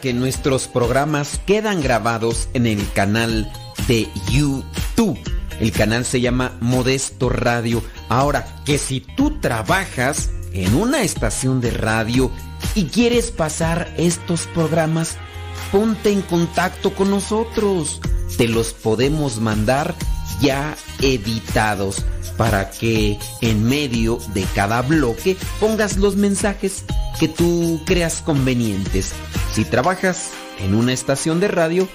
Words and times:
Que 0.00 0.12
nuestros 0.14 0.68
programas 0.68 1.40
quedan 1.44 1.80
grabados 1.80 2.48
en 2.54 2.64
el 2.64 2.88
canal 2.92 3.50
de 3.88 4.06
YouTube. 4.30 5.18
El 5.58 5.72
canal 5.72 6.04
se 6.04 6.20
llama 6.20 6.56
Modesto 6.60 7.28
Radio. 7.28 7.82
Ahora, 8.08 8.46
que 8.64 8.78
si 8.78 9.00
tú 9.00 9.40
trabajas 9.40 10.30
en 10.52 10.76
una 10.76 11.02
estación 11.02 11.60
de 11.60 11.72
radio 11.72 12.30
y 12.76 12.84
quieres 12.84 13.32
pasar 13.32 13.92
estos 13.96 14.46
programas, 14.46 15.16
ponte 15.72 16.12
en 16.12 16.22
contacto 16.22 16.94
con 16.94 17.10
nosotros. 17.10 18.00
Te 18.36 18.46
los 18.46 18.72
podemos 18.72 19.40
mandar 19.40 19.96
ya 20.40 20.76
editados 21.00 22.04
para 22.36 22.70
que 22.70 23.18
en 23.40 23.64
medio 23.64 24.18
de 24.34 24.44
cada 24.54 24.82
bloque 24.82 25.36
pongas 25.60 25.96
los 25.96 26.16
mensajes 26.16 26.84
que 27.18 27.28
tú 27.28 27.80
creas 27.84 28.22
convenientes. 28.22 29.12
Si 29.52 29.64
trabajas 29.64 30.30
en 30.58 30.74
una 30.74 30.92
estación 30.92 31.40
de 31.40 31.48
radio, 31.48 31.88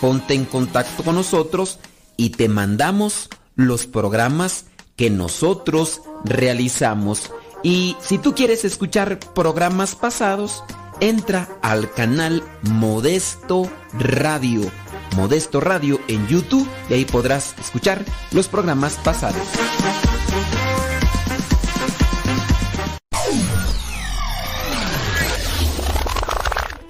ponte 0.00 0.34
en 0.34 0.44
contacto 0.44 1.02
con 1.02 1.14
nosotros 1.14 1.78
y 2.16 2.30
te 2.30 2.48
mandamos 2.48 3.28
los 3.56 3.86
programas 3.86 4.66
que 4.96 5.10
nosotros 5.10 6.02
realizamos. 6.24 7.32
Y 7.62 7.96
si 8.00 8.18
tú 8.18 8.34
quieres 8.34 8.64
escuchar 8.64 9.18
programas 9.34 9.94
pasados, 9.94 10.62
entra 11.00 11.48
al 11.62 11.92
canal 11.92 12.42
Modesto 12.62 13.70
Radio. 13.92 14.70
Modesto 15.16 15.60
Radio 15.60 16.00
en 16.08 16.26
YouTube 16.26 16.68
y 16.88 16.94
ahí 16.94 17.04
podrás 17.04 17.54
escuchar 17.58 18.04
los 18.32 18.48
programas 18.48 18.94
pasados. 19.04 19.46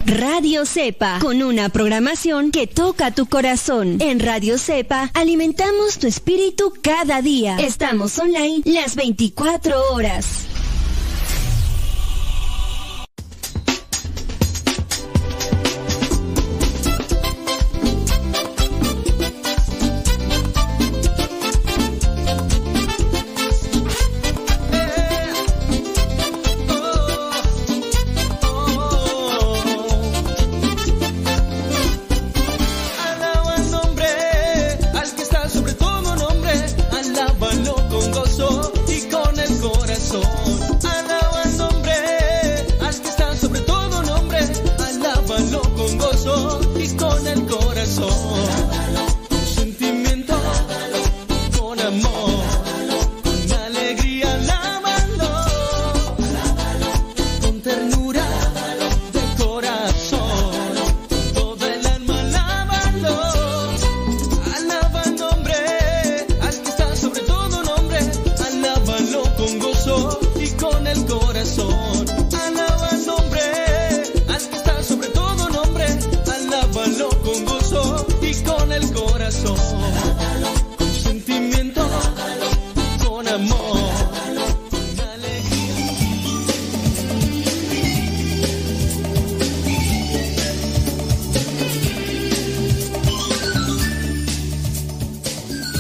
Radio 0.07 0.67
Cepa, 0.67 1.19
con 1.21 1.43
una 1.43 1.69
programación 1.69 2.51
que 2.51 2.67
toca 2.67 3.13
tu 3.13 3.27
corazón. 3.27 3.99
En 4.01 4.19
Radio 4.19 4.59
Cepa 4.59 5.11
alimentamos 5.15 5.99
tu 5.99 6.09
espíritu 6.09 6.75
cada 6.83 7.23
día. 7.23 7.57
Estamos 7.59 8.19
online 8.19 8.63
las 8.65 8.97
24 8.97 9.93
horas. 9.93 10.50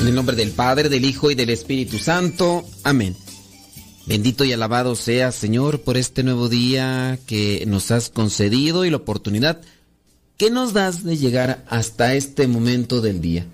En 0.01 0.07
el 0.07 0.15
nombre 0.15 0.35
del 0.35 0.53
Padre, 0.53 0.89
del 0.89 1.05
Hijo 1.05 1.31
y 1.31 1.35
del 1.35 1.51
Espíritu 1.51 1.99
Santo. 1.99 2.65
Amén. 2.85 3.15
Bendito 4.07 4.45
y 4.45 4.53
alabado 4.53 4.97
sea, 4.97 5.31
Señor, 5.31 5.83
por 5.83 5.99
este 5.99 6.23
nuevo 6.23 6.49
día 6.49 7.19
que 7.27 7.65
nos 7.67 7.91
has 7.91 8.09
concedido 8.09 8.85
y 8.85 8.91
la 8.91 8.97
oportunidad 8.97 9.61
de 9.61 9.67
que 10.41 10.49
nos 10.49 10.73
das 10.73 11.05
de 11.05 11.19
llegar 11.19 11.67
hasta 11.69 12.15
este 12.15 12.49
momento 12.49 13.03
del 13.03 13.21
día. 13.21 13.45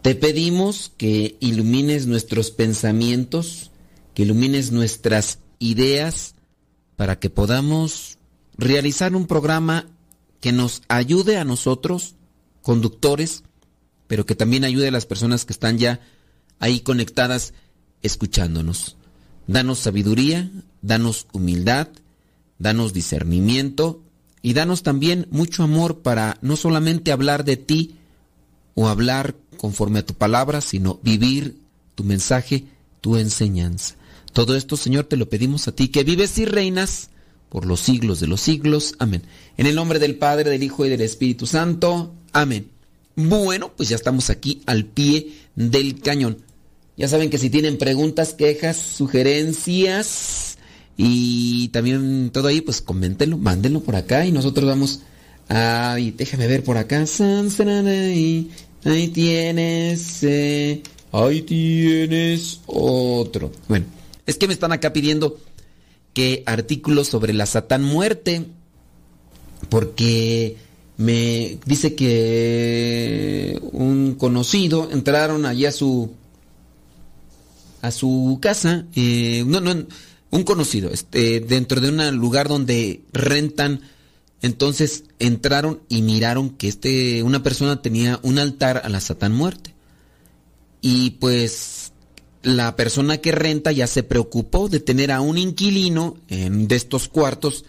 Te 0.00 0.14
pedimos 0.14 0.90
que 0.96 1.36
ilumines 1.38 2.06
nuestros 2.06 2.50
pensamientos, 2.50 3.70
que 4.14 4.22
ilumines 4.22 4.72
nuestras 4.72 5.40
ideas, 5.58 6.34
para 6.96 7.20
que 7.20 7.28
podamos 7.28 8.16
realizar 8.56 9.14
un 9.14 9.26
programa 9.26 9.84
que 10.40 10.50
nos 10.50 10.80
ayude 10.88 11.36
a 11.36 11.44
nosotros, 11.44 12.14
conductores, 12.62 13.42
pero 14.06 14.24
que 14.24 14.34
también 14.34 14.64
ayude 14.64 14.88
a 14.88 14.92
las 14.92 15.04
personas 15.04 15.44
que 15.44 15.52
están 15.52 15.76
ya 15.76 16.00
ahí 16.58 16.80
conectadas 16.80 17.52
escuchándonos. 18.00 18.96
Danos 19.46 19.78
sabiduría, 19.80 20.50
danos 20.80 21.26
humildad, 21.34 21.88
danos 22.58 22.94
discernimiento 22.94 24.03
y 24.44 24.52
danos 24.52 24.82
también 24.82 25.26
mucho 25.30 25.62
amor 25.62 26.00
para 26.00 26.36
no 26.42 26.58
solamente 26.58 27.12
hablar 27.12 27.46
de 27.46 27.56
ti 27.56 27.96
o 28.74 28.88
hablar 28.88 29.34
conforme 29.56 30.00
a 30.00 30.04
tu 30.04 30.12
palabra, 30.12 30.60
sino 30.60 31.00
vivir 31.02 31.56
tu 31.94 32.04
mensaje, 32.04 32.64
tu 33.00 33.16
enseñanza. 33.16 33.94
Todo 34.34 34.54
esto, 34.54 34.76
Señor, 34.76 35.04
te 35.04 35.16
lo 35.16 35.30
pedimos 35.30 35.66
a 35.66 35.72
ti, 35.72 35.88
que 35.88 36.04
vives 36.04 36.36
y 36.36 36.44
reinas 36.44 37.08
por 37.48 37.64
los 37.64 37.80
siglos 37.80 38.20
de 38.20 38.26
los 38.26 38.42
siglos. 38.42 38.96
Amén. 38.98 39.22
En 39.56 39.64
el 39.66 39.76
nombre 39.76 39.98
del 39.98 40.16
Padre, 40.16 40.50
del 40.50 40.62
Hijo 40.62 40.84
y 40.84 40.90
del 40.90 41.00
Espíritu 41.00 41.46
Santo. 41.46 42.12
Amén. 42.34 42.68
Bueno, 43.16 43.72
pues 43.74 43.88
ya 43.88 43.96
estamos 43.96 44.28
aquí 44.28 44.60
al 44.66 44.84
pie 44.84 45.32
del 45.56 46.00
cañón. 46.00 46.36
Ya 46.98 47.08
saben 47.08 47.30
que 47.30 47.38
si 47.38 47.48
tienen 47.48 47.78
preguntas, 47.78 48.34
quejas, 48.34 48.76
sugerencias 48.76 50.53
y 50.96 51.68
también 51.68 52.30
todo 52.32 52.48
ahí, 52.48 52.60
pues 52.60 52.80
coméntenlo, 52.80 53.38
mándenlo 53.38 53.80
por 53.80 53.96
acá 53.96 54.26
y 54.26 54.32
nosotros 54.32 54.66
vamos 54.66 55.00
a... 55.48 55.96
déjame 56.16 56.46
ver 56.46 56.62
por 56.62 56.76
acá. 56.76 57.04
Ahí, 58.84 59.08
tienes... 59.12 60.22
Eh, 60.22 60.82
ahí 61.10 61.42
tienes 61.42 62.60
otro. 62.66 63.50
Bueno, 63.68 63.86
es 64.26 64.36
que 64.36 64.46
me 64.46 64.52
están 64.52 64.72
acá 64.72 64.92
pidiendo 64.92 65.38
que 66.12 66.42
artículos 66.46 67.08
sobre 67.08 67.32
la 67.32 67.46
Satán 67.46 67.82
muerte. 67.82 68.46
Porque 69.68 70.56
me 70.96 71.58
dice 71.64 71.94
que 71.94 73.58
un 73.72 74.14
conocido 74.14 74.90
entraron 74.92 75.46
allí 75.46 75.66
a 75.66 75.72
su 75.72 76.10
a 77.82 77.90
su 77.90 78.38
casa, 78.40 78.86
eh, 78.94 79.44
no, 79.46 79.60
no, 79.60 79.84
un 80.34 80.42
conocido, 80.42 80.90
este, 80.90 81.38
dentro 81.38 81.80
de 81.80 81.90
un 81.90 82.16
lugar 82.16 82.48
donde 82.48 83.02
rentan, 83.12 83.82
entonces 84.42 85.04
entraron 85.20 85.80
y 85.88 86.02
miraron 86.02 86.50
que 86.50 86.66
este, 86.66 87.22
una 87.22 87.44
persona 87.44 87.80
tenía 87.82 88.18
un 88.24 88.40
altar 88.40 88.82
a 88.84 88.88
la 88.88 89.00
Satán 89.00 89.32
muerte. 89.32 89.74
Y 90.80 91.10
pues 91.12 91.92
la 92.42 92.74
persona 92.74 93.18
que 93.18 93.30
renta 93.30 93.70
ya 93.70 93.86
se 93.86 94.02
preocupó 94.02 94.68
de 94.68 94.80
tener 94.80 95.12
a 95.12 95.20
un 95.20 95.38
inquilino 95.38 96.16
en, 96.26 96.66
de 96.66 96.74
estos 96.74 97.06
cuartos, 97.06 97.64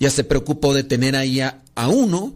ya 0.00 0.10
se 0.10 0.24
preocupó 0.24 0.74
de 0.74 0.82
tener 0.82 1.14
ahí 1.14 1.40
a, 1.40 1.62
uno 1.88 2.34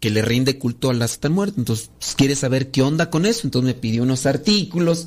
que 0.00 0.08
le 0.08 0.22
rinde 0.22 0.58
culto 0.58 0.88
a 0.88 0.94
la 0.94 1.06
Satán 1.06 1.32
muerte. 1.32 1.56
Entonces 1.58 1.90
pues, 1.98 2.14
quiere 2.14 2.34
saber 2.34 2.70
qué 2.70 2.80
onda 2.80 3.10
con 3.10 3.26
eso. 3.26 3.42
Entonces 3.44 3.66
me 3.66 3.78
pidió 3.78 4.04
unos 4.04 4.24
artículos 4.24 5.06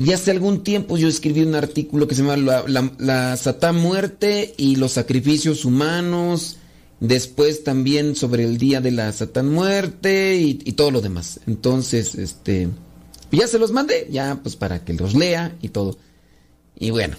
y 0.00 0.14
hace 0.14 0.30
algún 0.30 0.64
tiempo 0.64 0.96
yo 0.96 1.08
escribí 1.08 1.42
un 1.42 1.54
artículo 1.54 2.08
que 2.08 2.14
se 2.14 2.22
llama 2.22 2.38
La, 2.38 2.90
la, 2.96 3.36
Satán 3.36 3.76
Muerte 3.76 4.54
y 4.56 4.76
los 4.76 4.92
sacrificios 4.92 5.66
humanos. 5.66 6.56
Después 7.00 7.64
también 7.64 8.16
sobre 8.16 8.44
el 8.44 8.56
día 8.56 8.80
de 8.80 8.92
la 8.92 9.12
Satán 9.12 9.50
Muerte 9.50 10.36
y, 10.36 10.54
todo 10.72 10.90
lo 10.90 11.02
demás. 11.02 11.40
Entonces, 11.46 12.14
este. 12.14 12.70
Ya 13.30 13.46
se 13.46 13.58
los 13.58 13.72
mandé, 13.72 14.08
ya 14.10 14.40
pues 14.42 14.56
para 14.56 14.82
que 14.86 14.94
los 14.94 15.14
lea 15.14 15.54
y 15.60 15.68
todo. 15.68 15.98
Y 16.78 16.90
bueno, 16.92 17.18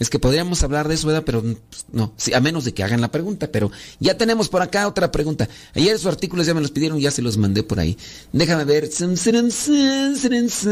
es 0.00 0.08
que 0.08 0.18
podríamos 0.18 0.62
hablar 0.62 0.88
de 0.88 0.94
eso, 0.94 1.06
¿verdad? 1.06 1.24
Pero 1.26 1.42
pues, 1.42 1.84
no, 1.92 2.14
a 2.34 2.40
menos 2.40 2.64
de 2.64 2.72
que 2.72 2.82
hagan 2.82 3.02
la 3.02 3.12
pregunta. 3.12 3.52
Pero 3.52 3.70
ya 4.00 4.16
tenemos 4.16 4.48
por 4.48 4.62
acá 4.62 4.88
otra 4.88 5.12
pregunta. 5.12 5.46
Ayer 5.74 5.94
esos 5.94 6.06
artículos 6.06 6.46
ya 6.46 6.54
me 6.54 6.62
los 6.62 6.70
pidieron, 6.70 6.98
ya 6.98 7.10
se 7.10 7.20
los 7.20 7.36
mandé 7.36 7.62
por 7.62 7.78
ahí. 7.78 7.98
Déjame 8.32 8.64
ver 8.64 8.88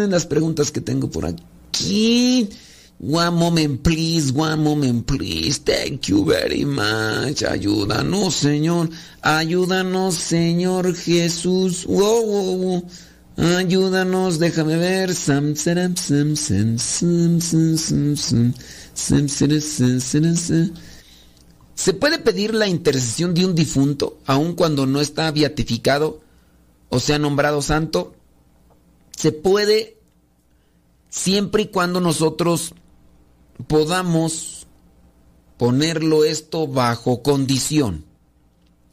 las 0.08 0.26
preguntas 0.26 0.70
que 0.70 0.80
tengo 0.80 1.10
por 1.10 1.26
aquí. 1.26 2.48
One 3.00 3.36
moment, 3.36 3.82
please. 3.82 4.32
One 4.32 4.64
moment, 4.64 5.06
please. 5.06 5.58
Thank 5.58 6.08
you 6.08 6.24
very 6.24 6.64
much. 6.64 7.42
Ayúdanos, 7.42 8.34
Señor. 8.34 8.88
Ayúdanos, 9.20 10.14
Señor 10.14 10.96
Jesús. 10.96 11.84
Wow, 11.86 12.24
wow, 12.26 12.56
wow. 12.56 12.84
Ayúdanos, 13.36 14.38
déjame 14.38 14.76
ver. 14.76 15.10
¿Se 21.74 21.94
puede 21.94 22.18
pedir 22.18 22.52
la 22.54 22.66
intercesión 22.66 23.32
de 23.32 23.46
un 23.46 23.54
difunto 23.54 24.18
aun 24.26 24.54
cuando 24.54 24.86
no 24.86 25.00
está 25.00 25.30
beatificado 25.30 26.20
o 26.88 26.98
sea 26.98 27.18
nombrado 27.18 27.62
santo? 27.62 28.14
Se 29.16 29.30
puede 29.30 29.96
siempre 31.08 31.62
y 31.62 31.66
cuando 31.68 32.00
nosotros 32.00 32.74
podamos 33.68 34.66
ponerlo 35.56 36.24
esto 36.24 36.66
bajo 36.66 37.22
condición. 37.22 38.04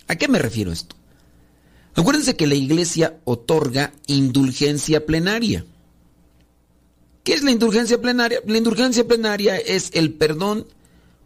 ¿A 0.07 0.15
qué 0.15 0.27
me 0.27 0.39
refiero 0.39 0.71
esto? 0.71 0.95
Acuérdense 1.95 2.35
que 2.35 2.47
la 2.47 2.55
iglesia 2.55 3.19
otorga 3.23 3.93
indulgencia 4.07 5.05
plenaria. 5.05 5.65
¿Qué 7.25 7.33
es 7.33 7.41
la 7.41 7.49
indulgencia 7.49 7.99
plenaria? 7.99 8.39
La 8.45 8.59
indulgencia 8.59 9.05
plenaria 9.05 9.57
es 9.57 9.89
el 9.93 10.13
perdón 10.13 10.67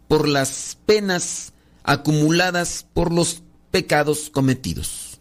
por 0.08 0.26
las 0.26 0.78
penas 0.86 1.52
acumuladas 1.84 2.86
por 2.94 3.12
los 3.12 3.42
pecados 3.70 4.30
cometidos. 4.30 5.20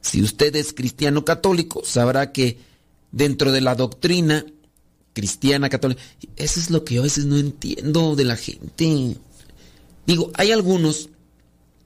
Si 0.00 0.22
usted 0.22 0.56
es 0.56 0.72
cristiano 0.72 1.26
católico, 1.26 1.82
sabrá 1.84 2.32
que 2.32 2.58
dentro 3.12 3.52
de 3.52 3.60
la 3.60 3.74
doctrina 3.74 4.46
cristiana 5.12 5.68
católica, 5.68 6.00
eso 6.36 6.58
es 6.58 6.70
lo 6.70 6.84
que 6.84 6.94
yo 6.94 7.02
a 7.02 7.04
veces 7.04 7.26
no 7.26 7.36
entiendo 7.36 8.16
de 8.16 8.24
la 8.24 8.36
gente. 8.36 9.14
Digo, 10.06 10.32
hay 10.36 10.52
algunos 10.52 11.10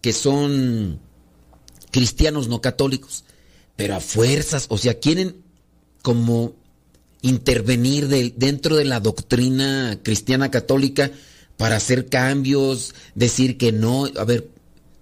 que 0.01 0.13
son 0.13 1.01
cristianos 1.91 2.47
no 2.47 2.61
católicos, 2.61 3.25
pero 3.75 3.97
a 3.97 4.01
fuerzas, 4.01 4.67
o 4.69 4.79
sea, 4.79 5.01
quieren 5.01 5.43
como 6.03 6.62
intervenir 7.23 8.09
dentro 8.09 8.77
de 8.77 8.85
la 8.85 9.01
doctrina 9.01 9.99
cristiana 10.03 10.51
católica 10.51 11.11
para 11.57 11.77
hacer 11.77 12.09
cambios, 12.09 12.95
decir 13.15 13.57
que 13.57 13.73
no, 13.73 14.07
a 14.17 14.25
ver, 14.25 14.49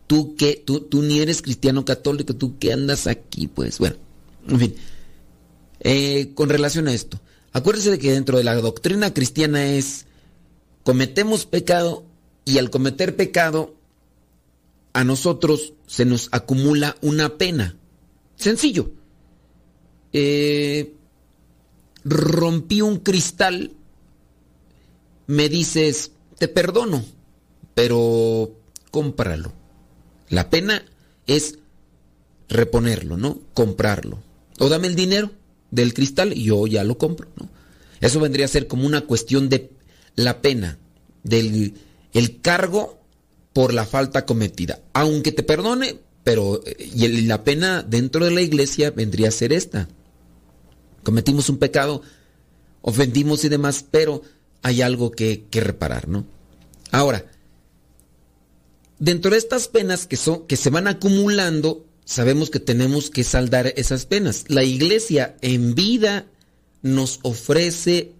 tú 0.07 0.37
que 0.37 0.63
tú, 0.65 0.81
tú 0.81 1.03
ni 1.03 1.21
eres 1.21 1.43
cristiano 1.43 1.85
católico, 1.85 2.35
tú 2.37 2.59
qué 2.59 2.73
andas 2.73 3.07
aquí, 3.07 3.47
pues 3.47 3.79
bueno, 3.79 3.97
en 4.49 4.59
fin, 4.61 4.75
eh, 5.81 6.33
con 6.35 6.51
relación 6.51 6.89
a 6.89 6.93
esto, 6.93 7.19
acuérdese 7.53 7.93
de 7.93 7.99
que 7.99 8.13
dentro 8.13 8.37
de 8.37 8.45
la 8.45 8.55
doctrina 8.57 9.15
cristiana 9.15 9.65
es 9.67 10.07
cometemos 10.83 11.47
pecado 11.47 12.05
y 12.45 12.59
al 12.59 12.71
cometer 12.71 13.17
pecado 13.17 13.75
a 14.93 15.05
nosotros 15.05 15.73
se 15.87 16.05
nos 16.05 16.29
acumula 16.33 16.97
una 17.01 17.39
pena. 17.39 17.77
Sencillo. 18.37 18.91
Eh, 20.13 20.93
rompí 22.05 22.81
un 22.83 22.99
cristal, 22.99 23.73
me 25.27 25.49
dices, 25.49 26.13
te 26.39 26.49
perdono, 26.49 27.05
pero 27.75 28.51
cómpralo. 28.91 29.53
La 30.29 30.51
pena 30.51 30.85
es 31.27 31.59
reponerlo, 32.49 33.17
¿no? 33.17 33.41
Comprarlo. 33.55 34.23
O 34.59 34.69
dame 34.69 34.89
el 34.89 34.95
dinero 34.95 35.31
del 35.71 35.95
cristal 35.95 36.37
y 36.37 36.45
yo 36.45 36.67
ya 36.67 36.85
lo 36.85 36.99
compro. 36.99 37.29
Eso 38.01 38.21
vendría 38.21 38.47
a 38.47 38.49
ser 38.49 38.67
como 38.67 38.87
una 38.87 39.03
cuestión 39.03 39.49
de 39.49 39.71
la 40.17 40.41
pena, 40.43 40.79
del 41.23 41.75
el 42.13 42.41
cargo 42.41 42.99
por 43.53 43.73
la 43.73 43.87
falta 43.87 44.27
cometida. 44.27 44.81
Aunque 44.93 45.33
te 45.33 45.43
perdone, 45.43 46.01
pero 46.25 46.63
eh, 46.67 46.91
y 46.95 47.07
la 47.23 47.45
pena 47.45 47.83
dentro 47.83 48.25
de 48.25 48.31
la 48.33 48.41
iglesia 48.41 48.91
vendría 48.91 49.29
a 49.29 49.33
ser 49.33 49.53
esta 49.53 49.89
cometimos 51.03 51.49
un 51.49 51.59
pecado, 51.59 52.03
ofendimos 52.83 53.45
y 53.45 53.49
demás, 53.49 53.85
pero 53.91 54.23
hay 54.63 54.83
algo 54.83 55.11
que, 55.11 55.47
reparar, 55.53 56.09
¿no? 56.09 56.27
Ahora, 56.91 57.25
dentro 58.99 59.31
de 59.31 59.39
estas 59.39 59.69
penas 59.69 60.07
que, 60.07 60.17
son, 60.17 60.47
que 60.47 60.57
se 60.57 60.71
van 60.71 60.87
acumulando, 60.87 61.87
sabemos 62.05 62.51
que 62.51 62.61
tenemos 62.61 63.11
que 63.11 63.25
saldar 63.25 63.73
esas 63.77 64.07
penas. 64.07 64.45
La 64.49 64.65
iglesia 64.65 65.37
en 65.41 65.75
vida 65.75 66.27
nos 66.83 67.21
ofrece 67.23 68.13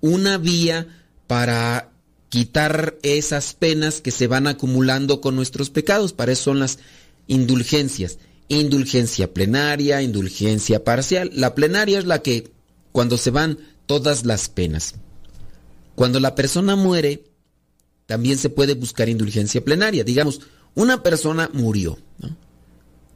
una 0.00 0.38
vía 0.38 0.86
para 1.26 1.92
quitar 2.28 2.96
esas 3.02 3.54
penas 3.54 4.00
que 4.00 4.10
se 4.10 4.26
van 4.26 4.46
acumulando 4.46 5.20
con 5.20 5.36
nuestros 5.36 5.70
pecados. 5.70 6.12
Para 6.12 6.32
eso 6.32 6.44
son 6.44 6.60
las 6.60 6.78
indulgencias. 7.26 8.18
Indulgencia 8.48 9.32
plenaria, 9.32 10.02
indulgencia 10.02 10.84
parcial. 10.84 11.30
La 11.34 11.54
plenaria 11.54 11.98
es 11.98 12.06
la 12.06 12.22
que 12.22 12.52
cuando 12.92 13.18
se 13.18 13.30
van 13.30 13.58
todas 13.86 14.24
las 14.24 14.48
penas. 14.48 14.94
Cuando 15.94 16.20
la 16.20 16.34
persona 16.34 16.76
muere, 16.76 17.24
también 18.06 18.38
se 18.38 18.50
puede 18.50 18.74
buscar 18.74 19.08
indulgencia 19.08 19.64
plenaria. 19.64 20.04
Digamos, 20.04 20.40
una 20.74 21.02
persona 21.02 21.50
murió. 21.52 21.98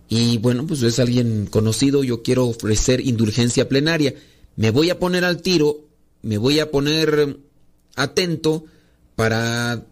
Y 0.08 0.38
bueno, 0.38 0.66
pues 0.66 0.82
es 0.82 0.98
alguien 0.98 1.46
conocido, 1.46 2.02
yo 2.02 2.22
quiero 2.22 2.46
ofrecer 2.46 3.00
indulgencia 3.00 3.68
plenaria. 3.68 4.14
Me 4.56 4.72
voy 4.72 4.90
a 4.90 4.98
poner 4.98 5.24
al 5.24 5.40
tiro, 5.40 5.84
me 6.22 6.36
voy 6.36 6.58
a 6.58 6.70
poner 6.72 7.38
atento 7.94 8.64
para 9.14 9.86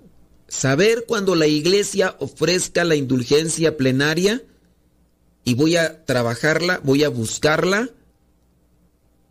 saber 0.48 1.04
cuando 1.06 1.36
la 1.36 1.46
iglesia 1.46 2.16
ofrezca 2.18 2.82
la 2.84 2.96
indulgencia 2.96 3.76
plenaria 3.76 4.42
y 5.48 5.54
voy 5.54 5.76
a 5.76 6.04
trabajarla, 6.04 6.78
voy 6.84 7.04
a 7.04 7.08
buscarla 7.08 7.88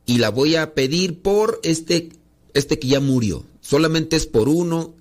y 0.08 0.18
la 0.18 0.32
voy 0.32 0.56
a 0.56 0.74
pedir 0.74 1.22
por 1.22 1.60
este, 1.62 2.10
este 2.56 2.80
que 2.80 2.88
ya 2.88 3.00
murió. 3.00 3.46
Solamente 3.62 4.16
es 4.16 4.26
por 4.26 4.50
uno, 4.50 4.96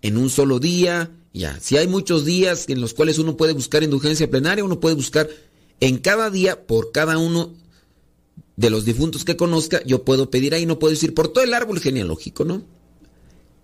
en 0.00 0.16
un 0.16 0.30
solo 0.30 0.60
día, 0.60 1.10
ya. 1.34 1.60
Si 1.60 1.76
hay 1.76 1.88
muchos 1.88 2.24
días 2.24 2.70
en 2.70 2.80
los 2.80 2.94
cuales 2.94 3.18
uno 3.18 3.36
puede 3.36 3.52
buscar 3.52 3.82
indulgencia 3.82 4.30
plenaria, 4.30 4.64
uno 4.64 4.80
puede 4.80 4.94
buscar 4.94 5.28
en 5.80 5.98
cada 5.98 6.30
día 6.30 6.66
por 6.66 6.90
cada 6.90 7.18
uno 7.18 7.52
de 8.56 8.70
los 8.70 8.86
difuntos 8.86 9.26
que 9.26 9.36
conozca, 9.36 9.82
yo 9.84 10.06
puedo 10.06 10.30
pedir 10.30 10.54
ahí, 10.54 10.64
no 10.64 10.78
puedo 10.78 10.92
decir 10.92 11.12
por 11.12 11.28
todo 11.28 11.44
el 11.44 11.52
árbol 11.52 11.80
genealógico, 11.80 12.46
¿no? 12.46 12.62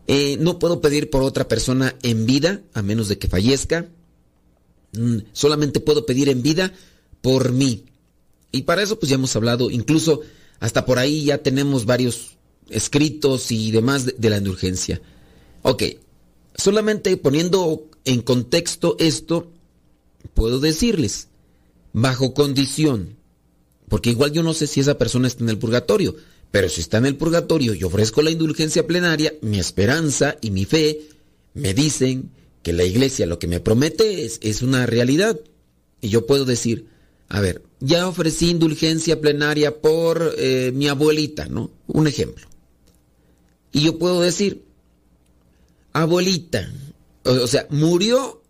Eh, 0.08 0.36
no 0.40 0.58
puedo 0.58 0.82
pedir 0.82 1.08
por 1.08 1.22
otra 1.22 1.48
persona 1.48 1.96
en 2.02 2.26
vida, 2.26 2.60
a 2.74 2.82
menos 2.82 3.08
de 3.08 3.16
que 3.16 3.28
fallezca. 3.28 3.88
Mm, 4.92 5.20
solamente 5.32 5.80
puedo 5.80 6.04
pedir 6.04 6.28
en 6.28 6.42
vida 6.42 6.74
por 7.20 7.52
mí. 7.52 7.84
Y 8.52 8.62
para 8.62 8.82
eso 8.82 8.98
pues 8.98 9.10
ya 9.10 9.16
hemos 9.16 9.34
hablado, 9.36 9.70
incluso 9.70 10.20
hasta 10.60 10.84
por 10.84 10.98
ahí 10.98 11.24
ya 11.24 11.38
tenemos 11.38 11.84
varios 11.84 12.38
escritos 12.68 13.50
y 13.50 13.70
demás 13.70 14.06
de, 14.06 14.30
la 14.30 14.38
indulgencia. 14.38 15.00
Ok, 15.62 15.82
solamente 16.54 17.16
poniendo 17.16 17.86
en 18.04 18.22
contexto 18.22 18.96
esto, 18.98 19.50
puedo 20.34 20.60
decirles, 20.60 21.28
bajo 21.92 22.34
condición, 22.34 23.16
porque 23.88 24.10
igual 24.10 24.32
yo 24.32 24.42
no 24.42 24.54
sé 24.54 24.66
si 24.66 24.80
esa 24.80 24.98
persona 24.98 25.28
está 25.28 25.44
en 25.44 25.50
el 25.50 25.58
purgatorio, 25.58 26.16
pero 26.50 26.68
si 26.68 26.80
está 26.80 26.98
en 26.98 27.06
el 27.06 27.16
purgatorio 27.16 27.74
y 27.74 27.84
ofrezco 27.84 28.22
la 28.22 28.30
indulgencia 28.30 28.86
plenaria, 28.86 29.34
mi 29.42 29.58
esperanza 29.58 30.36
y 30.40 30.50
mi 30.50 30.64
fe 30.64 31.00
me 31.54 31.74
dicen 31.74 32.30
que 32.62 32.72
la 32.72 32.84
iglesia 32.84 33.26
lo 33.26 33.38
que 33.38 33.46
me 33.46 33.60
promete 33.60 34.24
es, 34.24 34.38
es 34.42 34.62
una 34.62 34.86
realidad. 34.86 35.38
Y 36.00 36.08
yo 36.08 36.26
puedo 36.26 36.44
decir, 36.44 36.86
a 37.28 37.40
ver, 37.40 37.62
ya 37.80 38.08
ofrecí 38.08 38.50
indulgencia 38.50 39.20
plenaria 39.20 39.80
por 39.80 40.34
eh, 40.38 40.72
mi 40.74 40.88
abuelita, 40.88 41.46
¿no? 41.46 41.70
Un 41.86 42.06
ejemplo. 42.06 42.46
Y 43.70 43.82
yo 43.82 43.98
puedo 43.98 44.20
decir, 44.20 44.64
abuelita, 45.92 46.72
o, 47.24 47.46
sea, 47.46 47.66
murió, 47.70 48.42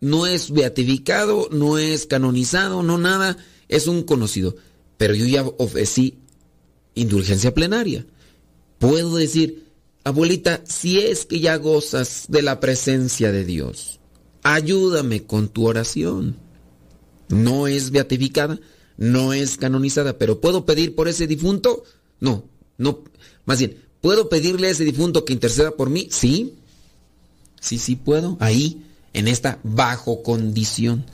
no 0.00 0.26
es 0.26 0.50
beatificado, 0.50 1.48
no 1.52 1.78
es 1.78 2.06
canonizado, 2.06 2.82
no 2.82 2.98
nada, 2.98 3.36
es 3.68 3.86
un 3.86 4.02
conocido. 4.02 4.56
Pero 4.96 5.14
yo 5.14 5.26
ya 5.26 5.44
ofrecí 5.58 6.18
indulgencia 6.94 7.54
plenaria. 7.54 8.06
Puedo 8.78 9.16
decir, 9.16 9.64
abuelita, 10.02 10.62
si 10.66 10.98
es 10.98 11.24
que 11.24 11.38
ya 11.38 11.56
gozas 11.56 12.24
de 12.28 12.42
la 12.42 12.58
presencia 12.58 13.30
de 13.30 13.44
Dios, 13.44 14.00
ayúdame 14.42 15.24
con 15.24 15.48
tu 15.48 15.66
oración. 15.66 16.43
No 17.28 17.66
es 17.66 17.90
beatificada, 17.90 18.60
no 18.96 19.32
es 19.32 19.56
canonizada, 19.56 20.18
pero 20.18 20.40
¿puedo 20.40 20.64
pedir 20.64 20.94
por 20.94 21.08
ese 21.08 21.26
difunto? 21.26 21.84
No, 22.20 22.44
no, 22.78 23.04
más 23.44 23.58
bien, 23.58 23.78
¿puedo 24.00 24.28
pedirle 24.28 24.68
a 24.68 24.70
ese 24.70 24.84
difunto 24.84 25.24
que 25.24 25.32
interceda 25.32 25.72
por 25.72 25.90
mí? 25.90 26.08
Sí, 26.10 26.54
sí, 27.60 27.78
sí 27.78 27.96
puedo, 27.96 28.36
ahí, 28.40 28.82
en 29.12 29.28
esta 29.28 29.58
bajo 29.62 30.22
condición. 30.22 31.04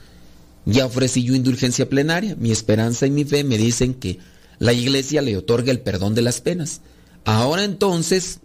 Ya 0.65 0.85
ofrecí 0.85 1.23
yo 1.23 1.33
indulgencia 1.33 1.89
plenaria, 1.89 2.35
mi 2.35 2.51
esperanza 2.51 3.07
y 3.07 3.11
mi 3.11 3.25
fe 3.25 3.43
me 3.43 3.57
dicen 3.57 3.95
que 3.95 4.19
la 4.59 4.73
iglesia 4.73 5.21
le 5.21 5.37
otorga 5.37 5.71
el 5.71 5.79
perdón 5.79 6.13
de 6.13 6.21
las 6.21 6.39
penas. 6.39 6.81
Ahora 7.25 7.63
entonces, 7.63 8.39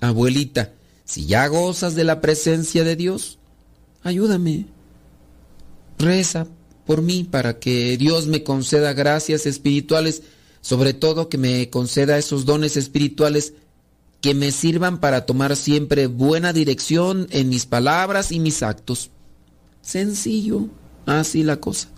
abuelita, 0.00 0.72
si 1.04 1.26
ya 1.26 1.46
gozas 1.46 1.94
de 1.94 2.04
la 2.04 2.20
presencia 2.20 2.82
de 2.82 2.96
Dios, 2.96 3.38
ayúdame. 4.02 4.66
Reza 5.98 6.46
por 6.90 7.02
mí 7.02 7.22
para 7.22 7.60
que 7.60 7.96
Dios 7.96 8.26
me 8.26 8.42
conceda 8.42 8.94
gracias 8.94 9.46
espirituales, 9.46 10.24
sobre 10.60 10.92
todo 10.92 11.28
que 11.28 11.38
me 11.38 11.70
conceda 11.70 12.18
esos 12.18 12.46
dones 12.46 12.76
espirituales 12.76 13.52
que 14.20 14.34
me 14.34 14.50
sirvan 14.50 14.98
para 14.98 15.24
tomar 15.24 15.54
siempre 15.54 16.08
buena 16.08 16.52
dirección 16.52 17.28
en 17.30 17.48
mis 17.48 17.64
palabras 17.64 18.32
y 18.32 18.40
mis 18.40 18.64
actos. 18.64 19.10
Sencillo, 19.82 20.66
así 21.06 21.44
la 21.44 21.58
cosa. 21.60 21.90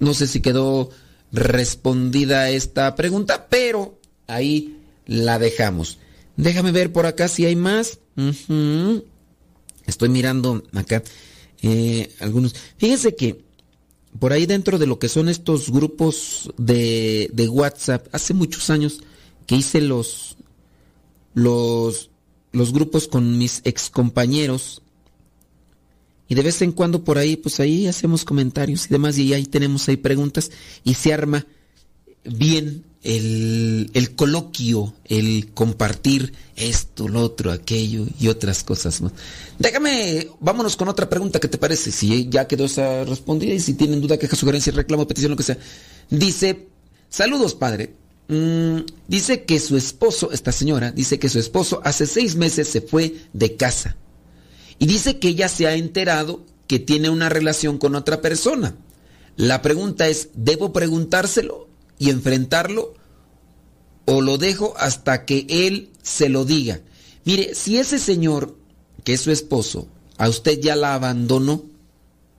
No 0.00 0.14
sé 0.14 0.26
si 0.26 0.40
quedó 0.40 0.88
respondida 1.30 2.48
esta 2.48 2.96
pregunta, 2.96 3.46
pero 3.50 4.00
ahí 4.26 4.78
la 5.04 5.38
dejamos. 5.38 5.98
Déjame 6.38 6.72
ver 6.72 6.94
por 6.94 7.04
acá 7.04 7.28
si 7.28 7.44
hay 7.44 7.56
más. 7.56 7.98
Estoy 9.84 10.08
mirando 10.08 10.62
acá 10.72 11.02
eh, 11.60 12.10
algunos. 12.20 12.54
Fíjense 12.78 13.14
que 13.14 13.47
por 14.18 14.32
ahí 14.32 14.46
dentro 14.46 14.78
de 14.78 14.86
lo 14.86 14.98
que 14.98 15.08
son 15.08 15.28
estos 15.28 15.70
grupos 15.70 16.50
de, 16.56 17.30
de 17.32 17.48
WhatsApp, 17.48 18.08
hace 18.12 18.34
muchos 18.34 18.70
años 18.70 19.00
que 19.46 19.56
hice 19.56 19.80
los, 19.80 20.36
los, 21.34 22.10
los 22.52 22.72
grupos 22.72 23.08
con 23.08 23.38
mis 23.38 23.60
ex 23.64 23.90
compañeros 23.90 24.82
y 26.28 26.34
de 26.34 26.42
vez 26.42 26.60
en 26.60 26.72
cuando 26.72 27.04
por 27.04 27.16
ahí, 27.16 27.36
pues 27.36 27.58
ahí 27.58 27.86
hacemos 27.86 28.24
comentarios 28.24 28.86
y 28.86 28.88
demás 28.90 29.16
y 29.16 29.32
ahí 29.32 29.46
tenemos 29.46 29.88
ahí 29.88 29.96
preguntas 29.96 30.50
y 30.84 30.94
se 30.94 31.14
arma 31.14 31.46
bien 32.24 32.84
el, 33.02 33.90
el, 33.94 34.14
coloquio, 34.16 34.94
el 35.04 35.50
compartir 35.54 36.32
esto, 36.56 37.08
lo 37.08 37.20
otro, 37.22 37.52
aquello 37.52 38.06
y 38.18 38.28
otras 38.28 38.64
cosas 38.64 39.00
más. 39.00 39.12
Déjame, 39.58 40.28
vámonos 40.40 40.76
con 40.76 40.88
otra 40.88 41.08
pregunta, 41.08 41.40
¿qué 41.40 41.48
te 41.48 41.58
parece? 41.58 41.92
Si 41.92 42.28
ya 42.28 42.48
quedó 42.48 42.64
esa 42.64 43.04
respondida 43.04 43.54
y 43.54 43.60
si 43.60 43.74
tienen 43.74 44.00
duda, 44.00 44.18
queja, 44.18 44.36
sugerencia, 44.36 44.72
reclamo, 44.72 45.06
petición, 45.06 45.30
lo 45.30 45.36
que 45.36 45.44
sea. 45.44 45.58
Dice, 46.10 46.68
saludos 47.08 47.54
padre. 47.54 47.94
Mm, 48.28 48.80
dice 49.06 49.44
que 49.44 49.58
su 49.58 49.76
esposo, 49.76 50.32
esta 50.32 50.52
señora, 50.52 50.92
dice 50.92 51.18
que 51.18 51.28
su 51.28 51.38
esposo 51.38 51.80
hace 51.84 52.06
seis 52.06 52.36
meses 52.36 52.68
se 52.68 52.80
fue 52.80 53.14
de 53.32 53.56
casa. 53.56 53.96
Y 54.78 54.86
dice 54.86 55.18
que 55.18 55.28
ella 55.28 55.48
se 55.48 55.66
ha 55.66 55.74
enterado 55.74 56.44
que 56.66 56.78
tiene 56.78 57.10
una 57.10 57.28
relación 57.28 57.78
con 57.78 57.94
otra 57.94 58.20
persona. 58.20 58.76
La 59.36 59.62
pregunta 59.62 60.08
es, 60.08 60.30
¿debo 60.34 60.72
preguntárselo? 60.72 61.67
Y 61.98 62.10
enfrentarlo 62.10 62.94
o 64.06 64.20
lo 64.20 64.38
dejo 64.38 64.74
hasta 64.78 65.24
que 65.24 65.46
él 65.48 65.90
se 66.02 66.28
lo 66.28 66.44
diga. 66.44 66.80
Mire, 67.24 67.54
si 67.54 67.76
ese 67.76 67.98
señor, 67.98 68.56
que 69.04 69.14
es 69.14 69.20
su 69.20 69.30
esposo, 69.30 69.88
a 70.16 70.28
usted 70.28 70.60
ya 70.60 70.76
la 70.76 70.94
abandonó, 70.94 71.64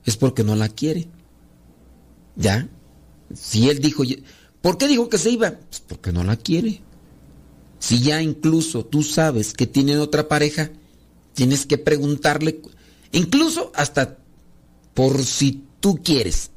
es 0.05 0.17
porque 0.17 0.43
no 0.43 0.55
la 0.55 0.69
quiere. 0.69 1.07
¿Ya? 2.35 2.67
Si 3.33 3.69
él 3.69 3.79
dijo, 3.79 4.03
¿por 4.61 4.77
qué 4.77 4.87
dijo 4.87 5.09
que 5.09 5.17
se 5.17 5.29
iba? 5.29 5.51
Pues 5.51 5.81
porque 5.85 6.11
no 6.11 6.23
la 6.23 6.37
quiere. 6.37 6.81
Si 7.79 8.01
ya 8.01 8.21
incluso 8.21 8.85
tú 8.85 9.03
sabes 9.03 9.53
que 9.53 9.67
tiene 9.67 9.97
otra 9.97 10.27
pareja, 10.27 10.71
tienes 11.33 11.65
que 11.65 11.77
preguntarle, 11.77 12.61
incluso 13.11 13.71
hasta 13.75 14.17
por 14.93 15.23
si 15.23 15.63
tú 15.79 15.99
quieres. 16.03 16.51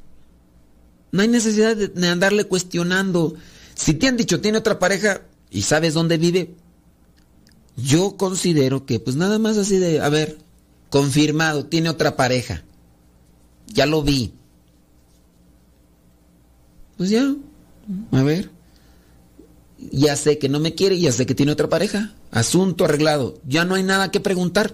No 1.13 1.21
hay 1.21 1.27
necesidad 1.27 1.77
de, 1.77 2.07
andarle 2.07 2.45
cuestionando. 2.45 3.35
Si 3.75 3.93
te 3.93 4.07
han 4.07 4.17
dicho 4.17 4.41
tiene 4.41 4.57
otra 4.57 4.79
pareja 4.79 5.21
y 5.51 5.61
sabes 5.61 5.93
dónde 5.93 6.17
vive, 6.17 6.55
yo 7.77 8.17
considero 8.17 8.87
que 8.87 8.99
pues 8.99 9.15
nada 9.15 9.37
más 9.37 9.57
así 9.57 9.77
de, 9.77 10.01
a 10.01 10.09
ver, 10.09 10.39
confirmado, 10.89 11.67
tiene 11.67 11.89
otra 11.89 12.15
pareja. 12.15 12.63
Ya 13.67 13.85
lo 13.85 14.01
vi. 14.01 14.33
Pues 16.97 17.11
ya, 17.11 17.31
a 18.11 18.23
ver. 18.23 18.49
Ya 19.91 20.15
sé 20.15 20.39
que 20.39 20.49
no 20.49 20.59
me 20.59 20.73
quiere, 20.73 20.99
ya 20.99 21.11
sé 21.11 21.27
que 21.27 21.35
tiene 21.35 21.51
otra 21.51 21.69
pareja. 21.69 22.15
Asunto 22.31 22.85
arreglado. 22.85 23.39
Ya 23.47 23.65
no 23.65 23.75
hay 23.75 23.83
nada 23.83 24.09
que 24.09 24.19
preguntar. 24.19 24.73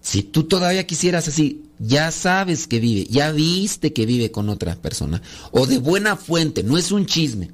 Si 0.00 0.22
tú 0.22 0.44
todavía 0.44 0.86
quisieras 0.86 1.28
así, 1.28 1.64
ya 1.78 2.10
sabes 2.10 2.66
que 2.66 2.80
vive, 2.80 3.06
ya 3.10 3.30
viste 3.32 3.92
que 3.92 4.06
vive 4.06 4.30
con 4.30 4.48
otra 4.48 4.76
persona, 4.76 5.22
o 5.50 5.66
de 5.66 5.78
buena 5.78 6.16
fuente, 6.16 6.62
no 6.62 6.78
es 6.78 6.92
un 6.92 7.06
chisme, 7.06 7.50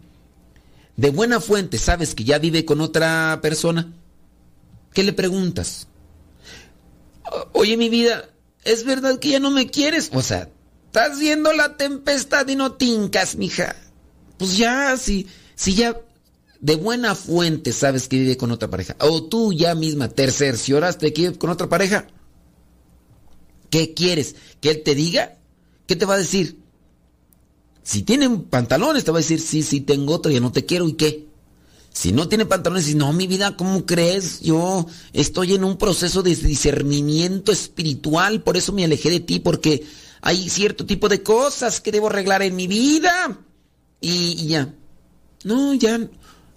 de 0.96 1.10
buena 1.10 1.40
fuente 1.40 1.78
sabes 1.78 2.14
que 2.14 2.24
ya 2.24 2.38
vive 2.38 2.64
con 2.64 2.80
otra 2.80 3.40
persona, 3.42 3.92
¿qué 4.92 5.02
le 5.02 5.12
preguntas? 5.12 5.88
Oye, 7.52 7.76
mi 7.76 7.88
vida, 7.88 8.28
¿es 8.64 8.84
verdad 8.84 9.18
que 9.18 9.30
ya 9.30 9.40
no 9.40 9.50
me 9.50 9.68
quieres? 9.70 10.10
O 10.12 10.22
sea, 10.22 10.48
estás 10.86 11.18
viendo 11.18 11.52
la 11.52 11.76
tempestad 11.76 12.46
y 12.48 12.54
no 12.54 12.72
tincas, 12.72 13.36
mija. 13.36 13.74
Pues 14.38 14.56
ya, 14.56 14.96
si, 14.96 15.26
si 15.54 15.74
ya 15.74 16.00
de 16.60 16.76
buena 16.76 17.14
fuente 17.14 17.72
sabes 17.72 18.08
que 18.08 18.18
vive 18.18 18.36
con 18.36 18.52
otra 18.52 18.70
pareja, 18.70 18.96
o 19.00 19.24
tú 19.24 19.52
ya 19.52 19.74
misma 19.74 20.08
tercercioraste 20.08 21.12
que 21.12 21.22
vive 21.22 21.38
con 21.38 21.50
otra 21.50 21.68
pareja, 21.68 22.06
¿qué 23.74 23.92
quieres? 23.92 24.36
¿Que 24.60 24.70
él 24.70 24.82
te 24.84 24.94
diga? 24.94 25.36
¿Qué 25.88 25.96
te 25.96 26.04
va 26.06 26.14
a 26.14 26.18
decir? 26.18 26.58
Si 27.82 28.02
tiene 28.02 28.30
pantalones, 28.30 29.02
te 29.02 29.10
va 29.10 29.18
a 29.18 29.20
decir, 29.20 29.40
sí, 29.40 29.64
sí, 29.64 29.80
tengo 29.80 30.14
otro, 30.14 30.30
ya 30.30 30.38
no 30.38 30.52
te 30.52 30.64
quiero, 30.64 30.86
¿y 30.86 30.92
qué? 30.92 31.26
Si 31.92 32.12
no 32.12 32.28
tiene 32.28 32.46
pantalones, 32.46 32.86
dice, 32.86 32.96
no, 32.96 33.12
mi 33.12 33.26
vida, 33.26 33.56
¿cómo 33.56 33.84
crees? 33.84 34.40
Yo 34.42 34.86
estoy 35.12 35.54
en 35.54 35.64
un 35.64 35.76
proceso 35.76 36.22
de 36.22 36.36
discernimiento 36.36 37.50
espiritual, 37.50 38.44
por 38.44 38.56
eso 38.56 38.72
me 38.72 38.84
alejé 38.84 39.10
de 39.10 39.18
ti, 39.18 39.40
porque 39.40 39.84
hay 40.20 40.48
cierto 40.50 40.86
tipo 40.86 41.08
de 41.08 41.24
cosas 41.24 41.80
que 41.80 41.90
debo 41.90 42.06
arreglar 42.06 42.42
en 42.42 42.54
mi 42.54 42.68
vida. 42.68 43.40
Y, 44.00 44.46
ya. 44.46 44.72
No, 45.42 45.74
ya 45.74 45.98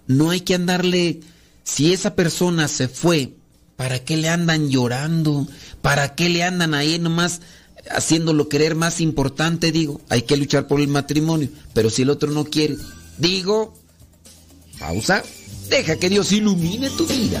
no 0.06 0.30
hay 0.30 0.42
que 0.42 0.54
andarle. 0.54 1.18
Si 1.64 1.92
esa 1.92 2.14
persona 2.14 2.68
se 2.68 2.86
fue, 2.86 3.37
¿para 3.78 4.00
qué 4.00 4.16
le 4.16 4.28
andan 4.28 4.70
llorando? 4.70 5.46
¿Para 5.82 6.16
qué 6.16 6.28
le 6.28 6.42
andan 6.42 6.74
ahí 6.74 6.98
nomás 6.98 7.40
haciéndolo 7.92 8.48
querer 8.48 8.74
más 8.74 9.00
importante? 9.00 9.70
Digo, 9.70 10.00
hay 10.08 10.22
que 10.22 10.36
luchar 10.36 10.66
por 10.66 10.80
el 10.80 10.88
matrimonio. 10.88 11.48
Pero 11.74 11.88
si 11.88 12.02
el 12.02 12.10
otro 12.10 12.32
no 12.32 12.44
quiere, 12.44 12.76
digo, 13.18 13.72
pausa, 14.80 15.22
deja 15.70 15.94
que 15.94 16.08
Dios 16.08 16.32
ilumine 16.32 16.90
tu 16.90 17.06
vida. 17.06 17.40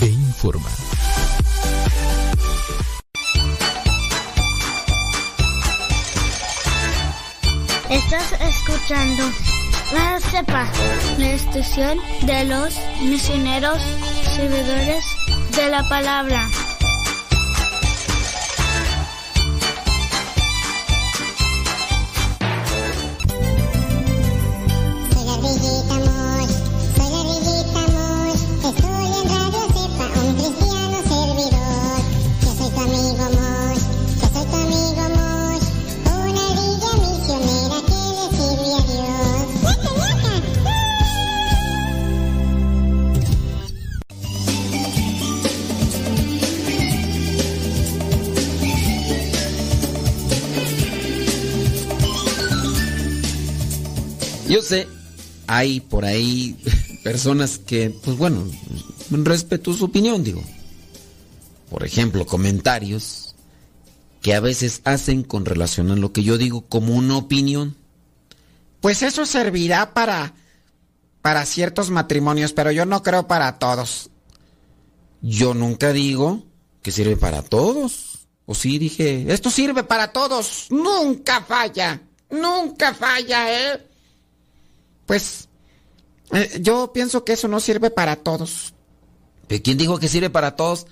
e 0.00 0.06
informa. 0.06 0.68
Estás 7.90 8.32
escuchando 8.40 9.22
la 9.92 10.20
CEPA, 10.20 10.66
la 11.18 11.30
estación 11.30 11.98
de 12.22 12.44
los 12.44 12.78
misioneros 13.02 13.82
servidores 14.36 15.04
de 15.56 15.68
la 15.70 15.88
palabra. 15.88 16.48
Hay 55.48 55.80
por 55.80 56.04
ahí 56.04 56.56
personas 57.02 57.58
que, 57.58 57.90
pues 57.90 58.16
bueno, 58.16 58.44
respeto 59.10 59.72
su 59.72 59.86
opinión, 59.86 60.22
digo. 60.22 60.42
Por 61.70 61.84
ejemplo, 61.84 62.26
comentarios 62.26 63.34
que 64.22 64.34
a 64.34 64.40
veces 64.40 64.80
hacen 64.84 65.22
con 65.22 65.44
relación 65.44 65.90
a 65.90 65.96
lo 65.96 66.12
que 66.12 66.22
yo 66.22 66.38
digo 66.38 66.62
como 66.62 66.94
una 66.94 67.16
opinión. 67.16 67.76
Pues 68.80 69.02
eso 69.02 69.26
servirá 69.26 69.92
para 69.92 70.34
para 71.22 71.44
ciertos 71.44 71.90
matrimonios, 71.90 72.52
pero 72.52 72.70
yo 72.70 72.86
no 72.86 73.02
creo 73.02 73.26
para 73.26 73.58
todos. 73.58 74.10
Yo 75.20 75.52
nunca 75.52 75.92
digo 75.92 76.44
que 76.82 76.90
sirve 76.90 77.16
para 77.16 77.42
todos. 77.42 78.28
O 78.46 78.54
sí 78.54 78.78
dije, 78.78 79.26
esto 79.28 79.50
sirve 79.50 79.84
para 79.84 80.12
todos. 80.12 80.68
Nunca 80.70 81.42
falla. 81.42 82.00
Nunca 82.30 82.94
falla, 82.94 83.52
¿eh? 83.52 83.87
Pues 85.08 85.48
eh, 86.32 86.58
yo 86.60 86.92
pienso 86.92 87.24
que 87.24 87.32
eso 87.32 87.48
no 87.48 87.60
sirve 87.60 87.90
para 87.90 88.16
todos. 88.16 88.74
¿Quién 89.64 89.78
dijo 89.78 89.98
que 89.98 90.06
sirve 90.06 90.28
para 90.28 90.54
todos? 90.54 90.86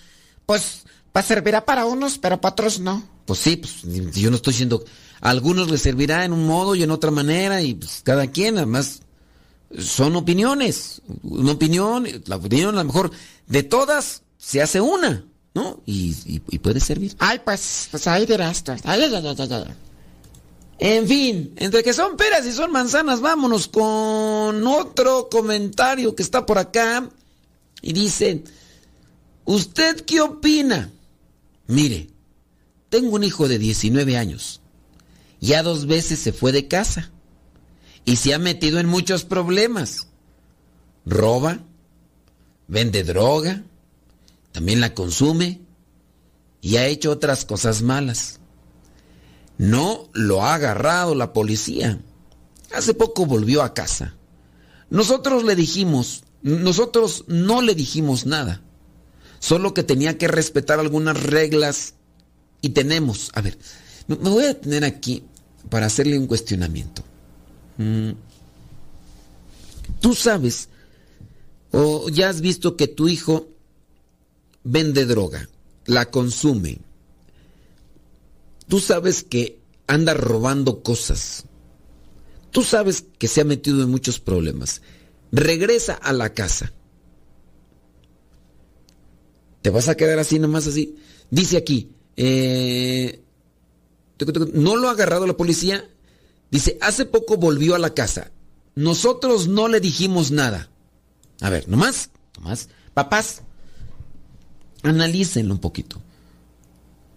Pues, 0.46 0.84
pues 1.12 1.26
servirá 1.26 1.66
para 1.66 1.84
unos, 1.84 2.16
pero 2.16 2.40
para 2.40 2.54
otros 2.54 2.80
no. 2.80 3.06
Pues 3.26 3.40
sí, 3.40 3.56
pues 3.56 3.82
yo 4.14 4.30
no 4.30 4.36
estoy 4.36 4.54
diciendo. 4.54 4.82
A 5.20 5.28
algunos 5.28 5.70
les 5.70 5.82
servirá 5.82 6.24
en 6.24 6.32
un 6.32 6.46
modo 6.46 6.74
y 6.74 6.82
en 6.82 6.90
otra 6.90 7.10
manera, 7.10 7.60
y 7.60 7.74
pues 7.74 8.00
cada 8.02 8.26
quien, 8.28 8.56
además, 8.56 9.02
son 9.78 10.16
opiniones. 10.16 11.02
Una 11.22 11.52
opinión, 11.52 12.08
la 12.24 12.36
opinión 12.36 12.74
a 12.74 12.78
lo 12.78 12.84
mejor 12.84 13.10
de 13.46 13.62
todas 13.64 14.22
se 14.38 14.62
hace 14.62 14.80
una, 14.80 15.26
¿no? 15.52 15.82
Y, 15.84 16.40
puede 16.60 16.80
servir. 16.80 17.14
Ay, 17.18 17.42
pues, 17.44 17.88
pues 17.90 18.06
ahí 18.06 18.24
dirás 18.24 18.64
Ay, 18.84 19.02
ay, 19.02 19.14
ay, 19.14 19.36
ay, 19.38 19.48
ay. 19.52 19.85
En 20.78 21.08
fin, 21.08 21.54
entre 21.56 21.82
que 21.82 21.94
son 21.94 22.16
peras 22.16 22.44
y 22.46 22.52
son 22.52 22.70
manzanas, 22.70 23.20
vámonos 23.20 23.68
con 23.68 24.66
otro 24.66 25.28
comentario 25.30 26.14
que 26.14 26.22
está 26.22 26.44
por 26.44 26.58
acá. 26.58 27.08
Y 27.80 27.92
dice, 27.92 28.44
¿usted 29.44 30.04
qué 30.04 30.20
opina? 30.20 30.90
Mire, 31.66 32.10
tengo 32.90 33.16
un 33.16 33.24
hijo 33.24 33.48
de 33.48 33.58
19 33.58 34.16
años. 34.16 34.60
Ya 35.40 35.62
dos 35.62 35.86
veces 35.86 36.18
se 36.18 36.32
fue 36.32 36.52
de 36.52 36.68
casa. 36.68 37.10
Y 38.04 38.16
se 38.16 38.34
ha 38.34 38.38
metido 38.38 38.78
en 38.78 38.86
muchos 38.86 39.24
problemas. 39.24 40.08
Roba, 41.04 41.60
vende 42.68 43.02
droga, 43.02 43.62
también 44.52 44.80
la 44.80 44.94
consume 44.94 45.60
y 46.60 46.76
ha 46.76 46.86
hecho 46.86 47.10
otras 47.10 47.44
cosas 47.44 47.82
malas. 47.82 48.40
No 49.58 50.08
lo 50.12 50.42
ha 50.42 50.54
agarrado 50.54 51.14
la 51.14 51.32
policía. 51.32 52.00
Hace 52.74 52.94
poco 52.94 53.26
volvió 53.26 53.62
a 53.62 53.74
casa. 53.74 54.14
Nosotros 54.90 55.44
le 55.44 55.56
dijimos, 55.56 56.24
Nosotros 56.42 57.24
no 57.26 57.62
le 57.62 57.74
dijimos 57.74 58.26
nada. 58.26 58.62
Solo 59.38 59.74
que 59.74 59.82
tenía 59.82 60.18
que 60.18 60.28
respetar 60.28 60.80
algunas 60.80 61.22
reglas 61.22 61.94
y 62.60 62.70
tenemos. 62.70 63.30
A 63.34 63.40
ver, 63.40 63.58
me 64.06 64.16
voy 64.16 64.44
a 64.44 64.60
tener 64.60 64.84
aquí 64.84 65.24
para 65.68 65.86
hacerle 65.86 66.18
un 66.18 66.26
cuestionamiento. 66.26 67.02
Mm. 67.78 68.12
Tú 70.00 70.14
sabes, 70.14 70.68
o 71.72 72.08
ya 72.08 72.28
has 72.28 72.40
visto 72.40 72.76
que 72.76 72.88
tu 72.88 73.08
hijo 73.08 73.48
vende 74.64 75.06
droga, 75.06 75.48
la 75.84 76.06
consume. 76.06 76.78
Tú 78.68 78.80
sabes 78.80 79.22
que 79.22 79.60
anda 79.86 80.14
robando 80.14 80.82
cosas. 80.82 81.44
Tú 82.50 82.62
sabes 82.62 83.04
que 83.18 83.28
se 83.28 83.42
ha 83.42 83.44
metido 83.44 83.82
en 83.82 83.90
muchos 83.90 84.18
problemas. 84.18 84.82
Regresa 85.32 85.94
a 85.94 86.12
la 86.12 86.32
casa. 86.32 86.72
¿Te 89.62 89.70
vas 89.70 89.88
a 89.88 89.96
quedar 89.96 90.18
así 90.18 90.38
nomás 90.38 90.66
así? 90.66 90.96
Dice 91.30 91.56
aquí, 91.56 91.92
eh, 92.16 93.22
no 94.54 94.76
lo 94.76 94.88
ha 94.88 94.92
agarrado 94.92 95.26
la 95.26 95.36
policía. 95.36 95.88
Dice, 96.50 96.78
hace 96.80 97.04
poco 97.04 97.36
volvió 97.36 97.74
a 97.74 97.78
la 97.78 97.92
casa. 97.92 98.30
Nosotros 98.74 99.48
no 99.48 99.68
le 99.68 99.80
dijimos 99.80 100.30
nada. 100.30 100.70
A 101.40 101.50
ver, 101.50 101.68
nomás, 101.68 102.10
nomás. 102.36 102.68
Papás, 102.94 103.42
analícenlo 104.82 105.52
un 105.52 105.60
poquito. 105.60 106.00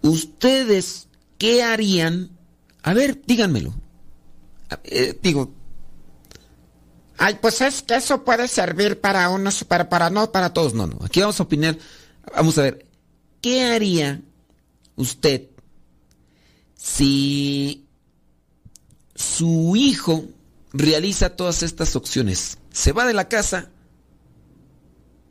¿Ustedes 0.01 1.08
qué 1.39 1.63
harían? 1.63 2.30
A 2.84 2.93
ver, 2.93 3.19
díganmelo. 3.25 3.73
Eh, 4.84 5.17
digo. 5.23 5.52
Ay, 7.17 7.39
pues 7.41 7.62
es 7.62 7.82
que 7.82 7.95
eso 7.95 8.23
puede 8.23 8.47
servir 8.47 9.02
para 9.02 9.30
unos, 9.30 9.63
para, 9.63 9.89
para 9.89 10.10
no, 10.12 10.32
para 10.32 10.54
todos. 10.54 10.75
No, 10.75 10.86
no. 10.86 10.99
Aquí 11.04 11.19
vamos 11.19 11.39
a 11.39 11.43
opinar. 11.43 11.78
Vamos 12.36 12.58
a 12.60 12.63
ver. 12.63 12.86
¿Qué 13.41 13.63
haría 13.63 14.21
usted 14.95 15.47
si 16.75 17.88
su 19.15 19.75
hijo 19.75 20.25
realiza 20.71 21.36
todas 21.36 21.63
estas 21.63 21.95
opciones? 21.95 22.58
Se 22.71 22.91
va 22.91 23.06
de 23.08 23.13
la 23.13 23.28
casa. 23.28 23.69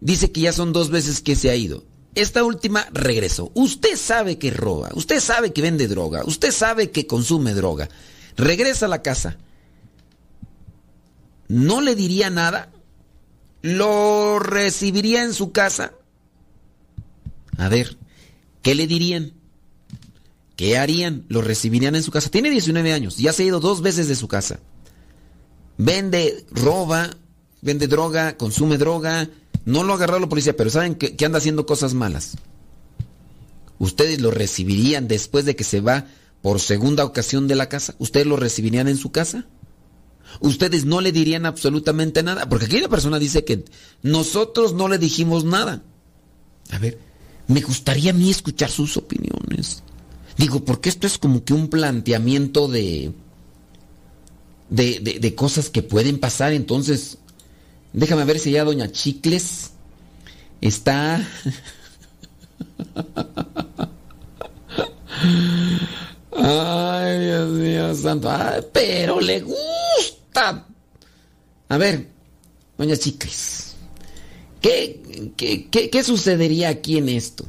Dice 0.01 0.31
que 0.31 0.43
ya 0.43 0.53
son 0.53 0.73
dos 0.73 0.91
veces 0.91 1.21
que 1.21 1.37
se 1.37 1.51
ha 1.51 1.55
ido. 1.57 1.85
Esta 2.19 2.43
última 2.43 2.89
regresó. 2.93 3.53
Usted 3.55 3.97
sabe 3.97 4.39
que 4.39 4.51
roba, 4.51 4.91
usted 4.95 5.21
sabe 5.21 5.53
que 5.53 5.63
vende 5.63 5.87
droga, 5.87 6.25
usted 6.25 6.51
sabe 6.51 6.91
que 6.91 7.07
consume 7.07 7.55
droga. 7.55 7.89
Regresa 8.37 8.87
a 8.87 8.89
la 8.89 9.03
casa. 9.03 9.39
¿No 11.47 11.81
le 11.81 11.95
diría 11.95 12.29
nada? 12.29 12.73
¿Lo 13.63 14.41
recibiría 14.41 15.23
en 15.23 15.33
su 15.33 15.53
casa? 15.53 15.93
A 17.57 17.69
ver, 17.69 17.97
¿qué 18.63 18.75
le 18.75 18.89
dirían? 18.89 19.35
¿Qué 20.57 20.77
harían? 20.77 21.25
¿Lo 21.29 21.41
recibirían 21.41 21.95
en 21.95 22.03
su 22.03 22.11
casa? 22.11 22.31
Tiene 22.31 22.51
19 22.51 22.93
años, 22.93 23.17
ya 23.17 23.33
se 23.33 23.45
ha 23.45 23.47
ido 23.47 23.61
dos 23.61 23.81
veces 23.81 24.09
de 24.09 24.17
su 24.17 24.27
casa. 24.27 24.59
Vende, 25.77 26.45
roba, 26.51 27.11
vende 27.63 27.87
droga, 27.87 28.37
consume 28.37 28.77
droga, 28.77 29.31
no 29.69 29.83
lo 29.83 29.93
ha 29.93 29.97
agarrado 29.97 30.21
la 30.21 30.31
policía, 30.31 30.57
pero 30.57 30.71
saben 30.71 30.95
que, 30.95 31.15
anda 31.27 31.37
haciendo 31.37 31.67
cosas 31.67 31.93
malas. 31.93 32.39
¿Ustedes 33.79 34.19
lo 34.19 34.31
recibirían 34.31 35.09
después 35.09 35.45
de 35.45 35.57
que 35.57 35.63
se 35.63 35.83
va 35.83 36.07
por 36.41 36.59
segunda 36.59 37.05
ocasión 37.05 37.47
de 37.49 37.55
la 37.55 37.69
casa? 37.69 37.95
¿Ustedes 37.99 38.27
lo 38.27 38.37
recibirían 38.37 38.89
en 38.89 38.97
su 38.97 39.13
casa? 39.13 39.45
Ustedes 40.41 40.87
no 40.87 41.03
le 41.03 41.13
dirían 41.13 41.45
absolutamente 41.45 42.23
nada. 42.23 42.49
Porque 42.49 42.65
aquí 42.65 42.81
la 42.81 42.89
persona 42.89 43.19
dice 43.19 43.45
que 43.45 43.67
nosotros 44.03 44.73
no 44.73 44.89
le 44.89 44.97
dijimos 44.97 45.45
nada. 45.45 45.83
A 46.71 46.79
ver, 46.79 46.99
me 47.47 47.61
gustaría 47.61 48.13
a 48.13 48.15
mí 48.15 48.31
escuchar 48.31 48.71
sus 48.71 48.97
opiniones. 48.97 49.83
Digo, 50.39 50.65
porque 50.65 50.89
esto 50.89 51.07
es 51.07 51.19
como 51.19 51.45
que 51.45 51.53
un 51.53 51.69
planteamiento 51.69 52.69
de, 52.69 53.13
de, 54.71 55.19
de 55.21 55.35
cosas 55.35 55.69
que 55.69 55.83
pueden 55.83 56.19
pasar. 56.19 56.55
Entonces, 56.55 57.19
Déjame 57.93 58.25
ver 58.25 58.39
si 58.39 58.53
ya 58.53 58.65
Doña 58.65 58.91
Chicles 58.91 59.73
está... 60.61 61.27
Ay, 66.33 67.19
Dios 67.19 67.51
mío 67.51 67.95
santo. 67.95 68.31
pero 68.73 69.21
le 69.21 69.41
gusta. 69.41 70.67
A 71.69 71.77
ver, 71.77 72.09
Doña 72.77 72.97
Chicles. 72.97 73.75
¿Qué, 74.61 75.33
qué, 75.37 75.69
qué, 75.69 75.91
qué 75.91 76.05
sucedería 76.05 76.69
aquí 76.69 76.99
en 76.99 77.09
esto? 77.09 77.45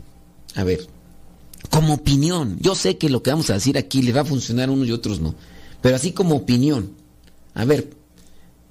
A 0.56 0.64
ver, 0.64 0.88
como 1.70 1.94
opinión. 1.96 2.58
Yo 2.60 2.76
sé 2.76 2.98
que 2.98 3.10
lo 3.10 3.24
que 3.24 3.32
vamos 3.32 3.50
a 3.50 3.54
decir 3.54 3.78
aquí 3.78 4.02
le 4.02 4.14
va 4.14 4.22
a 4.22 4.26
funcionar 4.26 4.70
a 4.70 4.72
unos 4.72 4.88
y 4.88 4.92
otros 4.92 5.20
no. 5.20 5.36
Pero 5.82 5.96
así 5.96 6.12
como 6.12 6.36
opinión. 6.36 6.94
A 7.54 7.66
ver, 7.66 7.90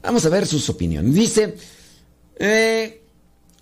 Vamos 0.02 0.24
a 0.24 0.28
ver 0.28 0.46
sus 0.46 0.68
opiniones. 0.68 1.14
Dice, 1.14 1.56
eh, 2.38 3.02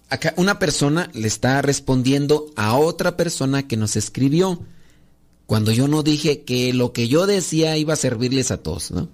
acá 0.08 0.34
una 0.36 0.58
persona 0.58 1.10
le 1.14 1.28
está 1.28 1.62
respondiendo 1.62 2.50
a 2.56 2.76
otra 2.76 3.16
persona 3.16 3.66
que 3.66 3.76
nos 3.76 3.96
escribió 3.96 4.60
cuando 5.46 5.70
yo 5.72 5.88
no 5.88 6.02
dije 6.02 6.42
que 6.42 6.72
lo 6.72 6.92
que 6.92 7.08
yo 7.08 7.26
decía 7.26 7.76
iba 7.76 7.94
a 7.94 7.96
servirles 7.96 8.50
a 8.50 8.58
todos, 8.58 8.90
¿no? 8.90 9.08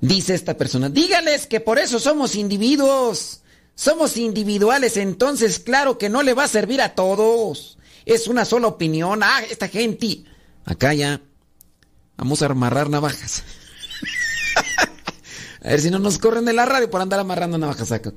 Dice 0.00 0.34
esta 0.34 0.56
persona, 0.56 0.88
dígales 0.88 1.46
que 1.46 1.60
por 1.60 1.78
eso 1.78 1.98
somos 2.00 2.34
individuos, 2.34 3.42
somos 3.74 4.16
individuales, 4.16 4.96
entonces 4.96 5.58
claro 5.58 5.98
que 5.98 6.08
no 6.08 6.22
le 6.22 6.34
va 6.34 6.44
a 6.44 6.48
servir 6.48 6.80
a 6.80 6.94
todos. 6.94 7.78
Es 8.04 8.26
una 8.28 8.44
sola 8.44 8.66
opinión, 8.66 9.22
ah, 9.22 9.40
esta 9.48 9.68
gente. 9.68 10.24
Acá 10.64 10.92
ya 10.92 11.22
vamos 12.16 12.42
a 12.42 12.46
amarrar 12.46 12.90
navajas. 12.90 13.42
A 15.64 15.68
ver 15.68 15.80
si 15.80 15.90
no 15.90 15.98
nos 15.98 16.18
corren 16.18 16.44
de 16.44 16.52
la 16.52 16.66
radio 16.66 16.90
por 16.90 17.00
andar 17.00 17.18
amarrando 17.18 17.56
navajas 17.56 17.90
acá. 17.90 18.12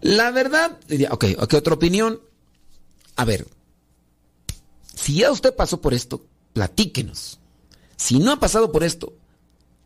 La 0.00 0.30
verdad, 0.30 0.78
ok, 1.10 1.24
ok, 1.40 1.54
otra 1.54 1.74
opinión. 1.74 2.20
A 3.16 3.24
ver, 3.24 3.48
si 4.94 5.16
ya 5.16 5.32
usted 5.32 5.54
pasó 5.54 5.80
por 5.80 5.94
esto, 5.94 6.24
platíquenos. 6.52 7.40
Si 7.96 8.20
no 8.20 8.30
ha 8.30 8.38
pasado 8.38 8.70
por 8.70 8.84
esto, 8.84 9.14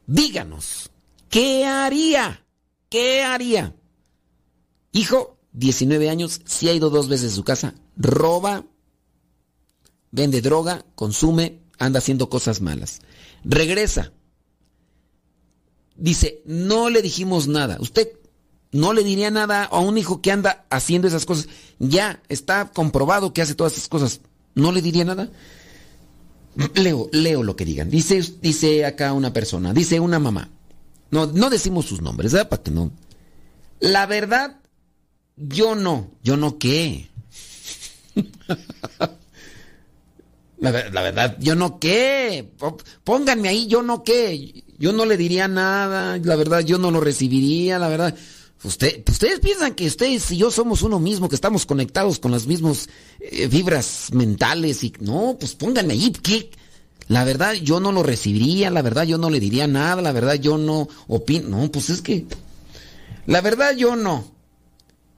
díganos, 0.07 0.91
¿qué 1.31 1.65
haría? 1.65 2.45
¿Qué 2.91 3.23
haría? 3.23 3.75
Hijo, 4.93 5.39
19 5.55 6.11
años, 6.11 6.43
si 6.45 6.69
ha 6.69 6.75
ido 6.75 6.91
dos 6.91 7.09
veces 7.09 7.33
a 7.33 7.37
su 7.37 7.45
casa, 7.45 7.75
roba, 7.97 8.67
vende 10.11 10.43
droga, 10.43 10.85
consume, 10.95 11.63
anda 11.79 12.01
haciendo 12.01 12.29
cosas 12.29 12.61
malas. 12.61 13.01
Regresa, 13.43 14.13
dice, 16.03 16.43
no 16.45 16.91
le 16.91 17.01
dijimos 17.01 17.47
nada. 17.47 17.77
Usted 17.81 18.09
no 18.73 18.93
le 18.93 19.05
diría 19.05 19.31
nada 19.31 19.65
a 19.65 19.79
un 19.79 19.97
hijo 19.99 20.21
que 20.21 20.33
anda 20.33 20.65
haciendo 20.69 21.07
esas 21.07 21.25
cosas. 21.25 21.49
Ya 21.79 22.21
está 22.29 22.71
comprobado 22.73 23.33
que 23.33 23.41
hace 23.43 23.55
todas 23.55 23.75
esas 23.75 23.89
cosas. 23.89 24.21
¿No 24.55 24.73
le 24.73 24.83
diría 24.83 25.05
nada? 25.05 25.31
Leo, 26.75 27.09
leo 27.13 27.43
lo 27.43 27.55
que 27.57 27.65
digan. 27.65 27.89
Dice, 27.89 28.21
dice 28.43 28.85
acá 28.85 29.13
una 29.13 29.33
persona, 29.33 29.73
dice 29.73 30.01
una 30.01 30.19
mamá. 30.19 30.51
No, 31.11 31.27
no 31.27 31.51
decimos 31.51 31.87
sus 31.87 32.03
nombres, 32.03 32.33
¿verdad? 32.33 32.49
Para 32.49 32.63
que 32.63 32.71
no. 32.71 32.91
La 33.79 34.07
verdad, 34.07 34.61
yo 35.37 35.75
no. 35.75 36.11
¿Yo 36.23 36.37
no 36.37 36.59
qué? 36.59 37.09
La, 40.63 40.71
verdad, 40.71 41.37
yo 41.41 41.57
no 41.57 41.81
qué. 41.81 42.53
Pónganme 43.03 43.49
ahí, 43.49 43.67
yo 43.67 43.83
no 43.83 44.05
qué. 44.05 44.63
Yo 44.79 44.93
no 44.93 45.05
le 45.05 45.17
diría 45.17 45.49
nada. 45.49 46.19
La 46.19 46.37
verdad, 46.37 46.61
yo 46.61 46.79
no 46.79 46.93
lo 46.93 47.01
recibiría. 47.01 47.81
La 47.81 47.89
verdad, 47.89 48.15
Usted, 48.65 49.03
ustedes 49.11 49.41
piensan 49.41 49.75
que 49.75 49.89
ustedes 49.89 50.31
y 50.31 50.37
yo 50.37 50.53
somos 50.53 50.83
uno 50.83 51.01
mismo, 51.01 51.29
que 51.29 51.35
estamos 51.35 51.67
conectados 51.67 52.21
con 52.21 52.31
las 52.31 52.47
mismas 52.47 52.89
eh, 53.19 53.49
vibras 53.49 54.11
mentales 54.13 54.85
y 54.85 54.93
no, 55.01 55.37
pues 55.37 55.57
pónganme 55.57 55.95
ahí, 55.95 56.13
¿qué? 56.13 56.49
La 57.09 57.25
verdad 57.25 57.55
yo 57.55 57.81
no 57.81 57.91
lo 57.91 58.05
recibiría, 58.05 58.71
la 58.71 58.83
verdad 58.83 59.03
yo 59.03 59.19
no 59.19 59.31
le 59.31 59.41
diría 59.41 59.67
nada, 59.67 60.01
la 60.01 60.13
verdad 60.13 60.35
yo 60.35 60.59
no 60.59 60.89
opino, 61.09 61.49
no, 61.49 61.73
pues 61.73 61.91
es 61.91 62.03
que 62.03 62.25
la 63.27 63.41
verdad 63.41 63.75
yo 63.77 63.97
no. 63.97 64.31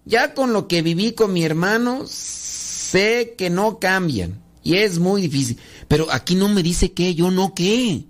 Ya 0.07 0.33
con 0.33 0.55
lo 0.55 0.67
que 0.67 0.81
viví 0.81 1.13
con 1.13 1.35
mi 1.35 1.45
hermano 1.45 2.05
sé 2.07 3.35
que 3.37 3.51
no 3.51 3.79
cambian. 3.79 4.44
Y 4.65 4.77
es 4.79 4.99
muy 4.99 5.21
difícil. 5.21 5.59
Pero 5.87 6.11
aquí 6.11 6.35
no 6.35 6.49
me 6.49 6.63
dice 6.63 6.93
qué, 6.93 7.15
yo 7.15 7.31
no 7.31 7.55
qué. 7.55 8.07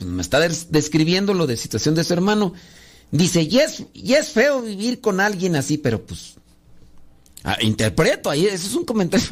Me 0.00 0.20
está 0.20 0.40
describiendo 0.40 1.32
lo 1.32 1.46
de 1.46 1.56
situación 1.56 1.94
de 1.94 2.02
su 2.02 2.12
hermano. 2.12 2.52
Dice, 3.12 3.42
y 3.42 3.58
es, 3.58 3.84
y 3.94 4.14
es 4.14 4.30
feo 4.30 4.60
vivir 4.60 5.00
con 5.00 5.20
alguien 5.20 5.54
así, 5.54 5.78
pero 5.78 6.04
pues... 6.04 6.34
Ah, 7.44 7.58
interpreto 7.60 8.30
ahí, 8.30 8.46
eso 8.46 8.66
es 8.66 8.74
un 8.74 8.84
comentario. 8.84 9.28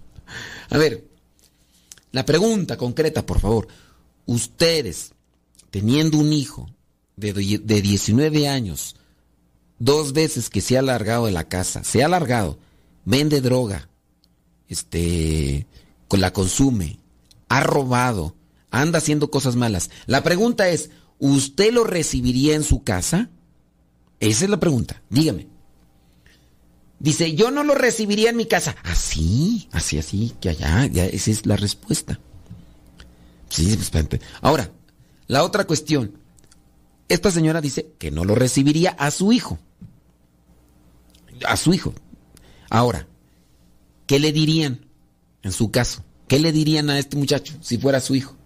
A 0.70 0.78
ver, 0.78 1.04
la 2.10 2.24
pregunta 2.24 2.76
concreta, 2.76 3.24
por 3.24 3.40
favor. 3.40 3.68
Ustedes, 4.26 5.12
teniendo 5.70 6.18
un 6.18 6.32
hijo 6.32 6.70
de, 7.16 7.32
de 7.32 7.82
19 7.82 8.48
años, 8.48 8.96
dos 9.78 10.12
veces 10.12 10.50
que 10.50 10.60
se 10.60 10.76
ha 10.76 10.80
alargado 10.80 11.26
de 11.26 11.32
la 11.32 11.48
casa, 11.48 11.84
se 11.84 12.02
ha 12.02 12.06
alargado, 12.06 12.58
vende 13.04 13.40
droga, 13.40 13.88
este, 14.72 15.66
la 16.18 16.32
consume, 16.32 16.98
ha 17.48 17.60
robado, 17.60 18.34
anda 18.70 18.98
haciendo 18.98 19.30
cosas 19.30 19.56
malas. 19.56 19.90
La 20.06 20.22
pregunta 20.22 20.68
es, 20.68 20.90
¿usted 21.18 21.72
lo 21.72 21.84
recibiría 21.84 22.54
en 22.54 22.64
su 22.64 22.82
casa? 22.82 23.30
Esa 24.20 24.44
es 24.44 24.50
la 24.50 24.60
pregunta, 24.60 25.02
dígame. 25.10 25.48
Dice, 26.98 27.34
yo 27.34 27.50
no 27.50 27.64
lo 27.64 27.74
recibiría 27.74 28.30
en 28.30 28.36
mi 28.36 28.46
casa. 28.46 28.76
Así, 28.84 29.68
así, 29.72 29.98
así, 29.98 30.34
que 30.40 30.50
allá, 30.50 30.86
ya, 30.86 31.04
esa 31.04 31.30
es 31.30 31.46
la 31.46 31.56
respuesta. 31.56 32.20
Sí, 33.48 33.76
pues, 33.76 34.20
Ahora, 34.40 34.70
la 35.26 35.42
otra 35.42 35.64
cuestión. 35.64 36.16
Esta 37.08 37.30
señora 37.30 37.60
dice 37.60 37.92
que 37.98 38.10
no 38.10 38.24
lo 38.24 38.34
recibiría 38.34 38.90
a 38.92 39.10
su 39.10 39.32
hijo. 39.32 39.58
A 41.44 41.56
su 41.56 41.74
hijo. 41.74 41.92
Ahora, 42.70 43.06
¿qué 44.06 44.18
le 44.18 44.32
dirían 44.32 44.86
en 45.42 45.52
su 45.52 45.70
caso? 45.70 46.04
¿Qué 46.28 46.38
le 46.38 46.52
dirían 46.52 46.88
a 46.90 46.98
este 46.98 47.16
muchacho 47.16 47.54
si 47.60 47.78
fuera 47.78 48.00
su 48.00 48.14
hijo? 48.14 48.36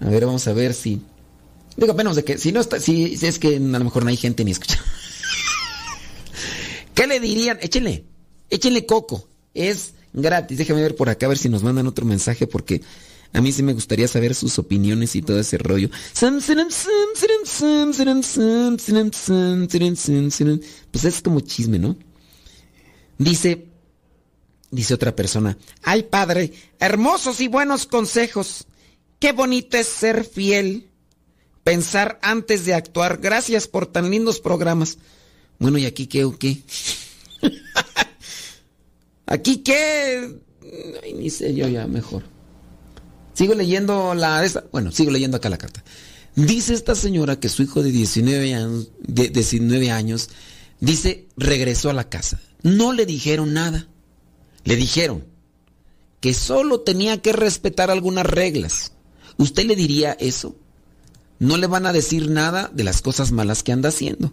A 0.00 0.08
ver, 0.08 0.26
vamos 0.26 0.46
a 0.48 0.52
ver 0.52 0.74
si. 0.74 1.00
Digo, 1.76 1.94
menos 1.94 2.16
de 2.16 2.24
que. 2.24 2.38
Si 2.38 2.52
no 2.52 2.60
está. 2.60 2.80
Si, 2.80 3.14
es 3.20 3.38
que 3.38 3.56
a 3.56 3.60
lo 3.60 3.84
mejor 3.84 4.02
no 4.02 4.10
hay 4.10 4.16
gente 4.16 4.44
ni 4.44 4.50
escucha. 4.50 4.82
¿Qué 6.94 7.06
le 7.06 7.20
dirían? 7.20 7.58
Échenle, 7.60 8.04
échenle 8.50 8.84
coco. 8.84 9.28
Es 9.54 9.94
gratis. 10.12 10.58
Déjame 10.58 10.82
ver 10.82 10.96
por 10.96 11.08
acá 11.08 11.26
a 11.26 11.28
ver 11.28 11.38
si 11.38 11.48
nos 11.48 11.62
mandan 11.62 11.86
otro 11.86 12.04
mensaje 12.04 12.46
porque 12.46 12.82
a 13.32 13.40
mí 13.40 13.52
sí 13.52 13.62
me 13.62 13.72
gustaría 13.72 14.08
saber 14.08 14.34
sus 14.34 14.58
opiniones 14.58 15.16
y 15.16 15.22
todo 15.22 15.40
ese 15.40 15.58
rollo. 15.58 15.88
Pues 20.90 21.04
es 21.04 21.22
como 21.22 21.40
chisme, 21.40 21.78
¿no? 21.78 21.96
Dice, 23.18 23.68
dice 24.72 24.94
otra 24.94 25.14
persona, 25.14 25.56
ay 25.82 26.02
padre, 26.02 26.52
hermosos 26.80 27.40
y 27.40 27.46
buenos 27.46 27.86
consejos. 27.86 28.66
Qué 29.20 29.30
bonito 29.30 29.76
es 29.76 29.86
ser 29.86 30.24
fiel. 30.24 30.88
Pensar 31.62 32.18
antes 32.22 32.64
de 32.64 32.74
actuar. 32.74 33.18
Gracias 33.18 33.68
por 33.68 33.86
tan 33.86 34.10
lindos 34.10 34.40
programas. 34.40 34.98
Bueno, 35.60 35.78
¿y 35.78 35.86
aquí 35.86 36.08
qué 36.08 36.24
o 36.24 36.36
qué? 36.36 36.60
¿Aquí 39.26 39.58
qué? 39.58 40.40
Ay, 41.04 41.12
ni 41.12 41.30
sé 41.30 41.54
yo 41.54 41.68
ya, 41.68 41.86
mejor. 41.86 42.24
Sigo 43.34 43.54
leyendo 43.54 44.14
la... 44.14 44.44
bueno, 44.72 44.90
sigo 44.90 45.12
leyendo 45.12 45.36
acá 45.36 45.48
la 45.48 45.58
carta. 45.58 45.84
Dice 46.34 46.74
esta 46.74 46.94
señora 46.94 47.38
que 47.38 47.48
su 47.48 47.62
hijo 47.62 47.82
de 47.82 47.92
19 47.92 48.54
años, 48.54 48.88
de 49.00 49.28
19 49.28 49.90
años, 49.90 50.30
dice, 50.80 51.28
regresó 51.36 51.90
a 51.90 51.94
la 51.94 52.08
casa. 52.08 52.40
No 52.62 52.92
le 52.92 53.06
dijeron 53.06 53.52
nada. 53.52 53.86
Le 54.64 54.76
dijeron 54.76 55.24
que 56.20 56.34
solo 56.34 56.80
tenía 56.80 57.20
que 57.20 57.32
respetar 57.32 57.90
algunas 57.90 58.26
reglas. 58.26 58.92
¿Usted 59.38 59.66
le 59.66 59.76
diría 59.76 60.12
eso? 60.12 60.54
No 61.38 61.56
le 61.56 61.66
van 61.66 61.86
a 61.86 61.92
decir 61.92 62.30
nada 62.30 62.70
de 62.72 62.84
las 62.84 63.02
cosas 63.02 63.32
malas 63.32 63.62
que 63.62 63.72
anda 63.72 63.88
haciendo. 63.88 64.32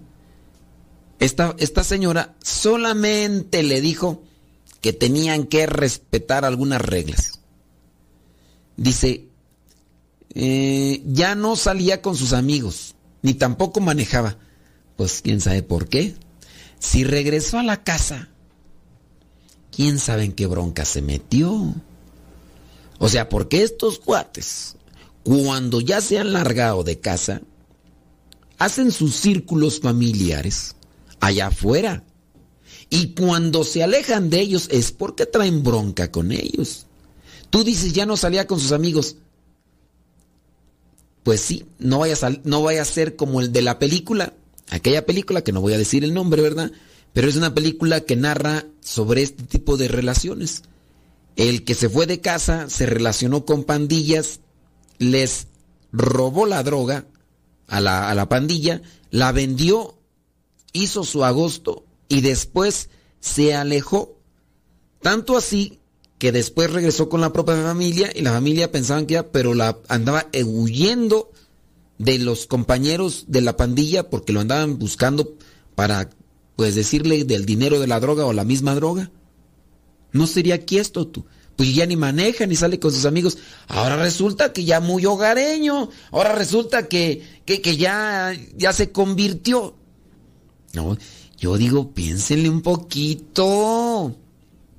Esta, 1.19 1.55
esta 1.57 1.83
señora 1.83 2.35
solamente 2.43 3.63
le 3.63 3.81
dijo 3.81 4.23
que 4.81 4.93
tenían 4.93 5.45
que 5.45 5.65
respetar 5.65 6.45
algunas 6.45 6.81
reglas. 6.81 7.39
Dice, 8.77 9.25
eh, 10.35 11.01
ya 11.05 11.35
no 11.35 11.55
salía 11.55 12.01
con 12.01 12.15
sus 12.15 12.33
amigos, 12.33 12.95
ni 13.21 13.33
tampoco 13.33 13.79
manejaba. 13.81 14.37
Pues 14.95 15.21
quién 15.21 15.41
sabe 15.41 15.63
por 15.63 15.89
qué. 15.89 16.15
Si 16.79 17.03
regresó 17.03 17.59
a 17.59 17.63
la 17.63 17.83
casa, 17.83 18.29
quién 19.71 19.99
sabe 19.99 20.23
en 20.23 20.33
qué 20.33 20.47
bronca 20.47 20.85
se 20.85 21.01
metió. 21.01 21.75
O 22.97 23.09
sea, 23.09 23.29
porque 23.29 23.63
estos 23.63 23.99
cuates, 23.99 24.75
cuando 25.23 25.81
ya 25.81 26.01
se 26.01 26.19
han 26.19 26.33
largado 26.33 26.83
de 26.83 26.99
casa, 26.99 27.41
hacen 28.57 28.91
sus 28.91 29.15
círculos 29.15 29.79
familiares 29.79 30.75
allá 31.19 31.47
afuera. 31.47 32.03
Y 32.89 33.13
cuando 33.13 33.63
se 33.63 33.83
alejan 33.83 34.29
de 34.29 34.41
ellos 34.41 34.67
es 34.71 34.91
porque 34.91 35.25
traen 35.25 35.63
bronca 35.63 36.11
con 36.11 36.31
ellos. 36.31 36.85
Tú 37.49 37.63
dices, 37.63 37.93
ya 37.93 38.05
no 38.05 38.17
salía 38.17 38.47
con 38.47 38.59
sus 38.59 38.71
amigos. 38.71 39.15
Pues 41.23 41.41
sí, 41.41 41.65
no 41.77 41.99
vaya, 41.99 42.15
a 42.21 42.31
no 42.43 42.63
vaya 42.63 42.81
a 42.81 42.85
ser 42.85 43.15
como 43.15 43.41
el 43.41 43.51
de 43.51 43.61
la 43.61 43.77
película, 43.77 44.33
aquella 44.69 45.05
película 45.05 45.43
que 45.43 45.51
no 45.51 45.61
voy 45.61 45.73
a 45.73 45.77
decir 45.77 46.03
el 46.03 46.13
nombre, 46.13 46.41
¿verdad? 46.41 46.71
Pero 47.13 47.27
es 47.27 47.35
una 47.35 47.53
película 47.53 48.01
que 48.01 48.15
narra 48.15 48.65
sobre 48.81 49.23
este 49.23 49.43
tipo 49.43 49.77
de 49.77 49.87
relaciones. 49.87 50.63
El 51.35 51.63
que 51.63 51.75
se 51.75 51.89
fue 51.89 52.05
de 52.05 52.21
casa, 52.21 52.69
se 52.69 52.85
relacionó 52.85 53.45
con 53.45 53.63
pandillas, 53.63 54.41
les 54.97 55.47
robó 55.91 56.45
la 56.45 56.63
droga 56.63 57.05
a 57.67 57.81
la, 57.81 58.09
a 58.09 58.15
la 58.15 58.29
pandilla, 58.29 58.81
la 59.11 59.31
vendió 59.31 59.99
hizo 60.73 61.03
su 61.03 61.23
agosto 61.23 61.85
y 62.07 62.21
después 62.21 62.89
se 63.19 63.55
alejó. 63.55 64.17
Tanto 65.01 65.37
así 65.37 65.79
que 66.17 66.31
después 66.31 66.71
regresó 66.71 67.09
con 67.09 67.21
la 67.21 67.31
propia 67.31 67.55
familia 67.63 68.11
y 68.13 68.21
la 68.21 68.33
familia 68.33 68.71
pensaban 68.71 69.05
que 69.05 69.15
ya, 69.15 69.31
pero 69.31 69.53
la 69.53 69.79
andaba 69.87 70.27
huyendo 70.45 71.31
de 71.97 72.19
los 72.19 72.45
compañeros 72.45 73.25
de 73.27 73.41
la 73.41 73.57
pandilla 73.57 74.09
porque 74.09 74.33
lo 74.33 74.41
andaban 74.41 74.77
buscando 74.77 75.35
para 75.75 76.09
pues 76.59 76.75
decirle 76.75 77.23
del 77.23 77.45
dinero 77.45 77.79
de 77.79 77.87
la 77.87 78.01
droga 78.01 78.25
o 78.25 78.33
la 78.33 78.43
misma 78.43 78.75
droga. 78.75 79.09
No 80.11 80.27
sería 80.27 80.55
aquí 80.55 80.77
esto 80.77 81.07
tú. 81.07 81.25
Pues 81.55 81.73
ya 81.73 81.85
ni 81.85 81.95
maneja 81.95 82.45
ni 82.45 82.57
sale 82.57 82.81
con 82.81 82.91
sus 82.91 83.05
amigos. 83.05 83.37
Ahora 83.69 83.95
resulta 83.95 84.51
que 84.51 84.65
ya 84.65 84.81
muy 84.81 85.05
hogareño. 85.05 85.89
Ahora 86.11 86.35
resulta 86.35 86.89
que, 86.89 87.23
que, 87.45 87.61
que 87.61 87.77
ya, 87.77 88.37
ya 88.57 88.73
se 88.73 88.91
convirtió. 88.91 89.77
No, 90.73 90.97
yo 91.37 91.55
digo, 91.55 91.93
piénsenle 91.93 92.49
un 92.49 92.61
poquito. 92.61 94.17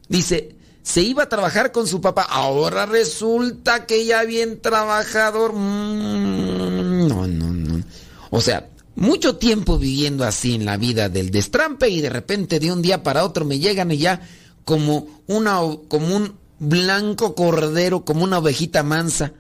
Dice, 0.07 0.55
se 0.83 1.01
iba 1.01 1.23
a 1.23 1.29
trabajar 1.31 1.73
con 1.73 1.87
su 1.87 2.03
papá, 2.03 2.27
ahora 2.29 2.85
resulta 2.85 3.87
que 3.87 4.05
ya 4.05 4.25
bien 4.25 4.61
trabajador. 4.61 5.55
Mm, 5.55 7.09
no, 7.09 7.27
no, 7.27 7.53
no. 7.55 7.83
O 8.29 8.43
sea, 8.43 8.69
mucho 8.97 9.37
tiempo 9.37 9.79
viviendo 9.79 10.25
así 10.25 10.55
en 10.55 10.65
la 10.65 10.77
vida 10.77 11.09
del 11.09 11.31
destrampe 11.31 11.89
y 11.89 12.01
de 12.01 12.11
repente 12.11 12.61
de 12.61 12.73
un 12.73 12.83
día 12.83 13.03
para 13.03 13.25
otro 13.25 13.45
me 13.45 13.59
llegan 13.59 13.91
y 13.91 13.99
ya 13.99 14.21
como 14.65 15.23
una 15.27 15.61
como 15.89 16.17
un 16.17 16.35
blanco 16.59 17.35
cordero, 17.35 18.05
como 18.05 18.25
una 18.25 18.39
ovejita 18.39 18.83
mansa. 18.83 19.33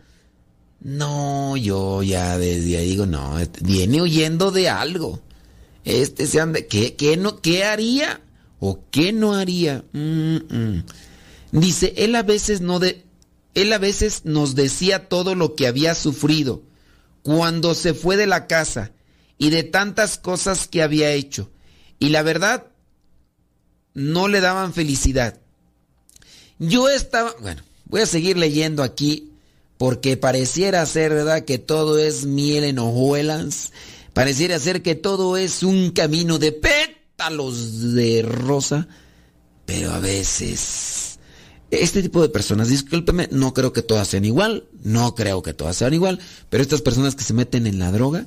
No, 0.81 1.57
yo 1.57 2.03
ya 2.03 2.39
desde 2.39 2.79
ahí 2.79 2.91
digo, 2.91 3.07
no, 3.07 3.37
viene 3.61 4.01
huyendo 4.01 4.51
de 4.51 4.71
algo. 4.71 5.21
Este 5.85 6.27
se 6.27 6.41
anda. 6.41 6.63
¿Qué, 6.63 6.97
qué, 6.97 7.17
no, 7.17 7.41
qué 7.41 7.65
haría? 7.65 8.21
¿O 8.59 8.81
qué 8.91 9.13
no 9.13 9.35
haría? 9.35 9.85
Dice, 11.53 11.95
él 11.97 12.17
a 12.17 12.23
veces 12.23 12.61
no 12.61 12.79
de. 12.79 13.05
Él 13.55 13.73
a 13.73 13.79
veces 13.79 14.23
nos 14.25 14.55
decía 14.55 15.09
todo 15.09 15.35
lo 15.35 15.55
que 15.55 15.67
había 15.67 15.95
sufrido 15.95 16.63
cuando 17.23 17.75
se 17.75 17.95
fue 17.95 18.17
de 18.17 18.27
la 18.27 18.47
casa 18.47 18.93
y 19.40 19.50
de 19.50 19.64
tantas 19.64 20.18
cosas 20.18 20.68
que 20.68 20.83
había 20.83 21.11
hecho. 21.11 21.50
Y 21.98 22.11
la 22.11 22.22
verdad, 22.22 22.66
no 23.92 24.29
le 24.29 24.40
daban 24.40 24.72
felicidad. 24.72 25.40
Yo 26.61 26.88
estaba, 26.88 27.35
bueno, 27.40 27.62
voy 27.87 28.03
a 28.03 28.07
seguir 28.07 28.38
leyendo 28.38 28.85
aquí 28.85 29.33
porque 29.79 30.16
pareciera 30.16 30.87
ser, 30.87 31.12
¿verdad?, 31.12 31.44
que 31.44 31.59
todo 31.59 31.98
es 31.98 32.26
miel 32.26 32.62
en 32.62 32.79
hojuelas 32.79 33.72
Pareciera 34.12 34.59
ser 34.59 34.83
que 34.83 34.94
todo 34.94 35.37
es 35.37 35.62
un 35.62 35.90
camino 35.92 36.38
de 36.38 36.53
pétalos 36.53 37.94
de 37.94 38.22
rosa, 38.22 38.88
pero 39.66 39.92
a 39.92 40.00
veces 40.00 41.18
este 41.70 42.03
tipo 42.03 42.20
de 42.20 42.29
personas, 42.29 42.68
discúlpeme, 42.68 43.29
no 43.31 43.55
creo 43.55 43.72
que 43.72 43.83
todas 43.83 44.09
sean 44.09 44.24
igual, 44.24 44.64
no 44.83 45.14
creo 45.14 45.42
que 45.42 45.55
todas 45.55 45.76
sean 45.76 45.94
igual, 45.94 46.18
pero 46.48 46.62
estas 46.62 46.83
personas 46.83 47.14
que 47.14 47.22
se 47.22 47.33
meten 47.33 47.68
en 47.68 47.79
la 47.79 47.92
droga 47.92 48.26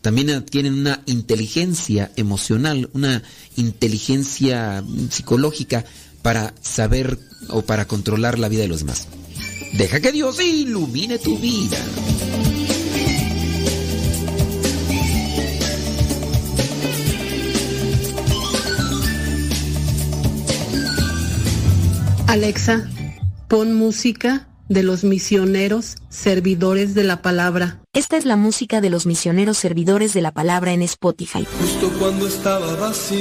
también 0.00 0.44
tienen 0.44 0.74
una 0.74 1.02
inteligencia 1.06 2.10
emocional, 2.16 2.90
una 2.92 3.22
inteligencia 3.56 4.82
psicológica 5.10 5.84
para 6.22 6.54
saber 6.60 7.18
o 7.48 7.62
para 7.62 7.86
controlar 7.86 8.38
la 8.38 8.48
vida 8.48 8.62
de 8.62 8.68
los 8.68 8.80
demás. 8.80 9.08
Deja 9.74 10.00
que 10.00 10.12
Dios 10.12 10.40
ilumine 10.40 11.18
tu 11.18 11.38
vida. 11.38 11.78
Alexa, 22.26 22.86
pon 23.48 23.74
música 23.74 24.47
de 24.68 24.82
los 24.82 25.04
misioneros 25.04 25.96
servidores 26.08 26.94
de 26.94 27.04
la 27.04 27.22
palabra. 27.22 27.80
Esta 27.92 28.16
es 28.16 28.24
la 28.24 28.36
música 28.36 28.80
de 28.80 28.90
los 28.90 29.06
misioneros 29.06 29.58
servidores 29.58 30.12
de 30.14 30.22
la 30.22 30.32
palabra 30.32 30.72
en 30.72 30.82
Spotify. 30.82 31.46
Justo 31.60 31.90
cuando 31.98 32.26
estaba 32.26 32.74
vacío 32.76 33.18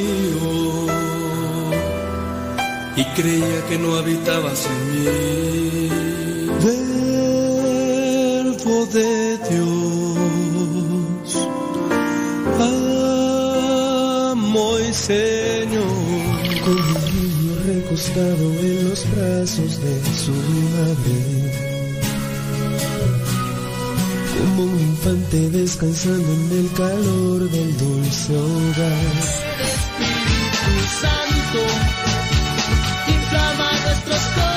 y 2.96 3.06
creía 3.16 3.66
que 3.70 3.78
no 3.78 3.96
habitabas 3.96 4.66
en 4.66 4.92
mí. 4.92 5.08
Verbo 8.64 8.86
de 8.88 9.38
Dios, 9.50 11.48
amo 14.32 14.80
y 14.80 14.94
Señor 14.94 15.67
en 18.00 18.90
los 18.90 19.10
brazos 19.12 19.82
de 19.82 19.96
su 20.14 20.32
madre. 20.32 21.18
Como 24.38 24.64
un 24.64 24.80
infante 24.80 25.50
descansando 25.50 26.32
en 26.32 26.60
el 26.60 26.72
calor 26.74 27.50
del 27.50 27.78
dulce 27.78 28.36
hogar. 28.36 29.14
Espíritu 29.74 30.74
Santo, 31.02 31.62
inflama 33.08 33.72
corazones. 34.06 34.57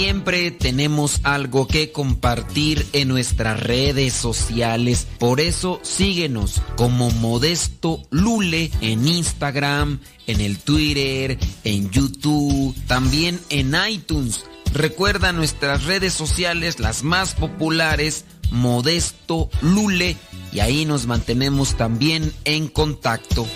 Siempre 0.00 0.50
tenemos 0.50 1.20
algo 1.24 1.66
que 1.66 1.92
compartir 1.92 2.86
en 2.92 3.08
nuestras 3.08 3.60
redes 3.60 4.12
sociales. 4.12 5.06
Por 5.18 5.40
eso 5.40 5.78
síguenos 5.82 6.62
como 6.76 7.10
Modesto 7.10 8.02
Lule 8.10 8.70
en 8.80 9.06
Instagram, 9.06 10.00
en 10.26 10.40
el 10.40 10.58
Twitter, 10.58 11.38
en 11.64 11.90
YouTube, 11.90 12.74
también 12.86 13.40
en 13.50 13.74
iTunes 13.88 14.44
Recuerda 14.72 15.32
nuestras 15.32 15.84
redes 15.84 16.12
sociales, 16.12 16.78
las 16.78 17.02
más 17.02 17.34
populares, 17.34 18.24
Modesto 18.50 19.50
Lule, 19.62 20.16
y 20.52 20.60
ahí 20.60 20.84
nos 20.84 21.06
mantenemos 21.06 21.76
también 21.76 22.32
en 22.44 22.68
contacto. 22.68 23.46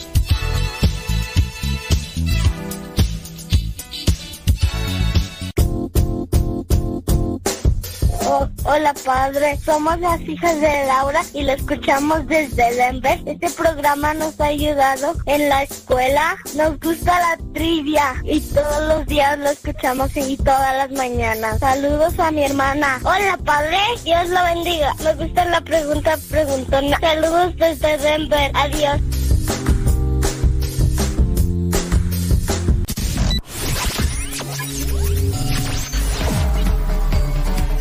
Hola 8.64 8.94
padre, 9.04 9.58
somos 9.64 9.98
las 10.00 10.20
hijas 10.22 10.60
de 10.60 10.86
Laura 10.86 11.22
y 11.32 11.42
lo 11.42 11.52
escuchamos 11.52 12.26
desde 12.26 12.74
Denver. 12.74 13.20
Este 13.26 13.50
programa 13.50 14.14
nos 14.14 14.40
ha 14.40 14.46
ayudado 14.46 15.14
en 15.26 15.48
la 15.48 15.62
escuela. 15.62 16.36
Nos 16.54 16.78
gusta 16.80 17.18
la 17.18 17.52
trivia 17.52 18.14
y 18.24 18.40
todos 18.40 18.88
los 18.88 19.06
días 19.06 19.38
lo 19.38 19.50
escuchamos 19.50 20.16
y 20.16 20.36
todas 20.36 20.76
las 20.76 20.90
mañanas. 20.92 21.58
Saludos 21.58 22.18
a 22.18 22.30
mi 22.30 22.44
hermana. 22.44 23.00
Hola 23.02 23.38
padre, 23.44 23.78
Dios 24.04 24.28
lo 24.28 24.42
bendiga. 24.44 24.94
Me 25.04 25.14
gusta 25.14 25.44
la 25.46 25.60
pregunta 25.60 26.18
preguntona. 26.30 26.98
Saludos 27.00 27.56
desde 27.56 27.98
Denver. 27.98 28.50
Adiós. 28.54 29.00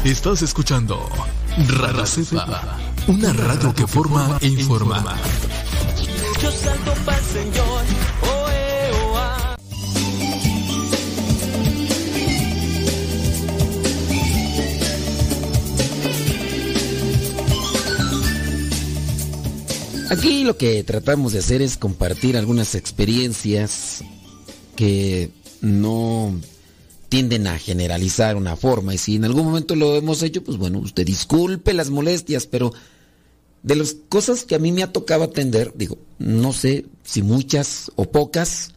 Estás 0.04 0.42
escuchando 0.42 1.10
Radio 1.80 2.06
Cepa, 2.06 2.78
una 3.08 3.32
radio 3.32 3.74
que 3.74 3.88
forma 3.88 4.38
e 4.42 4.48
informa. 4.48 5.18
Yo 6.42 6.52
salto 6.52 6.94
para 7.06 7.18
el 7.18 7.24
Señor. 7.24 7.84
Aquí 20.10 20.44
lo 20.44 20.58
que 20.58 20.84
tratamos 20.84 21.32
de 21.32 21.40
hacer 21.40 21.62
es 21.62 21.78
compartir 21.78 22.36
algunas 22.36 22.76
experiencias 22.76 24.04
que 24.76 25.32
no 25.62 26.40
tienden 27.14 27.46
a 27.46 27.60
generalizar 27.60 28.36
una 28.36 28.56
forma 28.56 28.96
y 28.96 28.98
si 28.98 29.18
en 29.18 29.26
algún 29.26 29.46
momento 29.46 29.76
lo 29.76 29.96
hemos 29.96 30.24
hecho, 30.24 30.44
pues 30.44 30.58
bueno, 30.58 30.80
usted 30.80 31.06
disculpe 31.06 31.72
las 31.72 31.92
molestias, 31.92 32.48
pero 32.48 32.74
de 33.62 33.76
las 33.76 33.96
cosas 34.10 34.46
que 34.46 34.56
a 34.56 34.58
mí 34.58 34.72
me 34.72 34.82
ha 34.82 34.92
tocado 34.92 35.24
atender, 35.24 35.74
digo, 35.76 36.00
no 36.18 36.54
sé 36.54 36.88
si 37.04 37.22
muchas 37.22 37.92
o 37.98 38.06
pocas, 38.06 38.72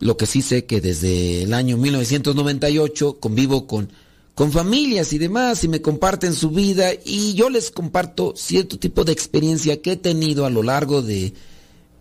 lo 0.00 0.18
que 0.18 0.26
sí 0.26 0.42
sé 0.42 0.66
que 0.66 0.82
desde 0.82 1.44
el 1.44 1.54
año 1.54 1.78
1998 1.78 3.18
convivo 3.20 3.66
con, 3.66 3.88
con 4.34 4.52
familias 4.52 5.14
y 5.14 5.18
demás 5.18 5.64
y 5.64 5.68
me 5.68 5.80
comparten 5.80 6.34
su 6.34 6.50
vida 6.50 6.90
y 7.06 7.32
yo 7.32 7.48
les 7.48 7.70
comparto 7.70 8.34
cierto 8.36 8.78
tipo 8.78 9.04
de 9.04 9.12
experiencia 9.12 9.80
que 9.80 9.92
he 9.92 9.96
tenido 9.96 10.44
a 10.44 10.50
lo 10.50 10.62
largo 10.62 11.00
de 11.00 11.32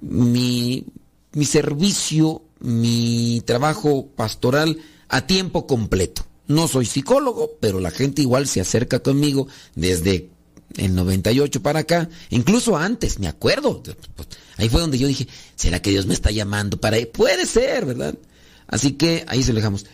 mi, 0.02 0.84
mi 1.32 1.46
servicio, 1.46 2.42
mi 2.60 3.42
trabajo 3.46 4.08
pastoral 4.18 4.78
a 5.12 5.28
tiempo 5.28 5.68
completo. 5.68 6.26
No 6.48 6.68
soy 6.68 6.86
psicólogo, 6.86 7.52
pero 7.60 7.80
la 7.80 7.92
gente 7.92 8.22
igual 8.22 8.48
se 8.48 8.62
acerca 8.62 9.00
conmigo 9.00 9.48
desde 9.76 10.30
el 10.78 10.96
98 10.96 11.62
para 11.62 11.80
acá, 11.80 12.10
incluso 12.30 12.78
antes, 12.78 13.20
me 13.20 13.28
acuerdo. 13.28 13.84
Ahí 14.58 14.70
fue 14.70 14.82
donde 14.82 14.98
yo 14.98 15.08
dije, 15.08 15.28
¿será 15.56 15.82
que 15.82 15.92
Dios 15.92 16.08
me 16.08 16.14
está 16.14 16.32
llamando 16.32 16.78
para 16.78 16.96
ahí? 16.96 17.06
Puede 17.06 17.46
ser, 17.46 17.86
¿verdad? 17.86 18.16
Así 18.68 18.94
que 18.94 19.26
ahí 19.28 19.44
se 19.44 19.52
lo 19.52 19.58
dejamos. 19.58 19.86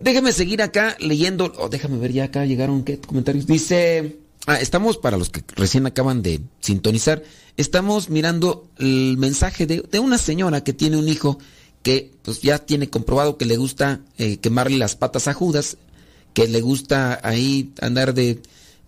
Déjame 0.00 0.32
seguir 0.32 0.60
acá 0.60 0.96
leyendo, 0.98 1.52
oh, 1.56 1.68
déjame 1.68 1.98
ver 1.98 2.12
ya 2.12 2.24
acá 2.24 2.44
llegaron 2.44 2.82
qué 2.82 2.98
comentarios. 2.98 3.46
Dice, 3.46 4.18
ah, 4.46 4.60
estamos 4.60 4.98
para 4.98 5.16
los 5.16 5.30
que 5.30 5.44
recién 5.54 5.86
acaban 5.86 6.22
de 6.22 6.40
sintonizar, 6.60 7.22
estamos 7.56 8.10
mirando 8.10 8.68
el 8.78 9.16
mensaje 9.18 9.66
de, 9.66 9.82
de 9.82 9.98
una 10.00 10.18
señora 10.18 10.64
que 10.64 10.72
tiene 10.72 10.96
un 10.96 11.08
hijo 11.08 11.38
que 11.82 12.12
pues 12.22 12.42
ya 12.42 12.58
tiene 12.58 12.90
comprobado 12.90 13.38
que 13.38 13.44
le 13.44 13.56
gusta 13.56 14.00
eh, 14.18 14.38
quemarle 14.38 14.78
las 14.78 14.96
patas 14.96 15.28
a 15.28 15.34
Judas, 15.34 15.76
que 16.34 16.48
le 16.48 16.60
gusta 16.60 17.20
ahí 17.22 17.72
andar 17.80 18.14
de 18.14 18.40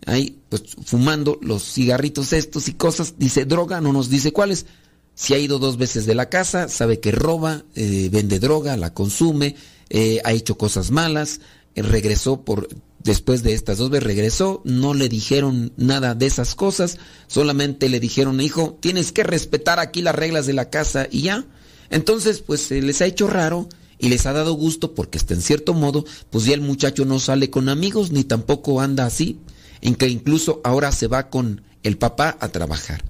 ahí 0.07 0.39
pues 0.49 0.63
fumando 0.85 1.39
los 1.43 1.63
cigarritos 1.63 2.33
estos 2.33 2.69
y 2.69 2.75
cosas, 2.75 3.15
dice 3.19 3.45
droga, 3.45 3.81
no 3.81 3.93
nos 3.93 4.09
dice 4.09 4.33
cuáles. 4.33 4.67
Si 5.15 5.35
ha 5.35 5.39
ido 5.39 5.59
dos 5.59 5.77
veces 5.77 6.07
de 6.07 6.15
la 6.15 6.31
casa, 6.31 6.69
sabe 6.69 6.99
que 7.01 7.13
roba, 7.13 7.65
eh, 7.75 8.09
vende 8.11 8.39
droga, 8.39 8.77
la 8.77 8.95
consume, 8.95 9.55
eh, 9.91 10.21
ha 10.25 10.33
hecho 10.33 10.57
cosas 10.57 10.91
malas, 10.91 11.41
regresó 11.75 12.43
por 12.43 12.69
después 13.03 13.43
de 13.43 13.55
estas 13.55 13.79
dos 13.79 13.91
veces 13.91 14.05
regresó, 14.05 14.61
no 14.65 14.95
le 14.95 15.09
dijeron 15.09 15.73
nada 15.77 16.15
de 16.15 16.27
esas 16.27 16.55
cosas, 16.55 16.99
solamente 17.27 17.89
le 17.89 18.01
dijeron, 18.01 18.41
hijo, 18.41 18.79
tienes 18.81 19.13
que 19.13 19.23
respetar 19.23 19.79
aquí 19.79 20.03
las 20.03 20.15
reglas 20.15 20.47
de 20.47 20.53
la 20.53 20.71
casa 20.71 21.07
y 21.11 21.23
ya. 21.23 21.47
Entonces, 21.91 22.41
pues 22.41 22.61
se 22.63 22.81
les 22.81 23.01
ha 23.03 23.07
hecho 23.07 23.27
raro 23.27 23.69
y 23.99 24.09
les 24.09 24.25
ha 24.27 24.33
dado 24.33 24.55
gusto 24.55 24.95
porque 24.95 25.19
hasta 25.19 25.35
en 25.35 25.43
cierto 25.43 25.75
modo, 25.75 26.05
pues 26.31 26.47
ya 26.47 26.55
el 26.55 26.63
muchacho 26.63 27.05
no 27.05 27.19
sale 27.19 27.51
con 27.51 27.69
amigos 27.69 28.13
ni 28.13 28.25
tampoco 28.25 28.81
anda 28.81 29.05
así, 29.05 29.39
en 29.83 29.95
que 29.95 30.09
incluso 30.09 30.61
ahora 30.65 30.93
se 30.93 31.07
va 31.07 31.29
con 31.29 31.63
el 31.83 31.99
papá 31.99 32.37
a 32.41 32.49
trabajar. 32.49 33.05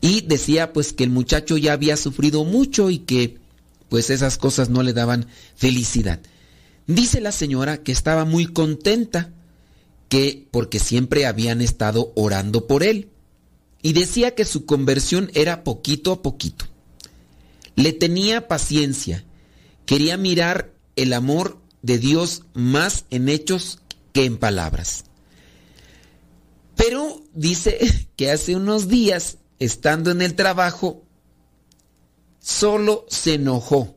Y 0.00 0.22
decía 0.22 0.72
pues 0.72 0.92
que 0.92 1.04
el 1.04 1.10
muchacho 1.10 1.56
ya 1.56 1.72
había 1.72 1.96
sufrido 1.96 2.44
mucho 2.44 2.90
y 2.90 2.98
que 2.98 3.38
pues 3.88 4.10
esas 4.10 4.38
cosas 4.38 4.70
no 4.70 4.82
le 4.82 4.92
daban 4.92 5.26
felicidad. 5.56 6.20
Dice 6.86 7.20
la 7.20 7.32
señora 7.32 7.82
que 7.82 7.92
estaba 7.92 8.24
muy 8.24 8.46
contenta, 8.46 9.30
que 10.08 10.46
porque 10.50 10.78
siempre 10.78 11.26
habían 11.26 11.60
estado 11.60 12.12
orando 12.14 12.66
por 12.66 12.82
él. 12.82 13.08
Y 13.82 13.92
decía 13.92 14.34
que 14.34 14.44
su 14.44 14.66
conversión 14.66 15.30
era 15.34 15.64
poquito 15.64 16.12
a 16.12 16.22
poquito. 16.22 16.66
Le 17.76 17.92
tenía 17.92 18.48
paciencia. 18.48 19.24
Quería 19.86 20.16
mirar 20.16 20.72
el 20.96 21.12
amor 21.12 21.58
de 21.82 21.98
Dios 21.98 22.44
más 22.54 23.04
en 23.10 23.28
hechos 23.28 23.80
que 24.12 24.24
en 24.24 24.38
palabras. 24.38 25.04
Pero 26.76 27.22
dice 27.34 28.08
que 28.16 28.30
hace 28.30 28.56
unos 28.56 28.88
días, 28.88 29.38
estando 29.58 30.10
en 30.10 30.22
el 30.22 30.34
trabajo, 30.34 31.02
solo 32.40 33.06
se 33.08 33.34
enojó 33.34 33.94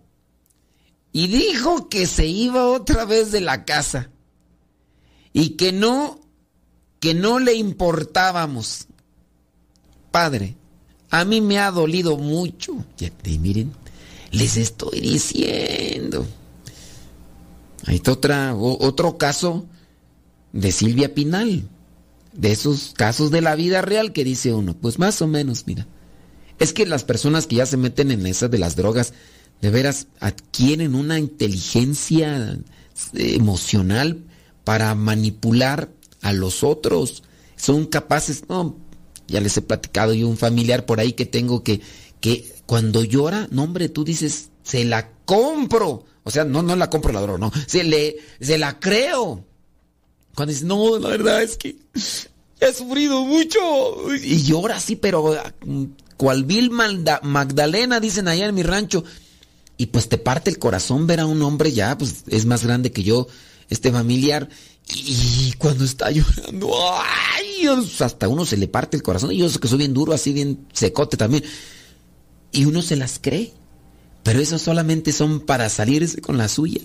y 1.12 1.28
dijo 1.28 1.90
que 1.90 2.06
se 2.06 2.28
iba 2.28 2.68
otra 2.68 3.04
vez 3.04 3.32
de 3.32 3.42
la 3.42 3.66
casa. 3.66 4.12
y 5.34 5.58
que 5.58 5.72
no, 5.72 6.20
que 7.00 7.14
no 7.14 7.40
le 7.40 7.54
importábamos. 7.54 8.88
Padre, 10.12 10.56
a 11.10 11.26
mí 11.26 11.42
me 11.42 11.60
ha 11.60 11.72
dolido 11.72 12.18
mucho. 12.18 12.84
Y 13.24 13.40
miren, 13.40 13.72
les 14.32 14.58
estoy 14.58 15.00
diciendo. 15.00 16.26
Hay 17.86 18.02
otra, 18.08 18.56
otro 18.56 19.18
caso 19.18 19.66
de 20.52 20.72
Silvia 20.72 21.14
Pinal. 21.14 21.68
De 22.34 22.52
esos 22.52 22.94
casos 22.96 23.32
de 23.32 23.42
la 23.42 23.56
vida 23.56 23.82
real 23.82 24.14
que 24.14 24.24
dice 24.24 24.54
uno. 24.54 24.76
Pues 24.76 25.00
más 25.00 25.22
o 25.22 25.28
menos, 25.28 25.64
mira. 25.66 25.88
Es 26.60 26.74
que 26.74 26.86
las 26.86 27.04
personas 27.04 27.48
que 27.48 27.56
ya 27.58 27.66
se 27.66 27.78
meten 27.78 28.12
en 28.12 28.26
esas 28.26 28.52
de 28.52 28.58
las 28.58 28.76
drogas, 28.76 29.14
de 29.62 29.70
veras 29.70 30.08
adquieren 30.20 30.96
una 30.96 31.20
inteligencia 31.20 32.60
eh, 33.14 33.36
emocional 33.36 34.24
para 34.64 34.94
manipular 34.96 35.90
a 36.22 36.34
los 36.34 36.64
otros. 36.64 37.24
Son 37.56 37.86
capaces, 37.86 38.44
ya 39.28 39.42
les 39.42 39.58
he 39.58 39.62
platicado 39.62 40.14
yo 40.14 40.28
un 40.28 40.38
familiar 40.38 40.86
por 40.86 41.00
ahí 41.00 41.14
que 41.14 41.26
tengo 41.26 41.64
que, 41.64 41.82
que 42.20 42.52
cuando 42.66 43.04
llora, 43.04 43.48
no 43.52 43.64
hombre, 43.64 43.90
tú 43.90 44.04
dices, 44.04 44.50
se 44.64 44.86
la 44.86 45.10
compro. 45.26 46.06
O 46.24 46.32
sea, 46.32 46.44
no, 46.44 46.62
no 46.62 46.76
la 46.76 46.90
compro 46.90 47.14
la 47.14 47.22
droga, 47.22 47.40
no. 47.40 47.52
Se, 47.68 47.84
le, 47.84 48.18
se 48.42 48.58
la 48.58 48.80
creo. 48.80 49.46
Cuando 50.36 50.52
dices, 50.52 50.68
no, 50.68 51.00
la 51.00 51.10
verdad 51.10 51.42
es 51.42 51.58
que 51.58 51.78
he 52.60 52.74
sufrido 52.74 53.24
mucho. 53.24 53.60
Y 54.14 54.44
llora 54.44 54.78
así, 54.78 54.96
pero 54.96 55.36
mm, 55.66 55.84
cual 56.18 56.44
vil 56.44 56.70
Magdalena, 56.70 58.00
dicen 58.00 58.28
allá 58.28 58.48
en 58.48 58.56
mi 58.56 58.64
rancho. 58.64 59.04
Y 59.78 59.88
pues 59.88 60.10
te 60.10 60.18
parte 60.18 60.50
el 60.50 60.60
corazón 60.60 61.08
ver 61.08 61.22
a 61.22 61.26
un 61.26 61.42
hombre 61.42 61.72
ya, 61.72 61.98
pues 61.98 62.24
es 62.28 62.46
más 62.46 62.64
grande 62.64 62.92
que 62.92 63.04
yo, 63.04 63.28
este 63.70 63.92
familiar. 63.92 64.50
Y 64.94 65.54
cuando 65.58 65.86
está 65.86 66.12
llorando, 66.12 66.72
¡ay! 66.94 67.47
Hasta 68.00 68.28
uno 68.28 68.46
se 68.46 68.58
le 68.58 68.68
parte 68.68 68.98
el 68.98 69.04
corazón. 69.04 69.32
Y 69.32 69.38
yo 69.38 69.50
sé 69.50 69.60
que 69.60 69.68
soy 69.68 69.80
bien 69.80 69.94
duro, 69.94 70.14
así 70.14 70.34
bien 70.34 70.68
secote 70.74 71.18
también. 71.18 71.44
Y 72.52 72.66
uno 72.66 72.82
se 72.82 72.96
las 72.96 73.20
cree. 73.20 73.54
Pero 74.24 74.40
eso 74.40 74.60
solamente 74.60 75.14
son 75.14 75.40
para 75.40 75.70
salirse 75.70 76.20
con 76.20 76.38
la 76.38 76.50
suya. 76.50 76.82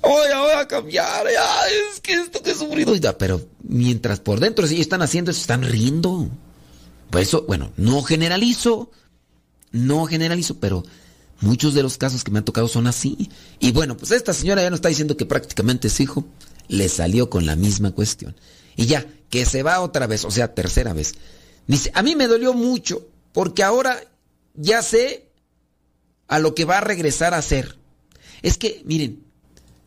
Voy 0.00 0.28
a 0.56 0.68
cambiar, 0.68 1.26
es 1.26 2.00
que 2.00 2.14
esto 2.14 2.40
que 2.42 2.52
he 2.52 2.54
sufrido. 2.54 2.94
Pero 3.18 3.44
mientras 3.62 4.20
por 4.20 4.38
dentro 4.38 4.66
sí 4.66 4.80
están 4.80 5.02
haciendo 5.02 5.32
eso, 5.32 5.40
están 5.40 5.62
riendo. 5.62 6.28
Por 7.10 7.20
eso, 7.20 7.44
bueno, 7.48 7.72
no 7.76 8.02
generalizo, 8.02 8.90
no 9.72 10.06
generalizo, 10.06 10.58
pero 10.60 10.84
muchos 11.40 11.74
de 11.74 11.82
los 11.82 11.98
casos 11.98 12.22
que 12.22 12.30
me 12.30 12.38
han 12.38 12.44
tocado 12.44 12.68
son 12.68 12.86
así. 12.86 13.28
Y 13.58 13.72
bueno, 13.72 13.96
pues 13.96 14.12
esta 14.12 14.32
señora 14.32 14.62
ya 14.62 14.70
nos 14.70 14.78
está 14.78 14.88
diciendo 14.88 15.16
que 15.16 15.26
prácticamente 15.26 15.90
su 15.90 16.04
hijo 16.04 16.24
le 16.68 16.88
salió 16.88 17.28
con 17.28 17.44
la 17.44 17.56
misma 17.56 17.90
cuestión. 17.90 18.36
Y 18.76 18.86
ya, 18.86 19.04
que 19.30 19.44
se 19.44 19.62
va 19.62 19.80
otra 19.80 20.06
vez, 20.06 20.24
o 20.24 20.30
sea, 20.30 20.54
tercera 20.54 20.92
vez. 20.92 21.14
Dice, 21.66 21.90
a 21.94 22.02
mí 22.02 22.16
me 22.16 22.26
dolió 22.26 22.54
mucho, 22.54 23.06
porque 23.32 23.62
ahora 23.62 24.00
ya 24.54 24.82
sé 24.82 25.30
a 26.26 26.38
lo 26.38 26.54
que 26.54 26.64
va 26.64 26.78
a 26.78 26.82
regresar 26.82 27.34
a 27.34 27.42
ser. 27.42 27.78
Es 28.42 28.56
que, 28.56 28.82
miren, 28.84 29.22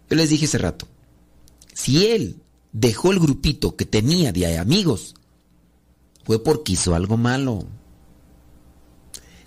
yo 0.10 0.16
les 0.16 0.30
dije 0.30 0.46
hace 0.46 0.58
rato, 0.58 0.88
si 1.74 2.08
él 2.08 2.38
dejó 2.72 3.12
el 3.12 3.20
grupito 3.20 3.76
que 3.76 3.86
tenía 3.86 4.32
de 4.32 4.58
amigos, 4.58 5.16
fue 6.24 6.44
porque 6.44 6.74
hizo 6.74 6.94
algo 6.96 7.18
malo. 7.18 7.66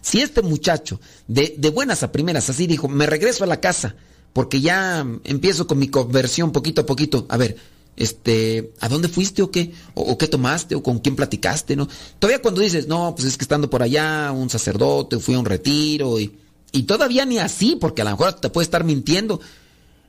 Si 0.01 0.21
este 0.21 0.43
muchacho, 0.43 1.01
de, 1.29 1.55
de 1.57 1.71
buenas 1.71 2.03
a 2.03 2.13
primeras, 2.13 2.51
así 2.51 2.67
dijo, 2.67 2.89
me 2.89 3.07
regreso 3.07 3.45
a 3.45 3.47
la 3.47 3.61
casa, 3.61 3.95
porque 4.33 4.61
ya 4.61 5.07
empiezo 5.25 5.67
con 5.67 5.79
mi 5.79 5.89
conversión 5.89 6.53
poquito 6.53 6.83
a 6.83 6.87
poquito. 6.87 7.27
A 7.29 7.37
ver, 7.37 7.57
este, 7.97 8.73
¿a 8.81 8.89
dónde 8.89 9.09
fuiste 9.09 9.43
o 9.43 9.51
qué? 9.51 9.73
O, 9.95 10.17
qué 10.19 10.29
tomaste? 10.29 10.75
¿O 10.75 10.83
con 10.83 10.99
quién 10.99 11.17
platicaste? 11.17 11.77
¿No? 11.77 11.89
Todavía 12.19 12.43
cuando 12.43 12.61
dices, 12.61 12.89
no, 12.89 13.15
pues 13.15 13.29
es 13.29 13.37
que 13.37 13.45
estando 13.45 13.71
por 13.71 13.83
allá, 13.83 14.33
un 14.33 14.51
sacerdote, 14.51 15.19
fui 15.19 15.35
a 15.35 15.39
un 15.39 15.45
retiro 15.45 16.19
y 16.19 16.45
y 16.75 16.83
todavía 16.83 17.25
ni 17.25 17.39
así, 17.39 17.77
porque 17.81 18.03
a 18.03 18.05
lo 18.05 18.11
mejor 18.11 18.33
te 18.33 18.51
puede 18.51 18.65
estar 18.65 18.83
mintiendo. 18.83 19.41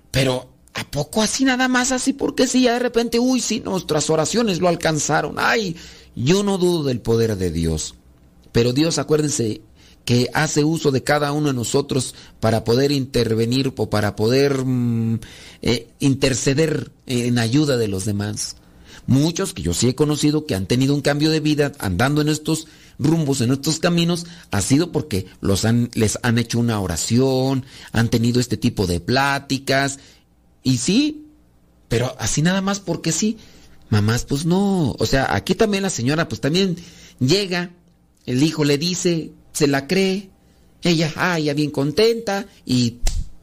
Pero, 0.10 0.50
¿a 0.74 0.84
poco 0.90 1.22
así 1.22 1.46
nada 1.46 1.68
más 1.68 1.92
así? 1.92 2.12
Porque 2.12 2.48
si 2.48 2.64
ya 2.64 2.74
de 2.74 2.80
repente, 2.80 3.20
uy, 3.20 3.40
sí, 3.40 3.60
nuestras 3.60 4.10
oraciones 4.10 4.60
lo 4.60 4.68
alcanzaron. 4.68 5.36
Ay, 5.38 5.76
yo 6.16 6.42
no 6.42 6.58
dudo 6.58 6.86
del 6.86 7.02
poder 7.02 7.38
de 7.38 7.52
Dios. 7.52 7.94
Pero 8.52 8.74
Dios, 8.74 8.98
acuérdense, 8.98 9.62
que 10.06 10.30
hace 10.34 10.64
uso 10.64 10.92
de 10.92 11.04
cada 11.04 11.32
uno 11.32 11.48
de 11.48 11.54
nosotros 11.54 12.16
para 12.40 12.64
poder 12.64 12.92
intervenir 12.92 13.74
o 13.76 13.90
para 13.90 14.16
poder 14.16 14.64
mm, 14.64 15.20
eh, 15.64 15.88
interceder 16.00 16.92
en 17.08 17.40
ayuda 17.40 17.76
de 17.78 17.88
los 17.88 18.06
demás. 18.06 18.56
Muchos 19.08 19.54
que 19.54 19.62
yo 19.62 19.74
sí 19.74 19.90
he 19.90 19.96
conocido 19.96 20.46
que 20.46 20.56
han 20.56 20.68
tenido 20.68 20.96
un 20.96 21.02
cambio 21.02 21.30
de 21.30 21.40
vida 21.40 21.74
andando 21.80 22.22
en 22.22 22.30
estos 22.30 22.68
rumbos, 22.98 23.42
en 23.42 23.52
estos 23.52 23.80
caminos, 23.80 24.26
ha 24.52 24.62
sido 24.62 24.92
porque 24.92 25.28
los 25.42 25.66
han, 25.66 25.90
les 25.94 26.18
han 26.24 26.38
hecho 26.38 26.60
una 26.60 26.80
oración, 26.80 27.66
han 27.92 28.10
tenido 28.10 28.40
este 28.40 28.58
tipo 28.58 28.88
de 28.88 29.00
pláticas. 29.00 30.00
Y 30.64 30.78
sí, 30.78 31.26
pero 31.88 32.16
así 32.20 32.42
nada 32.42 32.62
más 32.62 32.80
porque 32.80 33.12
sí. 33.12 33.38
Mamás, 33.90 34.26
pues 34.26 34.46
no. 34.46 34.96
O 34.98 35.06
sea, 35.06 35.36
aquí 35.36 35.54
también 35.54 35.84
la 35.84 35.92
señora, 35.92 36.28
pues 36.28 36.42
también 36.42 36.76
llega, 37.20 37.72
el 38.26 38.42
hijo 38.42 38.64
le 38.64 38.80
dice, 38.80 39.32
se 39.56 39.68
la 39.68 39.88
cree, 39.88 40.30
ella, 40.84 41.14
ah, 41.16 41.40
ya 41.40 41.54
bien 41.54 41.72
contenta, 41.72 42.46
y 42.66 43.00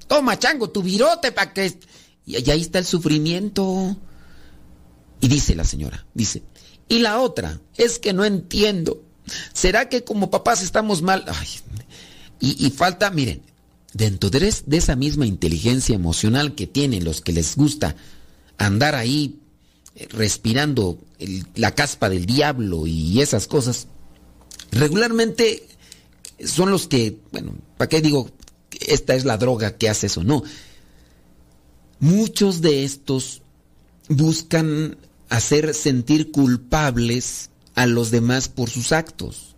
toma, 0.06 0.38
chango, 0.38 0.70
tu 0.70 0.82
virote 0.82 1.32
para 1.32 1.52
que... 1.54 1.74
Y 2.26 2.50
ahí 2.50 2.60
está 2.60 2.78
el 2.78 2.84
sufrimiento. 2.84 3.96
Y 5.20 5.28
dice 5.28 5.54
la 5.56 5.64
señora, 5.64 6.06
dice, 6.14 6.42
y 6.88 6.98
la 6.98 7.18
otra 7.20 7.60
es 7.76 7.98
que 7.98 8.12
no 8.12 8.24
entiendo. 8.24 9.02
¿Será 9.54 9.88
que 9.88 10.04
como 10.04 10.30
papás 10.30 10.62
estamos 10.62 11.00
mal? 11.00 11.24
y, 12.40 12.70
falta, 12.70 13.10
miren, 13.10 13.42
dentro 13.94 14.28
de, 14.28 14.52
esa 14.70 14.96
misma 14.96 15.26
inteligencia 15.26 15.94
emocional 15.94 16.54
que 16.54 16.66
tienen 16.66 17.04
los 17.04 17.22
que 17.22 17.32
les 17.32 17.56
gusta 17.56 17.96
andar 18.58 18.94
ahí 18.94 19.38
eh, 19.94 20.06
respirando 20.10 20.98
la 21.54 21.74
caspa 21.74 22.10
del 22.10 22.26
diablo 22.26 22.86
y 22.86 23.20
esas 23.20 23.46
cosas, 23.46 23.86
regularmente 24.70 25.68
son 26.44 26.70
los 26.70 26.88
que, 26.88 27.18
bueno, 27.32 27.54
¿para 27.76 27.88
qué 27.88 28.00
digo 28.00 28.30
esta 28.86 29.14
es 29.14 29.24
la 29.24 29.38
droga 29.38 29.76
que 29.76 29.88
hace 29.88 30.06
eso? 30.06 30.24
No. 30.24 30.42
Muchos 32.00 32.60
de 32.60 32.84
estos 32.84 33.42
buscan 34.08 34.96
hacer 35.28 35.74
sentir 35.74 36.30
culpables 36.30 37.50
a 37.74 37.86
los 37.86 38.10
demás 38.10 38.48
por 38.48 38.68
sus 38.68 38.92
actos. 38.92 39.54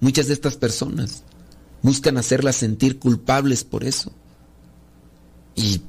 Muchas 0.00 0.26
de 0.26 0.34
estas 0.34 0.56
personas 0.56 1.22
buscan 1.82 2.18
hacerlas 2.18 2.56
sentir 2.56 2.98
culpables 2.98 3.64
por 3.64 3.84
eso. 3.84 4.12
Y, 5.54 5.80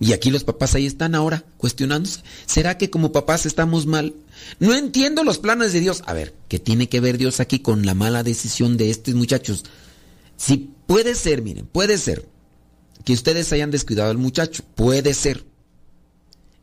y 0.00 0.12
aquí 0.12 0.30
los 0.30 0.44
papás 0.44 0.74
ahí 0.74 0.86
están 0.86 1.14
ahora 1.14 1.44
cuestionándose. 1.56 2.20
¿Será 2.46 2.78
que 2.78 2.90
como 2.90 3.12
papás 3.12 3.46
estamos 3.46 3.86
mal? 3.86 4.14
No 4.60 4.74
entiendo 4.74 5.24
los 5.24 5.38
planes 5.38 5.72
de 5.72 5.80
Dios. 5.80 6.02
A 6.06 6.14
ver, 6.14 6.34
¿qué 6.48 6.58
tiene 6.58 6.88
que 6.88 7.00
ver 7.00 7.18
Dios 7.18 7.40
aquí 7.40 7.58
con 7.58 7.84
la 7.84 7.94
mala 7.94 8.22
decisión 8.22 8.76
de 8.76 8.90
estos 8.90 9.14
muchachos? 9.14 9.64
Si 10.36 10.70
puede 10.86 11.14
ser, 11.14 11.42
miren, 11.42 11.66
puede 11.66 11.98
ser 11.98 12.28
que 13.04 13.12
ustedes 13.12 13.52
hayan 13.52 13.70
descuidado 13.70 14.10
al 14.10 14.18
muchacho. 14.18 14.62
Puede 14.74 15.14
ser. 15.14 15.44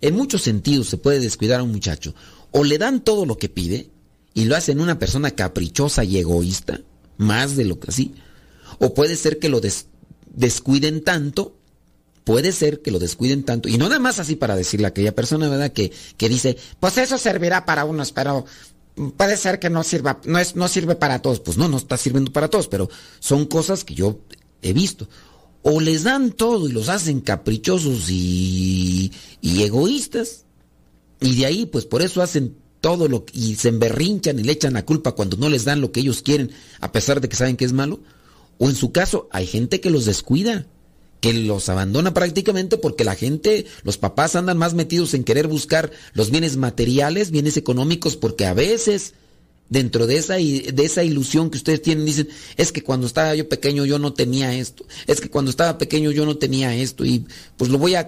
En 0.02 0.16
muchos 0.16 0.42
sentidos 0.44 0.88
se 0.88 0.98
puede 0.98 1.20
descuidar 1.20 1.60
a 1.60 1.64
un 1.64 1.72
muchacho. 1.72 2.16
O 2.52 2.64
le 2.64 2.78
dan 2.78 3.04
todo 3.04 3.26
lo 3.26 3.38
que 3.38 3.50
pide, 3.50 3.90
y 4.34 4.46
lo 4.46 4.56
hacen 4.56 4.80
una 4.80 5.00
persona 5.00 5.32
caprichosa 5.32 6.04
y 6.04 6.18
egoísta, 6.18 6.82
más 7.18 7.56
de 7.56 7.66
lo 7.66 7.80
que 7.80 7.90
así. 7.90 8.14
O 8.80 8.94
puede 8.94 9.16
ser 9.16 9.40
que 9.40 9.50
lo 9.50 9.62
descuiden 10.28 11.04
tanto, 11.04 11.58
puede 12.26 12.52
ser 12.52 12.82
que 12.82 12.92
lo 12.92 13.00
descuiden 13.00 13.44
tanto, 13.44 13.70
y 13.70 13.78
no 13.78 13.88
nada 13.88 14.00
más 14.00 14.20
así 14.20 14.36
para 14.36 14.58
decirle 14.58 14.88
a 14.88 14.90
aquella 14.90 15.16
persona, 15.16 15.48
¿verdad? 15.48 15.72
Que, 15.72 15.94
que 16.18 16.28
dice, 16.28 16.58
pues 16.82 16.98
eso 16.98 17.18
servirá 17.18 17.66
para 17.66 17.86
unos, 17.86 18.12
pero 18.12 18.46
puede 19.18 19.38
ser 19.38 19.60
que 19.60 19.70
no 19.70 19.84
sirva, 19.84 20.20
no, 20.26 20.40
es, 20.40 20.56
no 20.56 20.68
sirve 20.68 20.96
para 20.96 21.22
todos. 21.22 21.40
Pues 21.40 21.58
no, 21.58 21.68
no 21.68 21.78
está 21.78 21.98
sirviendo 21.98 22.32
para 22.32 22.50
todos, 22.50 22.68
pero 22.68 22.90
son 23.20 23.46
cosas 23.46 23.84
que 23.84 23.94
yo 23.94 24.20
he 24.62 24.74
visto. 24.74 25.08
O 25.62 25.80
les 25.80 26.04
dan 26.04 26.32
todo 26.32 26.68
y 26.68 26.72
los 26.72 26.90
hacen 26.90 27.22
caprichosos 27.22 28.10
y, 28.10 29.12
y 29.42 29.64
egoístas. 29.64 30.46
Y 31.22 31.36
de 31.36 31.46
ahí, 31.46 31.66
pues 31.66 31.86
por 31.86 32.02
eso 32.02 32.22
hacen 32.22 32.56
todo 32.82 33.08
lo 33.08 33.26
y 33.34 33.56
se 33.56 33.70
emberrinchan 33.70 34.38
y 34.38 34.44
le 34.44 34.52
echan 34.52 34.74
la 34.74 34.86
culpa 34.86 35.14
cuando 35.14 35.38
no 35.38 35.50
les 35.50 35.66
dan 35.66 35.82
lo 35.82 35.92
que 35.92 36.02
ellos 36.02 36.22
quieren, 36.22 36.52
a 36.82 36.92
pesar 36.92 37.20
de 37.20 37.30
que 37.30 37.36
saben 37.36 37.58
que 37.58 37.66
es 37.66 37.74
malo. 37.74 38.02
O 38.58 38.70
en 38.70 38.76
su 38.76 38.92
caso, 38.92 39.28
hay 39.32 39.48
gente 39.48 39.82
que 39.82 39.90
los 39.90 40.06
descuida, 40.06 40.68
que 41.26 41.34
los 41.34 41.70
abandona 41.70 42.14
prácticamente 42.14 42.78
porque 42.78 43.04
la 43.04 43.16
gente, 43.16 43.66
los 43.82 43.98
papás 43.98 44.36
andan 44.36 44.60
más 44.60 44.76
metidos 44.76 45.16
en 45.16 45.24
querer 45.24 45.48
buscar 45.48 45.90
los 46.14 46.30
bienes 46.30 46.56
materiales, 46.56 47.32
bienes 47.32 47.58
económicos, 47.58 48.16
porque 48.16 48.46
a 48.46 48.54
veces 48.54 49.16
dentro 49.68 50.06
de 50.06 50.18
esa, 50.18 50.36
de 50.36 50.74
esa 50.78 51.04
ilusión 51.04 51.50
que 51.50 51.58
ustedes 51.58 51.82
tienen, 51.82 52.06
dicen, 52.06 52.30
es 52.58 52.72
que 52.72 52.84
cuando 52.84 53.08
estaba 53.08 53.34
yo 53.34 53.50
pequeño 53.50 53.86
yo 53.86 53.98
no 53.98 54.14
tenía 54.14 54.54
esto, 54.54 54.86
es 55.08 55.20
que 55.20 55.32
cuando 55.32 55.50
estaba 55.50 55.80
pequeño 55.80 56.12
yo 56.12 56.28
no 56.28 56.38
tenía 56.38 56.76
esto 56.76 57.04
y 57.04 57.26
pues 57.58 57.72
lo 57.72 57.80
voy 57.80 57.96
a, 57.96 58.08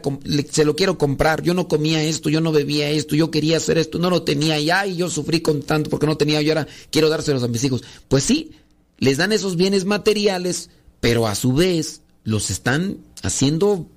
se 0.51 0.63
lo 0.63 0.75
quiero 0.75 0.99
comprar, 0.99 1.41
yo 1.41 1.55
no 1.55 1.67
comía 1.67 2.03
esto, 2.03 2.29
yo 2.29 2.39
no 2.39 2.51
bebía 2.51 2.91
esto, 2.91 3.15
yo 3.15 3.31
quería 3.31 3.57
hacer 3.57 3.79
esto, 3.79 3.97
no 3.97 4.11
lo 4.11 4.21
tenía 4.21 4.59
ya 4.59 4.85
y 4.85 4.97
yo 4.97 5.09
sufrí 5.09 5.41
con 5.41 5.63
tanto 5.63 5.89
porque 5.89 6.05
no 6.05 6.17
tenía, 6.17 6.39
yo 6.43 6.51
ahora 6.51 6.67
quiero 6.91 7.09
dárselos 7.09 7.41
a 7.41 7.47
mis 7.47 7.63
hijos. 7.63 7.83
Pues 8.09 8.23
sí, 8.23 8.51
les 8.99 9.17
dan 9.17 9.31
esos 9.31 9.55
bienes 9.55 9.85
materiales, 9.85 10.69
pero 10.99 11.25
a 11.25 11.33
su 11.33 11.53
vez 11.53 12.01
los 12.23 12.51
están 12.51 13.06
haciendo 13.23 13.87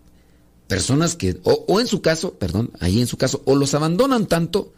personas 0.66 1.16
que, 1.16 1.40
o, 1.42 1.80
en 1.80 1.86
su 1.86 2.00
caso, 2.00 2.34
perdón, 2.34 2.70
ahí 2.80 3.00
en 3.00 3.06
su 3.06 3.16
caso, 3.16 3.42
o 3.44 3.56
los 3.56 3.74
abandonan 3.74 4.26
tanto, 4.26 4.72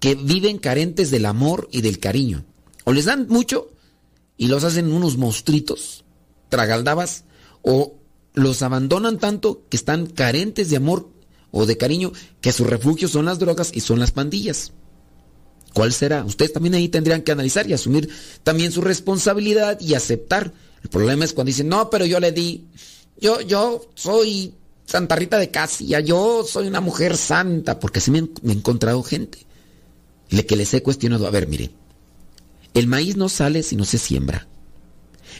que 0.00 0.14
viven 0.14 0.58
carentes 0.58 1.10
del 1.10 1.26
amor 1.26 1.68
y 1.70 1.82
del 1.82 1.98
cariño. 1.98 2.44
O 2.84 2.92
les 2.92 3.04
dan 3.04 3.26
mucho 3.28 3.70
y 4.36 4.48
los 4.48 4.64
hacen 4.64 4.92
unos 4.92 5.16
monstruitos, 5.16 6.04
tragaldabas, 6.48 7.24
o 7.62 7.94
los 8.34 8.62
abandonan 8.62 9.18
tanto 9.18 9.62
que 9.68 9.76
están 9.76 10.06
carentes 10.06 10.70
de 10.70 10.76
amor 10.76 11.08
o 11.50 11.66
de 11.66 11.76
cariño, 11.76 12.12
que 12.40 12.52
su 12.52 12.64
refugio 12.64 13.06
son 13.06 13.26
las 13.26 13.38
drogas 13.38 13.70
y 13.72 13.80
son 13.80 14.00
las 14.00 14.10
pandillas. 14.10 14.72
¿Cuál 15.74 15.92
será? 15.92 16.24
Ustedes 16.24 16.52
también 16.52 16.74
ahí 16.74 16.88
tendrían 16.88 17.22
que 17.22 17.32
analizar 17.32 17.68
y 17.68 17.72
asumir 17.72 18.08
también 18.42 18.72
su 18.72 18.80
responsabilidad 18.80 19.80
y 19.80 19.94
aceptar. 19.94 20.52
El 20.82 20.88
problema 20.88 21.24
es 21.24 21.32
cuando 21.32 21.48
dicen, 21.48 21.68
no, 21.68 21.88
pero 21.90 22.04
yo 22.04 22.20
le 22.20 22.32
di, 22.32 22.66
yo, 23.22 23.40
yo 23.40 23.80
soy 23.94 24.52
Santa 24.84 25.16
Rita 25.16 25.38
de 25.38 25.50
Casia, 25.50 26.00
yo 26.00 26.44
soy 26.44 26.66
una 26.66 26.82
mujer 26.82 27.16
santa, 27.16 27.80
porque 27.80 28.00
así 28.00 28.10
me, 28.10 28.28
me 28.42 28.52
he 28.52 28.56
encontrado 28.56 29.02
gente 29.02 29.46
que 30.42 30.56
les 30.56 30.72
he 30.72 30.82
cuestionado. 30.82 31.26
A 31.26 31.30
ver, 31.30 31.46
mire, 31.46 31.70
el 32.72 32.86
maíz 32.86 33.16
no 33.16 33.28
sale 33.28 33.62
si 33.62 33.76
no 33.76 33.84
se 33.84 33.98
siembra. 33.98 34.48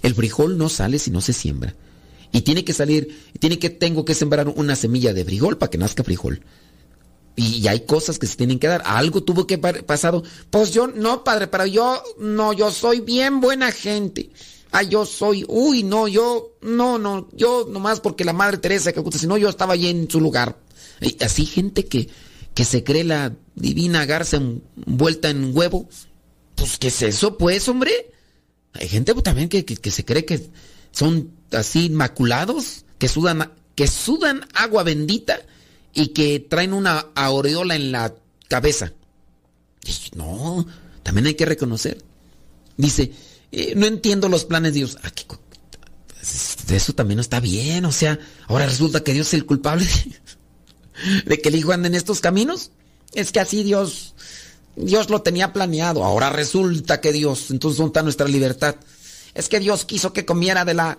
El 0.03 0.15
frijol 0.15 0.59
no 0.59 0.69
sale 0.69 0.99
si 0.99 1.11
no 1.11 1.21
se 1.21 1.33
siembra. 1.33 1.75
Y 2.33 2.43
tiene 2.43 2.65
que 2.65 2.73
salir, 2.73 3.31
tiene 3.39 3.59
que, 3.59 3.71
tengo 3.71 4.05
que 4.05 4.15
sembrar 4.15 4.49
una 4.49 4.77
semilla 4.77 5.13
de 5.13 5.25
frijol 5.25 5.59
para 5.59 5.71
que 5.71 5.79
nazca 5.79 6.05
frijol. 6.05 6.43
Y, 7.35 7.67
hay 7.67 7.81
cosas 7.81 8.19
que 8.19 8.27
se 8.27 8.37
tienen 8.37 8.59
que 8.59 8.67
dar. 8.67 8.83
Algo 8.85 9.23
tuvo 9.23 9.47
que 9.47 9.57
pasar. 9.57 10.21
Pues 10.51 10.73
yo, 10.73 10.87
no, 10.89 11.25
padre, 11.25 11.47
pero 11.47 11.65
yo, 11.65 12.03
no, 12.19 12.53
yo 12.53 12.71
soy 12.71 13.01
bien 13.01 13.41
buena 13.41 13.73
gente. 13.73 14.31
Ah, 14.73 14.83
yo 14.83 15.05
soy, 15.05 15.45
uy, 15.49 15.83
no, 15.83 16.09
yo, 16.09 16.57
no, 16.63 16.99
no, 16.99 17.29
yo 17.33 17.67
nomás 17.71 18.01
porque 18.01 18.25
la 18.25 18.33
madre 18.33 18.57
Teresa, 18.57 18.93
que 18.93 19.03
si 19.19 19.27
no, 19.27 19.37
yo 19.37 19.51
estaba 19.51 19.75
allí 19.75 19.89
en 19.89 20.11
su 20.11 20.19
lugar. 20.19 20.57
Y 21.01 21.23
así 21.23 21.45
gente 21.45 21.85
que, 21.87 22.09
que 22.55 22.65
se 22.65 22.83
cree 22.83 23.05
la 23.05 23.35
divina 23.55 24.07
garza 24.07 24.39
envuelta 24.39 25.29
en 25.29 25.55
huevo. 25.55 25.89
Pues, 26.55 26.79
¿qué 26.79 26.89
es 26.89 27.03
eso, 27.03 27.37
pues, 27.37 27.69
hombre? 27.69 28.13
Hay 28.73 28.89
gente 28.89 29.13
pues, 29.13 29.25
también 29.25 29.49
que, 29.49 29.91
se 29.91 30.05
cree 30.05 30.25
que 30.25 30.49
son 30.91 31.31
así 31.51 31.87
inmaculados, 31.87 32.85
que 32.99 33.09
sudan, 33.09 33.53
que 33.75 33.87
sudan 33.87 34.47
agua 34.55 34.83
bendita 34.83 35.41
y 35.93 36.09
que 36.09 36.41
traen 36.41 36.73
una 36.73 37.07
aureola 37.15 37.77
en 37.77 37.93
la 37.93 38.15
cabeza. 38.49 38.93
No, 40.15 40.67
también 41.03 41.27
hay 41.27 41.35
que 41.35 41.45
reconocer. 41.45 42.03
Dice, 42.77 43.13
eh, 43.53 43.75
no 43.77 43.87
entiendo 43.87 44.29
los 44.29 44.45
planes 44.45 44.73
de 44.73 44.79
Dios. 44.81 44.99
Ah, 45.03 45.13
eso 46.71 46.95
también 46.95 47.17
no 47.17 47.23
está 47.23 47.41
bien, 47.41 47.85
o 47.85 47.93
sea, 47.93 48.19
ahora 48.47 48.67
resulta 48.67 49.03
que 49.03 49.13
Dios 49.13 49.29
es 49.29 49.35
el 49.35 49.45
culpable 49.45 49.87
de 51.27 51.41
que 51.41 51.49
el 51.49 51.57
hijo 51.57 51.73
ande 51.73 51.89
en 51.89 51.95
estos 51.95 52.21
caminos. 52.21 52.71
Es 53.15 53.31
que 53.31 53.41
así 53.41 53.63
Dios, 53.63 54.15
Dios 54.77 55.11
lo 55.11 55.21
tenía 55.23 55.53
planeado. 55.53 56.05
Ahora 56.05 56.31
resulta 56.31 57.01
que 57.01 57.13
Dios, 57.13 57.51
entonces 57.51 57.77
¿dónde 57.77 57.91
está 57.91 58.03
nuestra 58.03 58.27
libertad? 58.27 58.77
Es 59.35 59.49
que 59.49 59.61
Dios 59.61 59.85
quiso 59.85 60.13
que 60.13 60.25
comiera 60.25 60.65
de 60.65 60.75
la, 60.75 60.99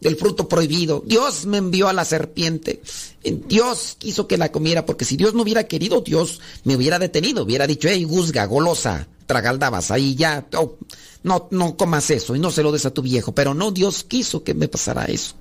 del 0.00 0.16
fruto 0.16 0.48
prohibido. 0.48 1.02
Dios 1.06 1.44
me 1.46 1.58
envió 1.58 1.88
a 1.88 1.92
la 1.92 2.04
serpiente. 2.04 2.82
Dios 3.22 3.96
quiso 3.98 4.26
que 4.26 4.38
la 4.38 4.50
comiera 4.50 4.86
porque 4.86 5.04
si 5.04 5.16
Dios 5.16 5.34
no 5.34 5.42
hubiera 5.42 5.64
querido, 5.64 6.00
Dios 6.00 6.40
me 6.64 6.76
hubiera 6.76 6.98
detenido. 6.98 7.44
Hubiera 7.44 7.66
dicho, 7.66 7.88
hey, 7.88 8.04
guzga, 8.04 8.46
golosa, 8.46 9.08
tragaldabas, 9.26 9.90
ahí 9.90 10.14
ya, 10.14 10.46
oh, 10.56 10.78
no, 11.22 11.48
no 11.50 11.76
comas 11.76 12.10
eso 12.10 12.34
y 12.34 12.38
no 12.38 12.50
se 12.50 12.62
lo 12.62 12.72
des 12.72 12.86
a 12.86 12.94
tu 12.94 13.02
viejo. 13.02 13.34
Pero 13.34 13.54
no, 13.54 13.70
Dios 13.70 14.04
quiso 14.04 14.42
que 14.44 14.54
me 14.54 14.68
pasara 14.68 15.04
eso. 15.06 15.34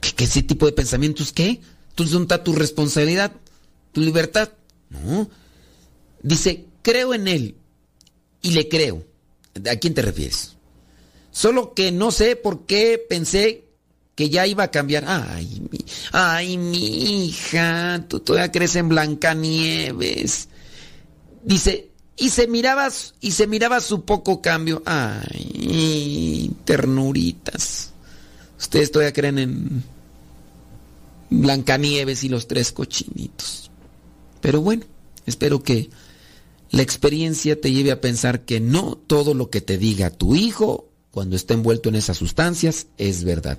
¿Qué, 0.00 0.24
ese 0.24 0.42
tipo 0.42 0.66
de 0.66 0.72
pensamientos 0.72 1.32
qué? 1.32 1.60
Entonces, 1.90 2.12
¿dónde 2.12 2.34
está 2.34 2.44
tu 2.44 2.52
responsabilidad? 2.52 3.32
¿Tu 3.92 4.00
libertad? 4.00 4.50
No. 4.90 5.28
Dice, 6.22 6.66
creo 6.82 7.14
en 7.14 7.28
Él 7.28 7.56
y 8.42 8.52
le 8.52 8.68
creo. 8.68 9.04
¿A 9.70 9.76
quién 9.76 9.94
te 9.94 10.02
refieres? 10.02 10.56
Solo 11.30 11.74
que 11.74 11.92
no 11.92 12.10
sé 12.10 12.36
por 12.36 12.66
qué 12.66 13.04
pensé 13.08 13.64
que 14.14 14.28
ya 14.28 14.46
iba 14.46 14.64
a 14.64 14.70
cambiar. 14.70 15.04
Ay, 15.06 15.62
mi, 15.70 15.78
ay, 16.12 16.56
mi 16.58 17.26
hija, 17.26 18.04
tú 18.08 18.20
todavía 18.20 18.52
crees 18.52 18.76
en 18.76 18.88
Blancanieves. 18.88 20.48
Dice, 21.42 21.90
y 22.16 22.30
se 22.30 22.46
miraba, 22.46 22.88
y 23.20 23.30
se 23.30 23.46
miraba 23.46 23.80
su 23.80 24.04
poco 24.04 24.42
cambio. 24.42 24.82
Ay, 24.84 26.52
ternuritas. 26.64 27.92
Ustedes 28.58 28.90
todavía 28.90 29.12
creen 29.12 29.38
en 29.38 29.84
Blancanieves 31.30 32.24
y 32.24 32.28
los 32.28 32.46
tres 32.46 32.72
cochinitos. 32.72 33.70
Pero 34.40 34.60
bueno, 34.60 34.84
espero 35.26 35.62
que 35.62 35.90
la 36.70 36.82
experiencia 36.82 37.60
te 37.60 37.72
lleve 37.72 37.90
a 37.90 38.00
pensar 38.00 38.44
que 38.44 38.60
no 38.60 38.96
todo 38.96 39.34
lo 39.34 39.50
que 39.50 39.60
te 39.60 39.78
diga 39.78 40.10
tu 40.10 40.34
hijo 40.34 40.88
cuando 41.10 41.36
está 41.36 41.54
envuelto 41.54 41.88
en 41.88 41.96
esas 41.96 42.18
sustancias 42.18 42.86
es 42.98 43.24
verdad. 43.24 43.58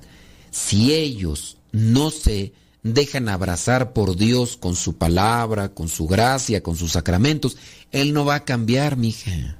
Si 0.52 0.94
ellos 0.94 1.58
no 1.72 2.12
se 2.12 2.54
dejan 2.84 3.30
abrazar 3.30 3.94
por 3.94 4.16
Dios 4.16 4.58
con 4.58 4.76
su 4.76 4.98
palabra, 4.98 5.74
con 5.74 5.88
su 5.88 6.08
gracia, 6.08 6.64
con 6.64 6.76
sus 6.76 6.94
sacramentos, 6.94 7.58
Él 7.92 8.14
no 8.14 8.26
va 8.26 8.36
a 8.36 8.46
cambiar, 8.46 8.98
mija. 8.98 9.58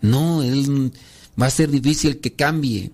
No, 0.00 0.42
Él 0.42 0.92
va 1.40 1.46
a 1.46 1.50
ser 1.50 1.70
difícil 1.70 2.20
que 2.20 2.34
cambie. 2.34 2.92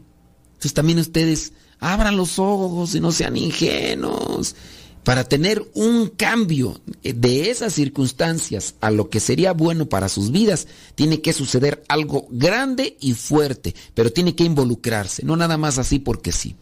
Entonces 0.55 0.75
también 0.75 0.99
ustedes 0.99 1.53
Abran 1.85 2.17
los 2.17 2.39
ojos 2.39 2.95
y 2.95 3.01
no 3.01 3.13
sean 3.13 3.37
ingenuos. 3.37 4.57
Para 5.03 5.25
tener 5.25 5.63
un 5.75 6.09
cambio 6.09 6.81
de 7.03 7.51
esas 7.51 7.75
circunstancias 7.75 8.75
a 8.81 8.91
lo 8.91 9.11
que 9.11 9.21
sería 9.21 9.53
bueno 9.53 9.87
para 9.87 10.09
sus 10.09 10.33
vidas, 10.33 10.67
tiene 10.95 11.21
que 11.21 11.35
suceder 11.35 11.85
algo 11.89 12.27
grande 12.31 12.97
y 13.01 13.13
fuerte, 13.13 13.75
pero 13.93 14.11
tiene 14.11 14.35
que 14.35 14.45
involucrarse, 14.45 15.27
no 15.27 15.37
nada 15.37 15.59
más 15.59 15.77
así 15.77 15.99
porque 15.99 16.33
sí. 16.33 16.57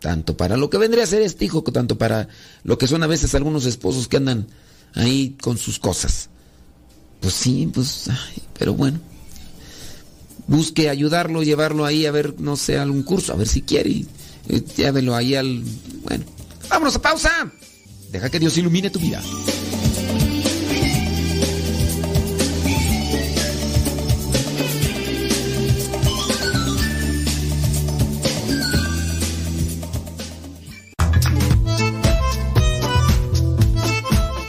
Tanto 0.00 0.36
para 0.36 0.56
lo 0.56 0.70
que 0.70 0.78
vendría 0.78 1.04
a 1.04 1.08
ser 1.08 1.22
este 1.22 1.44
hijo, 1.44 1.62
tanto 1.64 1.98
para 1.98 2.28
lo 2.62 2.78
que 2.78 2.86
son 2.86 3.02
a 3.02 3.06
veces 3.06 3.34
algunos 3.34 3.66
esposos 3.66 4.06
que 4.06 4.18
andan 4.18 4.46
ahí 4.94 5.36
con 5.40 5.58
sus 5.58 5.78
cosas. 5.78 6.30
Pues 7.20 7.34
sí, 7.34 7.68
pues, 7.72 8.10
pero 8.58 8.74
bueno. 8.74 9.00
Busque 10.46 10.88
ayudarlo, 10.88 11.42
llevarlo 11.42 11.84
ahí 11.84 12.06
a 12.06 12.10
ver, 12.10 12.40
no 12.40 12.56
sé, 12.56 12.78
algún 12.78 13.02
curso, 13.02 13.32
a 13.32 13.36
ver 13.36 13.48
si 13.48 13.62
quiere 13.62 14.06
llévelo 14.76 15.14
ahí 15.14 15.34
al... 15.34 15.62
Bueno, 16.02 16.24
vámonos 16.68 16.96
a 16.96 17.02
pausa. 17.02 17.52
Deja 18.10 18.30
que 18.30 18.38
Dios 18.38 18.56
ilumine 18.56 18.90
tu 18.90 18.98
vida. 18.98 19.22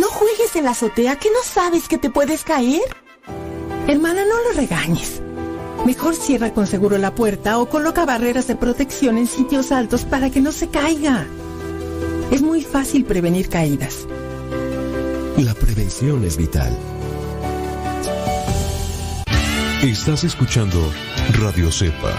No 0.00 0.08
juegues 0.08 0.56
en 0.56 0.64
la 0.64 0.70
azotea 0.70 1.16
que 1.16 1.28
no 1.28 1.42
sabes 1.44 1.86
que 1.86 1.98
te 1.98 2.08
puedes 2.08 2.42
caer. 2.42 2.80
Hermana, 3.86 4.22
no 4.24 4.42
lo 4.44 4.52
regañes. 4.56 5.20
Mejor 5.84 6.14
cierra 6.14 6.54
con 6.54 6.66
seguro 6.66 6.96
la 6.96 7.14
puerta 7.14 7.58
o 7.58 7.68
coloca 7.68 8.06
barreras 8.06 8.46
de 8.46 8.56
protección 8.56 9.18
en 9.18 9.26
sitios 9.26 9.72
altos 9.72 10.06
para 10.06 10.30
que 10.30 10.40
no 10.40 10.52
se 10.52 10.68
caiga. 10.68 11.26
Es 12.30 12.40
muy 12.40 12.62
fácil 12.62 13.04
prevenir 13.04 13.50
caídas. 13.50 14.06
La 15.36 15.52
prevención 15.52 16.24
es 16.24 16.38
vital. 16.38 16.74
Estás 19.82 20.24
escuchando 20.24 20.80
Radio 21.38 21.70
Cepa, 21.70 22.14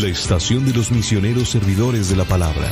la 0.00 0.08
estación 0.08 0.64
de 0.66 0.72
los 0.72 0.90
misioneros 0.90 1.50
servidores 1.50 2.08
de 2.08 2.16
la 2.16 2.24
palabra. 2.24 2.68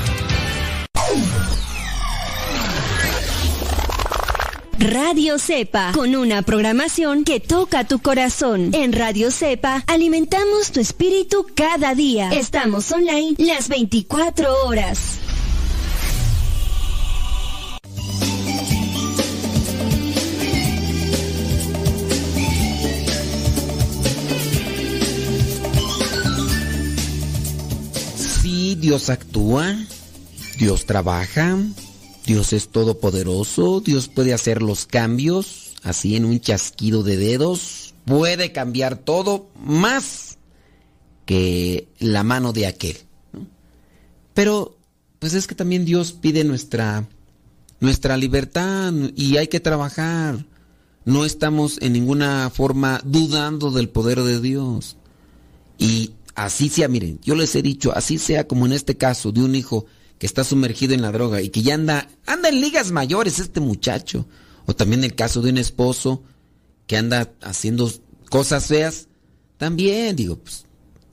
Radio 4.80 5.38
Cepa, 5.38 5.92
con 5.92 6.16
una 6.16 6.40
programación 6.40 7.24
que 7.24 7.38
toca 7.38 7.84
tu 7.84 7.98
corazón. 7.98 8.70
En 8.72 8.94
Radio 8.94 9.30
Cepa 9.30 9.84
alimentamos 9.86 10.72
tu 10.72 10.80
espíritu 10.80 11.46
cada 11.54 11.94
día. 11.94 12.30
Estamos 12.30 12.90
online 12.90 13.34
las 13.36 13.68
24 13.68 14.64
horas. 14.64 15.18
Sí, 28.16 28.76
Dios 28.80 29.10
actúa, 29.10 29.76
Dios 30.56 30.86
trabaja, 30.86 31.58
Dios 32.26 32.52
es 32.52 32.68
todopoderoso, 32.68 33.80
Dios 33.80 34.08
puede 34.08 34.32
hacer 34.32 34.62
los 34.62 34.86
cambios, 34.86 35.74
así 35.82 36.16
en 36.16 36.24
un 36.24 36.40
chasquido 36.40 37.02
de 37.02 37.16
dedos, 37.16 37.94
puede 38.04 38.52
cambiar 38.52 38.96
todo 38.96 39.48
más 39.56 40.38
que 41.24 41.88
la 41.98 42.22
mano 42.22 42.52
de 42.52 42.66
aquel. 42.66 42.96
Pero, 44.34 44.76
pues 45.18 45.34
es 45.34 45.46
que 45.46 45.54
también 45.54 45.84
Dios 45.84 46.12
pide 46.12 46.44
nuestra, 46.44 47.08
nuestra 47.78 48.16
libertad 48.16 48.92
y 49.16 49.36
hay 49.36 49.48
que 49.48 49.60
trabajar. 49.60 50.46
No 51.04 51.24
estamos 51.24 51.78
en 51.80 51.92
ninguna 51.92 52.50
forma 52.50 53.00
dudando 53.04 53.70
del 53.70 53.88
poder 53.88 54.22
de 54.22 54.40
Dios. 54.40 54.96
Y 55.78 56.12
así 56.34 56.68
sea, 56.68 56.88
miren, 56.88 57.18
yo 57.22 57.34
les 57.34 57.54
he 57.54 57.62
dicho, 57.62 57.92
así 57.94 58.18
sea 58.18 58.46
como 58.46 58.66
en 58.66 58.72
este 58.72 58.96
caso 58.96 59.32
de 59.32 59.42
un 59.42 59.54
hijo 59.54 59.86
que 60.20 60.26
está 60.26 60.44
sumergido 60.44 60.92
en 60.92 61.00
la 61.00 61.12
droga 61.12 61.40
y 61.40 61.48
que 61.48 61.62
ya 61.62 61.74
anda, 61.74 62.06
anda 62.26 62.50
en 62.50 62.60
ligas 62.60 62.92
mayores 62.92 63.38
este 63.38 63.58
muchacho. 63.58 64.26
O 64.66 64.76
también 64.76 65.02
el 65.02 65.14
caso 65.14 65.40
de 65.40 65.48
un 65.48 65.56
esposo 65.56 66.22
que 66.86 66.98
anda 66.98 67.32
haciendo 67.40 67.90
cosas 68.28 68.66
feas. 68.66 69.08
También, 69.56 70.14
digo, 70.16 70.36
pues, 70.36 70.66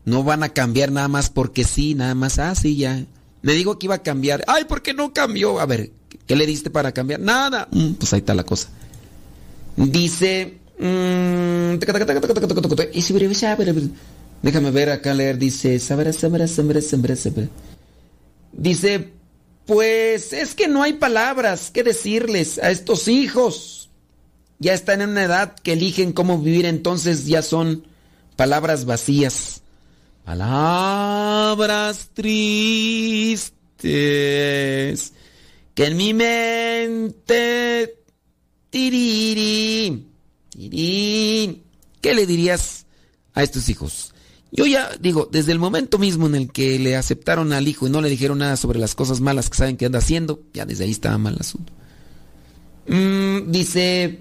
no 0.03 0.25
van 0.25 0.43
a 0.43 0.49
cambiar 0.49 0.91
nada 0.91 1.07
más 1.07 1.29
porque 1.29 1.63
sí, 1.63 1.95
nada 1.95 2.15
más, 2.15 2.37
ah, 2.37 2.53
sí, 2.53 2.75
ya. 2.75 3.05
Me 3.41 3.53
digo 3.53 3.79
que 3.79 3.85
iba 3.85 3.95
a 3.95 4.03
cambiar. 4.03 4.43
Ay, 4.45 4.65
¿por 4.65 4.81
qué 4.81 4.93
no 4.93 5.13
cambió? 5.13 5.61
A 5.61 5.65
ver, 5.65 5.89
¿qué 6.25 6.35
le 6.35 6.45
diste 6.45 6.69
para 6.69 6.91
cambiar? 6.91 7.21
Nada. 7.21 7.69
Mm, 7.71 7.93
pues 7.93 8.11
ahí 8.11 8.19
está 8.19 8.35
la 8.35 8.43
cosa. 8.43 8.67
Dice... 9.77 10.59
mm. 10.79 11.79
Déjame 14.43 14.71
ver 14.71 14.89
acá 14.89 15.13
leer, 15.13 15.37
dice, 15.37 15.79
sabrá, 15.79 16.11
sabrá, 16.11 16.45
sabrá, 16.45 16.81
sabrá, 16.81 17.15
sabrá. 17.15 17.47
Dice, 18.51 19.13
pues 19.65 20.33
es 20.33 20.55
que 20.55 20.67
no 20.67 20.81
hay 20.83 20.93
palabras 20.93 21.71
que 21.71 21.83
decirles 21.83 22.57
a 22.59 22.71
estos 22.71 23.07
hijos. 23.07 23.89
Ya 24.59 24.73
están 24.73 25.01
en 25.01 25.09
una 25.11 25.23
edad 25.23 25.55
que 25.55 25.73
eligen 25.73 26.13
cómo 26.13 26.39
vivir, 26.39 26.65
entonces 26.65 27.25
ya 27.25 27.41
son 27.41 27.85
palabras 28.35 28.85
vacías. 28.85 29.61
Palabras 30.23 32.09
tristes 32.13 33.43
que 35.77 35.85
en 35.85 35.95
mi 35.95 36.13
mente 36.13 37.99
tiriri. 38.69 40.07
¿Qué 42.01 42.15
le 42.15 42.25
dirías 42.25 42.85
a 43.33 43.43
estos 43.43 43.69
hijos? 43.69 44.13
Yo 44.51 44.65
ya 44.65 44.89
digo, 44.99 45.27
desde 45.31 45.51
el 45.51 45.59
momento 45.59 45.97
mismo 45.97 46.25
en 46.27 46.35
el 46.35 46.51
que 46.51 46.79
le 46.79 46.95
aceptaron 46.95 47.51
al 47.51 47.67
hijo 47.67 47.87
y 47.87 47.89
no 47.89 48.01
le 48.01 48.09
dijeron 48.09 48.39
nada 48.39 48.55
sobre 48.55 48.79
las 48.79 48.95
cosas 48.95 49.19
malas 49.19 49.49
que 49.49 49.57
saben 49.57 49.77
que 49.77 49.85
anda 49.85 49.99
haciendo, 49.99 50.41
ya 50.53 50.65
desde 50.65 50.85
ahí 50.85 50.91
estaba 50.91 51.17
mal 51.17 51.33
el 51.35 51.41
asunto. 51.41 51.73
Mm, 52.87 53.51
dice, 53.51 54.19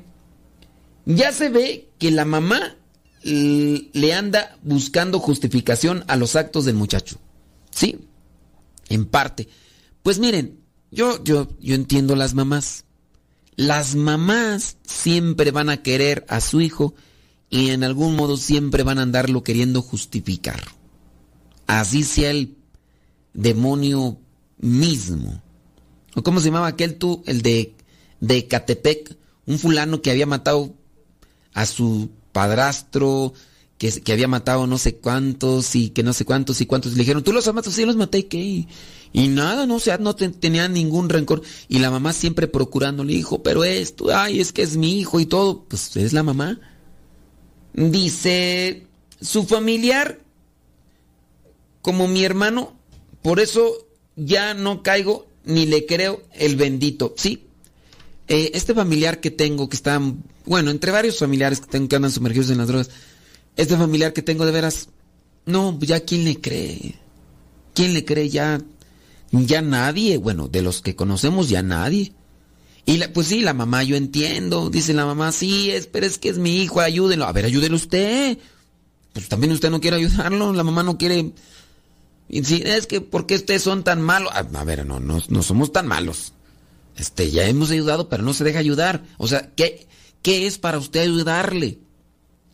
ya 1.05 1.33
se 1.33 1.49
ve 1.49 1.89
que 1.99 2.11
la 2.11 2.24
mamá 2.24 2.77
le 3.22 4.14
anda 4.14 4.57
buscando 4.62 5.18
justificación 5.18 6.05
a 6.09 6.16
los 6.16 6.37
actos 6.37 6.64
del 6.64 6.77
muchacho. 6.77 7.18
Sí, 7.70 7.99
en 8.89 9.07
parte. 9.07 9.49
Pues 10.03 10.18
miren, 10.18 10.61
yo, 10.91 11.22
yo, 11.24 11.49
yo 11.61 11.74
entiendo 11.74 12.14
las 12.14 12.35
mamás. 12.35 12.85
Las 13.57 13.95
mamás 13.95 14.77
siempre 14.85 15.51
van 15.51 15.70
a 15.70 15.83
querer 15.83 16.24
a 16.29 16.41
su 16.41 16.61
hijo 16.61 16.95
y 17.51 17.70
en 17.70 17.84
algún 17.84 18.16
modo 18.16 18.36
siempre 18.36 18.82
van 18.82 18.99
a 18.99 19.03
andarlo 19.03 19.42
queriendo 19.42 19.82
justificar. 19.82 20.62
Así 21.66 22.05
sea 22.05 22.30
el 22.30 22.57
demonio 23.34 24.18
mismo. 24.59 25.42
¿O 26.14 26.22
cómo 26.22 26.40
se 26.40 26.47
llamaba 26.47 26.68
aquel 26.68 26.97
tú? 26.97 27.22
El 27.26 27.42
de, 27.42 27.74
de 28.20 28.47
Catepec, 28.47 29.16
un 29.47 29.59
fulano 29.59 30.01
que 30.03 30.11
había 30.11 30.26
matado 30.26 30.74
a 31.53 31.66
su 31.66 32.11
padrastro, 32.32 33.32
que, 33.78 33.90
que 34.01 34.12
había 34.12 34.28
matado 34.28 34.66
no 34.66 34.78
sé 34.78 34.97
cuántos 34.97 35.74
y 35.76 35.90
que 35.90 36.03
no 36.03 36.12
sé 36.12 36.24
cuántos 36.24 36.61
y 36.61 36.66
cuántos. 36.66 36.92
Le 36.92 36.99
dijeron, 37.01 37.22
tú 37.22 37.32
los 37.32 37.47
matado, 37.53 37.70
sí 37.74 37.84
los 37.84 37.97
maté, 37.97 38.26
¿qué? 38.26 38.66
Y 39.12 39.28
nada, 39.28 39.66
no, 39.66 39.76
o 39.76 39.80
sea, 39.80 39.99
no 39.99 40.14
te- 40.16 40.28
tenía 40.30 40.68
ningún 40.68 41.09
rencor. 41.09 41.42
Y 41.68 41.78
la 41.78 41.90
mamá 41.90 42.12
siempre 42.12 42.49
procurándole, 42.49 43.12
hijo, 43.12 43.42
pero 43.42 43.64
esto, 43.64 44.14
ay, 44.14 44.40
es 44.40 44.53
que 44.53 44.62
es 44.62 44.76
mi 44.76 44.99
hijo 44.99 45.20
y 45.20 45.26
todo. 45.26 45.64
Pues 45.68 45.97
es 45.97 46.12
la 46.12 46.22
mamá. 46.22 46.61
Dice, 47.77 48.87
su 49.20 49.45
familiar, 49.45 50.18
como 51.83 52.09
mi 52.09 52.24
hermano, 52.24 52.74
por 53.20 53.39
eso 53.39 53.87
ya 54.16 54.55
no 54.55 54.83
caigo 54.83 55.27
ni 55.45 55.66
le 55.66 55.85
creo 55.85 56.22
el 56.33 56.57
bendito. 56.57 57.14
Sí, 57.18 57.45
eh, 58.29 58.51
este 58.55 58.74
familiar 58.74 59.20
que 59.20 59.31
tengo, 59.31 59.68
que 59.68 59.77
está, 59.77 60.01
bueno, 60.47 60.70
entre 60.70 60.91
varios 60.91 61.18
familiares 61.18 61.61
que 61.61 61.66
tengo 61.66 61.87
que 61.89 61.97
andan 61.97 62.11
sumergidos 62.11 62.51
en 62.51 62.59
las 62.59 62.68
drogas, 62.68 62.91
este 63.57 63.77
familiar 63.77 64.14
que 64.14 64.22
tengo 64.22 64.47
de 64.47 64.53
veras, 64.53 64.89
no, 65.45 65.79
ya 65.81 66.01
quién 66.01 66.24
le 66.24 66.41
cree. 66.41 66.97
¿Quién 67.74 67.93
le 67.93 68.07
cree 68.07 68.31
ya? 68.31 68.61
Ya 69.31 69.61
nadie, 69.61 70.16
bueno, 70.16 70.49
de 70.49 70.62
los 70.62 70.81
que 70.81 70.97
conocemos 70.97 71.51
ya 71.51 71.62
nadie. 71.62 72.14
Y 72.87 72.99
la- 72.99 73.12
pues 73.12 73.26
sí, 73.26 73.41
la 73.43 73.53
mamá, 73.53 73.82
yo 73.82 73.97
entiendo, 73.97 74.70
dice 74.70 74.95
la 74.95 75.05
mamá, 75.05 75.32
sí, 75.32 75.70
es, 75.70 75.87
pero 75.89 76.07
es 76.07 76.18
que 76.18 76.28
es 76.28 76.39
mi 76.39 76.62
hijo, 76.62 76.80
ayúdenlo. 76.80 77.26
A 77.26 77.32
ver, 77.32 77.45
ayúdelo 77.45 77.76
usted. 77.76 78.39
Pues 79.12 79.28
también 79.28 79.53
usted 79.53 79.70
no 79.70 79.80
quiere 79.80 79.97
ayudarlo, 79.97 80.53
la 80.53 80.62
mamá 80.62 80.82
no 80.82 80.97
quiere. 80.97 81.32
Y 82.28 82.45
si 82.45 82.62
es 82.64 82.87
que, 82.87 83.01
¿por 83.01 83.26
qué 83.26 83.34
ustedes 83.37 83.62
son 83.62 83.82
tan 83.82 84.01
malos? 84.01 84.30
A, 84.32 84.39
a 84.39 84.64
ver, 84.64 84.87
no, 84.87 85.01
no, 85.01 85.20
no 85.28 85.43
somos 85.43 85.72
tan 85.72 85.87
malos. 85.87 86.32
Este, 86.97 87.30
ya 87.30 87.47
hemos 87.49 87.70
ayudado, 87.70 88.09
pero 88.09 88.22
no 88.22 88.32
se 88.34 88.45
deja 88.45 88.59
ayudar. 88.61 89.03
O 89.18 89.26
sea, 89.26 89.51
¿qué, 89.57 89.87
qué 90.22 90.47
es 90.47 90.59
para 90.59 90.78
usted 90.78 91.01
ayudarle? 91.01 91.78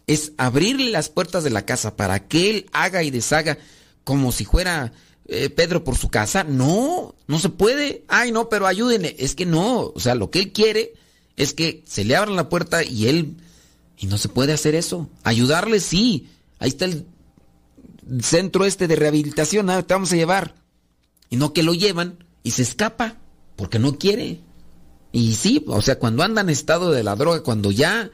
Es 0.06 0.32
abrirle 0.36 0.90
las 0.90 1.08
puertas 1.08 1.44
de 1.44 1.50
la 1.50 1.64
casa 1.66 1.94
para 1.96 2.26
que 2.26 2.50
él 2.50 2.66
haga 2.72 3.02
y 3.02 3.10
deshaga 3.10 3.58
como 4.04 4.32
si 4.32 4.44
fuera 4.44 4.92
eh, 5.32 5.50
Pedro 5.50 5.84
por 5.84 5.96
su 5.96 6.08
casa. 6.08 6.44
No, 6.44 7.14
no 7.26 7.38
se 7.38 7.48
puede. 7.48 8.04
Ay, 8.08 8.32
no, 8.32 8.48
pero 8.48 8.66
ayúdenle. 8.66 9.16
Es 9.18 9.34
que 9.34 9.46
no. 9.46 9.92
O 9.94 10.00
sea, 10.00 10.14
lo 10.14 10.30
que 10.30 10.40
él 10.40 10.52
quiere 10.52 10.92
es 11.36 11.54
que 11.54 11.82
se 11.86 12.04
le 12.04 12.16
abra 12.16 12.30
la 12.30 12.48
puerta 12.48 12.84
y 12.84 13.08
él... 13.08 13.36
Y 13.98 14.06
no 14.06 14.18
se 14.18 14.28
puede 14.28 14.52
hacer 14.52 14.74
eso. 14.74 15.08
Ayudarle 15.22 15.78
sí. 15.78 16.28
Ahí 16.58 16.70
está 16.70 16.86
el 16.86 17.06
centro 18.20 18.64
este 18.64 18.88
de 18.88 18.96
rehabilitación. 18.96 19.70
ah, 19.70 19.82
te 19.82 19.94
vamos 19.94 20.12
a 20.12 20.16
llevar. 20.16 20.54
Y 21.30 21.36
no 21.36 21.52
que 21.52 21.62
lo 21.62 21.72
llevan 21.72 22.24
y 22.42 22.50
se 22.52 22.62
escapa 22.62 23.16
porque 23.56 23.78
no 23.78 23.98
quiere. 23.98 24.40
Y 25.12 25.34
sí, 25.34 25.64
o 25.66 25.82
sea, 25.82 25.98
cuando 25.98 26.22
anda 26.22 26.40
en 26.40 26.48
estado 26.48 26.90
de 26.90 27.04
la 27.04 27.16
droga, 27.16 27.42
cuando 27.42 27.70
ya 27.70 28.10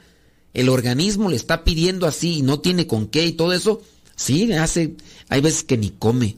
el 0.52 0.68
organismo 0.68 1.30
le 1.30 1.36
está 1.36 1.64
pidiendo 1.64 2.06
así 2.06 2.38
y 2.38 2.42
no 2.42 2.60
tiene 2.60 2.86
con 2.86 3.06
qué 3.06 3.24
y 3.24 3.32
todo 3.32 3.52
eso, 3.52 3.82
sí, 4.16 4.52
hace, 4.52 4.96
hay 5.28 5.40
veces 5.40 5.62
que 5.62 5.78
ni 5.78 5.90
come, 5.90 6.36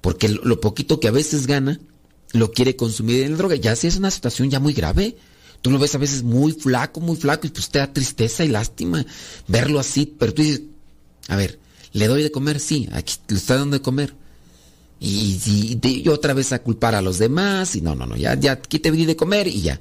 porque 0.00 0.28
lo, 0.28 0.60
poquito 0.60 1.00
que 1.00 1.08
a 1.08 1.12
veces 1.12 1.46
gana, 1.46 1.80
lo 2.32 2.52
quiere 2.52 2.76
consumir 2.76 3.22
en 3.22 3.32
la 3.32 3.38
droga. 3.38 3.56
Ya 3.56 3.76
sí 3.76 3.86
es 3.86 3.96
una 3.96 4.10
situación 4.10 4.50
ya 4.50 4.60
muy 4.60 4.72
grave. 4.72 5.16
Tú 5.62 5.70
lo 5.70 5.78
ves 5.78 5.94
a 5.94 5.98
veces 5.98 6.22
muy 6.22 6.52
flaco, 6.52 7.00
muy 7.00 7.16
flaco, 7.16 7.46
y 7.46 7.50
pues 7.50 7.68
te 7.68 7.78
da 7.80 7.92
tristeza 7.92 8.44
y 8.44 8.48
lástima 8.48 9.04
verlo 9.46 9.78
así, 9.78 10.14
pero 10.18 10.32
tú 10.32 10.42
dices, 10.42 10.62
a 11.28 11.36
ver, 11.36 11.58
¿le 11.92 12.06
doy 12.06 12.22
de 12.22 12.30
comer? 12.30 12.60
Sí, 12.60 12.88
aquí 12.92 13.14
le 13.28 13.36
está 13.36 13.56
dando 13.56 13.76
de 13.76 13.82
comer. 13.82 14.14
Y, 15.02 15.38
y- 15.82 16.08
otra 16.08 16.34
vez 16.34 16.52
a 16.52 16.62
culpar 16.62 16.94
a 16.94 17.02
los 17.02 17.18
demás, 17.18 17.74
y 17.76 17.80
no, 17.82 17.94
no, 17.94 18.06
no, 18.06 18.16
ya, 18.16 18.34
ya, 18.34 18.52
aquí 18.52 18.78
te 18.78 18.90
di 18.90 19.04
de 19.06 19.16
comer 19.16 19.48
y 19.48 19.60
ya. 19.62 19.80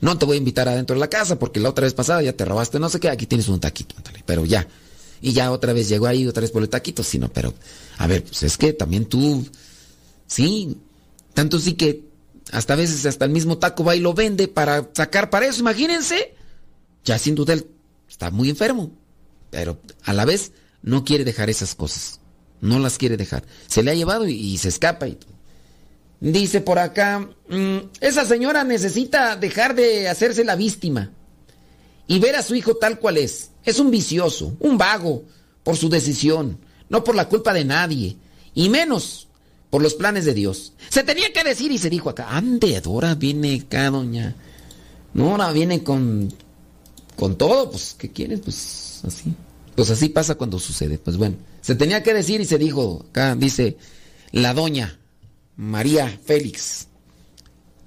No 0.00 0.18
te 0.18 0.26
voy 0.26 0.36
a 0.36 0.38
invitar 0.38 0.68
adentro 0.68 0.94
de 0.94 1.00
la 1.00 1.08
casa 1.08 1.38
porque 1.38 1.60
la 1.60 1.70
otra 1.70 1.84
vez 1.84 1.94
pasada 1.94 2.22
ya 2.22 2.32
te 2.34 2.44
robaste 2.44 2.78
no 2.78 2.88
sé 2.88 3.00
qué, 3.00 3.08
aquí 3.08 3.26
tienes 3.26 3.48
un 3.48 3.60
taquito, 3.60 3.94
pero 4.26 4.44
ya. 4.44 4.66
Y 5.20 5.32
ya 5.32 5.50
otra 5.50 5.72
vez 5.72 5.88
llegó 5.88 6.06
ahí, 6.06 6.26
otra 6.26 6.40
vez 6.40 6.50
por 6.50 6.62
el 6.62 6.68
taquito, 6.68 7.02
sino, 7.02 7.28
pero, 7.32 7.54
a 7.98 8.06
ver, 8.06 8.24
pues 8.24 8.42
es 8.42 8.56
que 8.56 8.72
también 8.72 9.06
tú, 9.06 9.46
sí, 10.26 10.76
tanto 11.34 11.58
sí 11.58 11.74
que 11.74 12.04
hasta 12.52 12.74
a 12.74 12.76
veces 12.76 13.04
hasta 13.06 13.24
el 13.24 13.30
mismo 13.30 13.58
taco 13.58 13.84
va 13.84 13.96
y 13.96 14.00
lo 14.00 14.14
vende 14.14 14.48
para 14.48 14.88
sacar 14.92 15.30
para 15.30 15.46
eso, 15.46 15.60
imagínense. 15.60 16.34
Ya 17.04 17.18
sin 17.18 17.34
duda 17.34 17.54
él 17.54 17.66
está 18.08 18.30
muy 18.30 18.50
enfermo, 18.50 18.92
pero 19.50 19.80
a 20.04 20.12
la 20.12 20.24
vez 20.24 20.52
no 20.82 21.04
quiere 21.04 21.24
dejar 21.24 21.50
esas 21.50 21.74
cosas, 21.74 22.20
no 22.60 22.78
las 22.78 22.98
quiere 22.98 23.16
dejar. 23.16 23.44
Se 23.66 23.82
le 23.82 23.90
ha 23.90 23.94
llevado 23.94 24.26
y, 24.26 24.56
se 24.58 24.68
escapa 24.68 25.08
y 25.08 25.18
Dice 26.18 26.62
por 26.62 26.78
acá, 26.78 27.28
mm, 27.48 27.76
esa 28.00 28.24
señora 28.24 28.64
necesita 28.64 29.36
dejar 29.36 29.74
de 29.74 30.08
hacerse 30.08 30.44
la 30.44 30.56
víctima 30.56 31.10
y 32.06 32.18
ver 32.20 32.36
a 32.36 32.42
su 32.42 32.54
hijo 32.54 32.76
tal 32.76 32.98
cual 32.98 33.18
es. 33.18 33.50
Es 33.66 33.78
un 33.78 33.90
vicioso, 33.90 34.56
un 34.60 34.78
vago, 34.78 35.24
por 35.62 35.76
su 35.76 35.88
decisión, 35.88 36.58
no 36.88 37.04
por 37.04 37.14
la 37.16 37.28
culpa 37.28 37.52
de 37.52 37.64
nadie, 37.64 38.16
y 38.54 38.68
menos 38.68 39.26
por 39.68 39.82
los 39.82 39.94
planes 39.94 40.24
de 40.24 40.32
Dios. 40.32 40.72
Se 40.88 41.02
tenía 41.02 41.32
que 41.32 41.44
decir 41.44 41.72
y 41.72 41.78
se 41.78 41.90
dijo 41.90 42.08
acá, 42.08 42.28
ande, 42.30 42.80
Dora 42.80 43.14
viene 43.14 43.60
acá, 43.66 43.90
doña. 43.90 44.34
Nora 45.12 45.50
viene 45.52 45.82
con, 45.82 46.32
con 47.16 47.36
todo, 47.36 47.70
pues, 47.70 47.94
¿qué 47.98 48.10
quieres? 48.10 48.40
Pues 48.40 49.00
así. 49.04 49.34
Pues 49.74 49.90
así 49.90 50.08
pasa 50.08 50.36
cuando 50.36 50.58
sucede. 50.58 50.98
Pues 50.98 51.16
bueno, 51.16 51.36
se 51.60 51.74
tenía 51.74 52.02
que 52.02 52.14
decir 52.14 52.40
y 52.40 52.46
se 52.46 52.58
dijo, 52.58 53.04
acá 53.10 53.34
dice 53.34 53.76
la 54.32 54.54
doña 54.54 54.98
María 55.56 56.18
Félix. 56.24 56.88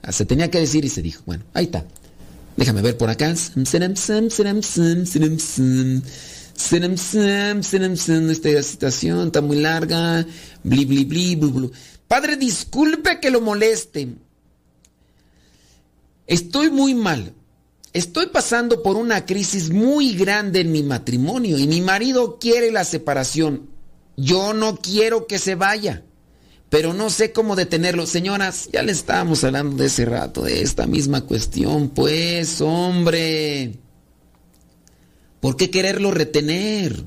Ah, 0.02 0.12
se 0.12 0.26
tenía 0.26 0.52
que 0.52 0.60
decir 0.60 0.86
y 0.86 0.90
se 0.90 1.02
dijo. 1.02 1.24
Bueno, 1.26 1.46
ahí 1.54 1.66
está. 1.66 1.86
Déjame 2.60 2.82
ver 2.82 2.98
por 2.98 3.10
acá. 3.10 3.30
Esta 3.32 3.56
situación 8.64 9.28
está 9.28 9.42
muy 9.42 9.62
larga. 9.62 10.26
Padre, 12.10 12.36
disculpe 12.36 13.22
que 13.22 13.32
lo 13.32 13.40
moleste. 13.40 14.10
Estoy 16.28 16.70
muy 16.70 16.96
mal. 16.96 17.34
Estoy 17.94 18.28
pasando 18.28 18.84
por 18.84 18.98
una 18.98 19.26
crisis 19.26 19.70
muy 19.70 20.14
grande 20.16 20.60
en 20.60 20.74
mi 20.74 20.84
matrimonio 20.84 21.58
y 21.58 21.66
mi 21.66 21.80
marido 21.80 22.40
quiere 22.40 22.74
la 22.74 22.84
separación. 22.84 23.70
Yo 24.18 24.54
no 24.54 24.76
quiero 24.76 25.28
que 25.28 25.40
se 25.40 25.56
vaya 25.56 26.04
pero 26.70 26.94
no 26.94 27.10
sé 27.10 27.32
cómo 27.32 27.56
detenerlo. 27.56 28.06
Señoras, 28.06 28.70
ya 28.72 28.84
le 28.84 28.92
estábamos 28.92 29.44
hablando 29.44 29.78
de 29.78 29.88
ese 29.88 30.06
rato, 30.06 30.44
de 30.44 30.62
esta 30.62 30.86
misma 30.86 31.22
cuestión, 31.22 31.90
pues, 31.90 32.62
hombre. 32.62 33.80
¿Por 35.40 35.56
qué 35.56 35.72
quererlo 35.72 36.12
retener? 36.12 37.04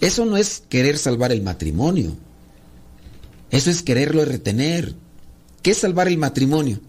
Eso 0.00 0.24
no 0.24 0.36
es 0.36 0.62
querer 0.68 0.98
salvar 0.98 1.32
el 1.32 1.42
matrimonio. 1.42 2.16
Eso 3.50 3.70
es 3.70 3.82
quererlo 3.82 4.24
retener. 4.24 4.94
¿Qué 5.62 5.72
es 5.72 5.78
salvar 5.78 6.08
el 6.08 6.18
matrimonio? 6.18 6.80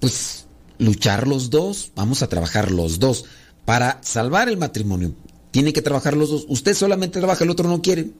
Pues 0.00 0.46
luchar 0.78 1.28
los 1.28 1.50
dos, 1.50 1.92
vamos 1.94 2.22
a 2.22 2.28
trabajar 2.28 2.70
los 2.70 2.98
dos. 2.98 3.24
Para 3.64 4.00
salvar 4.02 4.48
el 4.48 4.56
matrimonio, 4.56 5.14
tiene 5.52 5.72
que 5.72 5.82
trabajar 5.82 6.16
los 6.16 6.30
dos. 6.30 6.46
Usted 6.48 6.74
solamente 6.74 7.20
trabaja, 7.20 7.44
el 7.44 7.50
otro 7.50 7.68
no 7.68 7.82
quiere 7.82 8.10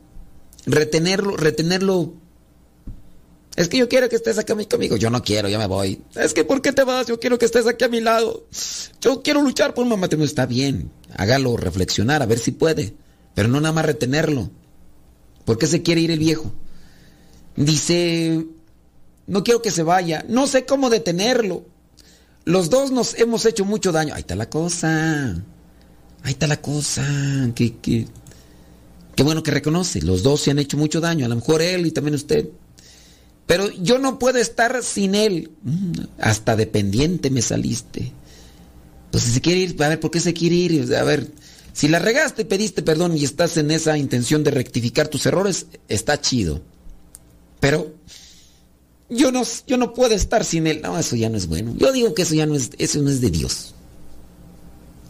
retenerlo, 0.66 1.36
retenerlo. 1.36 2.14
Es 3.56 3.68
que 3.68 3.76
yo 3.76 3.88
quiero 3.88 4.08
que 4.08 4.16
estés 4.16 4.38
aquí 4.38 4.52
conmigo. 4.66 4.96
Yo 4.96 5.10
no 5.10 5.22
quiero, 5.22 5.48
ya 5.48 5.58
me 5.58 5.66
voy. 5.66 6.02
Es 6.14 6.32
que 6.32 6.44
¿por 6.44 6.62
qué 6.62 6.72
te 6.72 6.84
vas? 6.84 7.06
Yo 7.06 7.20
quiero 7.20 7.38
que 7.38 7.44
estés 7.44 7.66
aquí 7.66 7.84
a 7.84 7.88
mi 7.88 8.00
lado. 8.00 8.46
Yo 9.00 9.22
quiero 9.22 9.42
luchar 9.42 9.74
por 9.74 9.84
un 9.84 10.00
matrimonio. 10.00 10.26
Está 10.26 10.46
bien, 10.46 10.90
hágalo 11.16 11.56
reflexionar, 11.56 12.22
a 12.22 12.26
ver 12.26 12.38
si 12.38 12.52
puede. 12.52 12.94
Pero 13.34 13.48
no 13.48 13.60
nada 13.60 13.72
más 13.72 13.84
retenerlo. 13.84 14.50
¿Por 15.44 15.58
qué 15.58 15.66
se 15.66 15.82
quiere 15.82 16.00
ir 16.00 16.10
el 16.10 16.18
viejo? 16.18 16.52
Dice, 17.56 18.46
no 19.26 19.44
quiero 19.44 19.60
que 19.60 19.70
se 19.70 19.82
vaya. 19.82 20.24
No 20.28 20.46
sé 20.46 20.64
cómo 20.64 20.88
detenerlo. 20.88 21.64
Los 22.44 22.70
dos 22.70 22.90
nos 22.90 23.18
hemos 23.18 23.44
hecho 23.46 23.64
mucho 23.64 23.92
daño. 23.92 24.14
Ahí 24.14 24.20
está 24.20 24.34
la 24.34 24.48
cosa. 24.48 25.42
Ahí 26.22 26.32
está 26.32 26.46
la 26.46 26.60
cosa. 26.60 27.04
Que, 27.54 27.76
que 27.76 28.06
Qué 29.14 29.22
bueno 29.22 29.42
que 29.42 29.50
reconoce, 29.50 30.00
los 30.02 30.22
dos 30.22 30.40
se 30.40 30.50
han 30.50 30.58
hecho 30.58 30.76
mucho 30.76 31.00
daño, 31.00 31.26
a 31.26 31.28
lo 31.28 31.36
mejor 31.36 31.60
él 31.60 31.86
y 31.86 31.90
también 31.90 32.14
usted. 32.14 32.48
Pero 33.46 33.70
yo 33.70 33.98
no 33.98 34.18
puedo 34.18 34.38
estar 34.38 34.82
sin 34.82 35.14
él. 35.14 35.50
Mm, 35.62 35.92
hasta 36.18 36.56
dependiente 36.56 37.30
me 37.30 37.42
saliste. 37.42 38.12
Pues 39.10 39.24
si 39.24 39.32
se 39.32 39.40
quiere 39.40 39.60
ir, 39.60 39.82
a 39.82 39.88
ver, 39.88 40.00
¿por 40.00 40.10
qué 40.10 40.20
se 40.20 40.32
quiere 40.32 40.56
ir? 40.56 40.94
A 40.94 41.04
ver, 41.04 41.30
si 41.74 41.88
la 41.88 41.98
regaste, 41.98 42.44
pediste 42.44 42.82
perdón 42.82 43.16
y 43.16 43.24
estás 43.24 43.56
en 43.58 43.70
esa 43.70 43.98
intención 43.98 44.42
de 44.44 44.52
rectificar 44.52 45.08
tus 45.08 45.26
errores, 45.26 45.66
está 45.88 46.18
chido. 46.20 46.62
Pero 47.60 47.94
yo 49.10 49.30
no, 49.30 49.42
yo 49.66 49.76
no 49.76 49.92
puedo 49.92 50.14
estar 50.14 50.44
sin 50.44 50.66
él. 50.66 50.80
No, 50.82 50.98
eso 50.98 51.16
ya 51.16 51.28
no 51.28 51.36
es 51.36 51.46
bueno. 51.46 51.74
Yo 51.76 51.92
digo 51.92 52.14
que 52.14 52.22
eso 52.22 52.34
ya 52.34 52.46
no 52.46 52.54
es, 52.54 52.70
eso 52.78 53.02
no 53.02 53.10
es 53.10 53.20
de 53.20 53.30
Dios. 53.30 53.74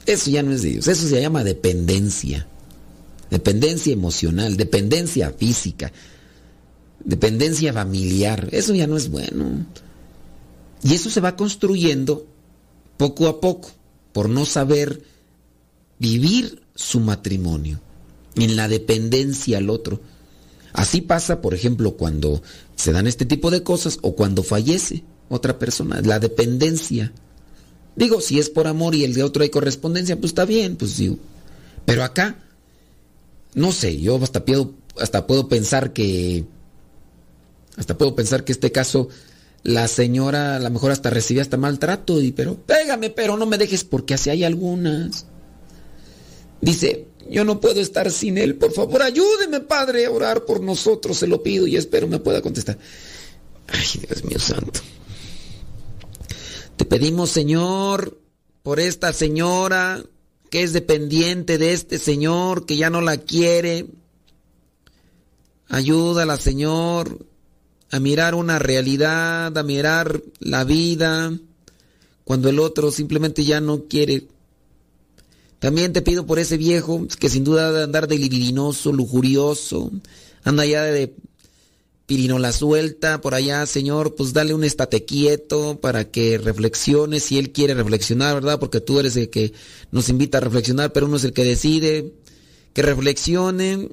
Eso 0.05 0.31
ya 0.31 0.43
no 0.43 0.53
es 0.53 0.63
de 0.63 0.71
Dios. 0.71 0.89
Eso 0.89 1.07
se 1.07 1.21
llama 1.21 1.45
dependencia 1.45 2.49
dependencia 3.33 3.93
emocional, 3.95 4.59
dependencia 4.59 5.31
física, 5.31 5.91
dependencia 7.03 7.73
familiar. 7.73 8.49
Eso 8.53 8.75
ya 8.75 8.87
no 8.87 8.99
es 8.99 9.09
bueno. 9.09 9.67
Y 10.85 10.95
eso 10.95 11.09
se 11.09 11.23
va 11.23 11.35
construyendo 11.35 12.27
poco 12.99 13.29
a 13.29 13.41
poco 13.41 13.71
por 14.13 14.29
no 14.29 14.45
saber 14.45 15.03
vivir 15.99 16.63
su 16.75 17.01
matrimonio 17.01 17.81
en 18.37 18.55
la 18.55 18.69
dependencia 18.69 19.57
al 19.59 19.71
otro. 19.71 20.03
Así 20.75 21.01
pasa, 21.01 21.41
por 21.41 21.55
ejemplo, 21.55 21.97
cuando 21.97 22.43
se 22.77 22.93
dan 22.93 23.07
este 23.07 23.25
tipo 23.25 23.51
de 23.51 23.63
cosas 23.63 23.99
o 24.03 24.15
cuando 24.15 24.43
fallece 24.43 25.05
otra 25.31 25.59
persona, 25.59 26.03
la 26.03 26.19
dependencia. 26.19 27.13
Digo, 27.97 28.21
si 28.21 28.39
es 28.39 28.51
por 28.51 28.67
amor 28.67 28.95
y 28.95 29.05
el 29.05 29.15
de 29.15 29.23
otro 29.23 29.43
hay 29.43 29.49
correspondencia, 29.49 30.17
pues 30.17 30.33
está 30.33 30.45
bien, 30.45 30.77
pues 30.77 30.99
digo. 30.99 31.19
Pero 31.87 32.05
acá 32.05 32.37
no 33.55 33.73
sé, 33.73 34.01
yo 34.01 34.17
hasta 34.23 34.45
puedo, 34.45 34.75
hasta 34.99 35.27
puedo 35.27 35.49
pensar 35.49 35.93
que, 35.93 36.45
hasta 37.77 37.97
puedo 37.99 38.15
pensar 38.15 38.45
que 38.45 38.53
este 38.53 38.73
caso, 38.73 39.09
la 39.63 39.89
señora 39.89 40.57
a 40.57 40.59
lo 40.59 40.71
mejor 40.71 40.91
hasta 40.91 41.11
recibía 41.11 41.43
hasta 41.43 41.57
maltrato, 41.57 42.21
y, 42.21 42.33
pero 42.33 42.57
pégame, 42.57 43.11
pero 43.11 43.37
no 43.37 43.47
me 43.47 43.59
dejes 43.59 43.85
porque 43.85 44.15
así 44.15 44.31
hay 44.31 44.45
algunas. 44.45 45.27
Dice, 46.61 47.09
yo 47.29 47.45
no 47.45 47.61
puedo 47.61 47.81
estar 47.81 48.11
sin 48.11 48.39
él, 48.39 48.57
por 48.57 48.73
favor, 48.73 49.03
ayúdeme, 49.03 49.61
Padre, 49.61 50.07
a 50.07 50.11
orar 50.11 50.45
por 50.45 50.61
nosotros, 50.61 51.19
se 51.19 51.27
lo 51.27 51.43
pido 51.43 51.67
y 51.67 51.77
espero 51.77 52.09
me 52.09 52.21
pueda 52.21 52.41
contestar. 52.41 52.79
Ay, 53.69 54.01
Dios 54.07 54.25
mío 54.25 54.39
santo. 54.39 54.81
Te 56.77 56.85
pedimos, 56.85 57.31
Señor, 57.31 58.19
por 58.63 58.81
esta 58.81 59.13
señora 59.13 60.03
que 60.53 60.63
es 60.63 60.75
dependiente 60.75 61.57
de 61.57 61.73
este 61.73 61.99
Señor, 61.99 62.67
que 62.67 62.77
ya 62.77 62.91
no 62.91 63.01
la 63.01 63.17
quiere. 63.17 63.87
Ayúdala, 65.67 66.37
Señor, 66.37 67.27
a 67.91 67.99
mirar 67.99 68.35
una 68.35 68.59
realidad, 68.59 69.57
a 69.57 69.63
mirar 69.63 70.23
la 70.41 70.65
vida, 70.65 71.33
cuando 72.25 72.51
el 72.51 72.59
otro 72.59 72.91
simplemente 72.91 73.45
ya 73.45 73.63
no 73.63 73.85
quiere. 73.85 74.29
También 75.59 75.95
te 75.95 76.03
pido 76.03 76.27
por 76.27 76.39
ese 76.39 76.59
viejo 76.59 77.07
que 77.19 77.31
sin 77.31 77.45
duda 77.45 77.73
de 77.73 77.85
andar 77.85 78.07
de 78.07 78.19
lujurioso, 78.93 79.91
anda 80.45 80.67
ya 80.67 80.83
de 80.83 81.15
la 82.19 82.53
suelta 82.53 83.21
por 83.21 83.35
allá, 83.35 83.65
Señor, 83.67 84.15
pues 84.15 84.33
dale 84.33 84.55
un 84.55 84.65
estate 84.65 85.05
quieto 85.05 85.81
para 85.81 86.11
que 86.11 86.39
reflexione 86.39 87.21
si 87.21 87.39
Él 87.39 87.53
quiere 87.53 87.75
reflexionar, 87.75 88.35
¿verdad? 88.35 88.59
Porque 88.59 88.81
tú 88.81 89.01
eres 89.01 89.17
el 89.17 89.31
que 89.31 89.53
nos 89.91 90.09
invita 90.09 90.39
a 90.39 90.41
reflexionar, 90.43 90.93
pero 90.93 91.07
uno 91.07 91.17
es 91.17 91.25
el 91.25 91.33
que 91.33 91.45
decide 91.45 92.13
que 92.73 92.83
reflexione 92.83 93.89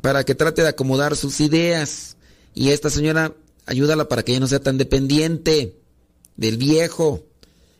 para 0.00 0.24
que 0.24 0.34
trate 0.34 0.62
de 0.62 0.68
acomodar 0.68 1.16
sus 1.16 1.40
ideas. 1.40 2.16
Y 2.54 2.70
esta 2.70 2.90
señora, 2.90 3.34
ayúdala 3.66 4.08
para 4.08 4.24
que 4.24 4.32
ella 4.32 4.40
no 4.40 4.48
sea 4.48 4.60
tan 4.60 4.78
dependiente 4.78 5.76
del 6.36 6.56
viejo, 6.56 7.24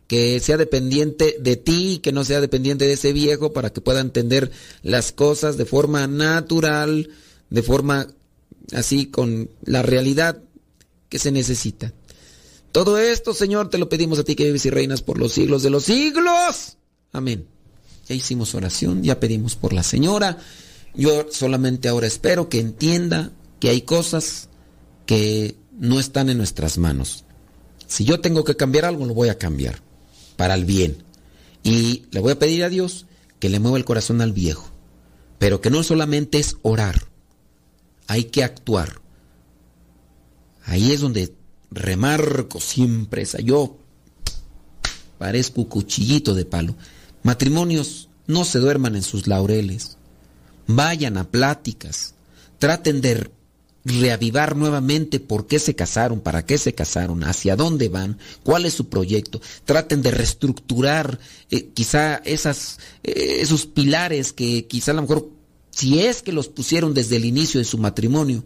que 0.07 0.41
sea 0.41 0.57
dependiente 0.57 1.37
de 1.41 1.57
ti, 1.57 2.01
que 2.03 2.13
no 2.13 2.25
sea 2.25 2.41
dependiente 2.41 2.87
de 2.87 2.95
ese 2.95 3.13
viejo, 3.13 3.53
para 3.53 3.71
que 3.73 3.81
pueda 3.81 4.01
entender 4.01 4.51
las 4.83 5.13
cosas 5.13 5.57
de 5.57 5.65
forma 5.65 6.07
natural, 6.07 7.11
de 7.51 7.63
forma 7.63 8.09
así 8.73 9.07
con 9.07 9.51
la 9.65 9.83
realidad 9.83 10.43
que 11.09 11.19
se 11.19 11.33
necesita. 11.33 11.93
Todo 12.73 12.99
esto, 12.99 13.33
Señor, 13.33 13.71
te 13.71 13.79
lo 13.79 13.89
pedimos 13.89 14.19
a 14.19 14.25
ti 14.25 14.35
que 14.35 14.45
vives 14.45 14.67
y 14.67 14.71
reinas 14.71 15.03
por 15.03 15.19
los 15.19 15.33
siglos 15.33 15.63
de 15.63 15.71
los 15.71 15.85
siglos. 15.85 16.77
Amén. 17.13 17.47
Ya 18.09 18.15
hicimos 18.15 18.55
oración, 18.55 19.03
ya 19.03 19.19
pedimos 19.19 19.57
por 19.57 19.73
la 19.73 19.83
señora. 19.83 20.39
Yo 20.95 21.27
solamente 21.31 21.89
ahora 21.89 22.07
espero 22.07 22.49
que 22.49 22.61
entienda 22.61 23.33
que 23.61 23.71
hay 23.71 23.83
cosas 23.83 24.49
que 25.07 25.57
no 25.79 25.99
están 25.99 26.29
en 26.29 26.39
nuestras 26.39 26.79
manos. 26.79 27.25
Si 27.87 28.05
yo 28.05 28.21
tengo 28.21 28.45
que 28.45 28.57
cambiar 28.57 28.85
algo, 28.85 29.07
lo 29.07 29.15
voy 29.15 29.29
a 29.29 29.39
cambiar 29.39 29.81
para 30.37 30.55
el 30.55 30.65
bien. 30.65 31.03
Y 31.63 32.05
le 32.11 32.21
voy 32.21 32.33
a 32.33 32.39
pedir 32.39 32.65
a 32.65 32.69
Dios 32.69 33.07
que 33.39 33.49
le 33.49 33.59
mueva 33.59 33.79
el 33.79 33.85
corazón 33.85 34.21
al 34.21 34.33
viejo. 34.33 34.71
Pero 35.39 35.61
que 35.61 35.71
no 35.71 35.83
solamente 35.83 36.39
es 36.39 36.57
orar, 36.63 37.07
hay 38.07 38.25
que 38.25 38.45
actuar. 38.45 39.01
Ahí 40.65 40.93
es 40.93 41.01
donde 41.01 41.35
remarco 41.71 42.61
siempre 42.61 43.23
esa. 43.23 43.41
Yo 43.41 43.79
parezco 45.19 45.69
cuchillito 45.69 46.35
de 46.35 46.45
palo. 46.45 46.77
Matrimonios, 47.23 48.09
no 48.27 48.45
se 48.45 48.59
duerman 48.59 48.97
en 48.97 49.03
sus 49.03 49.27
laureles. 49.27 49.97
Vayan 50.67 51.17
a 51.17 51.31
pláticas. 51.31 52.15
Traten 52.59 53.01
de 53.01 53.31
reavivar 53.87 54.57
nuevamente 54.57 55.21
por 55.21 55.47
qué 55.47 55.61
se 55.61 55.77
casaron, 55.77 56.21
para 56.21 56.45
qué 56.45 56.59
se 56.59 56.75
casaron, 56.75 57.23
hacia 57.23 57.55
dónde 57.55 57.89
van, 57.89 58.19
cuál 58.43 58.67
es 58.67 58.75
su 58.75 58.89
proyecto. 58.89 59.41
Traten 59.65 60.03
de 60.03 60.11
reestructurar 60.11 61.21
eh, 61.51 61.69
quizá 61.73 62.17
esas, 62.17 62.81
eh, 63.05 63.39
esos 63.41 63.67
pilares 63.67 64.33
que 64.33 64.67
quizá 64.67 64.91
a 64.91 64.95
lo 64.95 65.03
mejor, 65.03 65.31
si 65.77 66.01
es 66.01 66.23
que 66.23 66.33
los 66.33 66.49
pusieron 66.49 66.95
desde 66.95 67.17
el 67.17 67.27
inicio 67.27 67.61
de 67.61 67.67
su 67.67 67.77
matrimonio, 67.77 68.45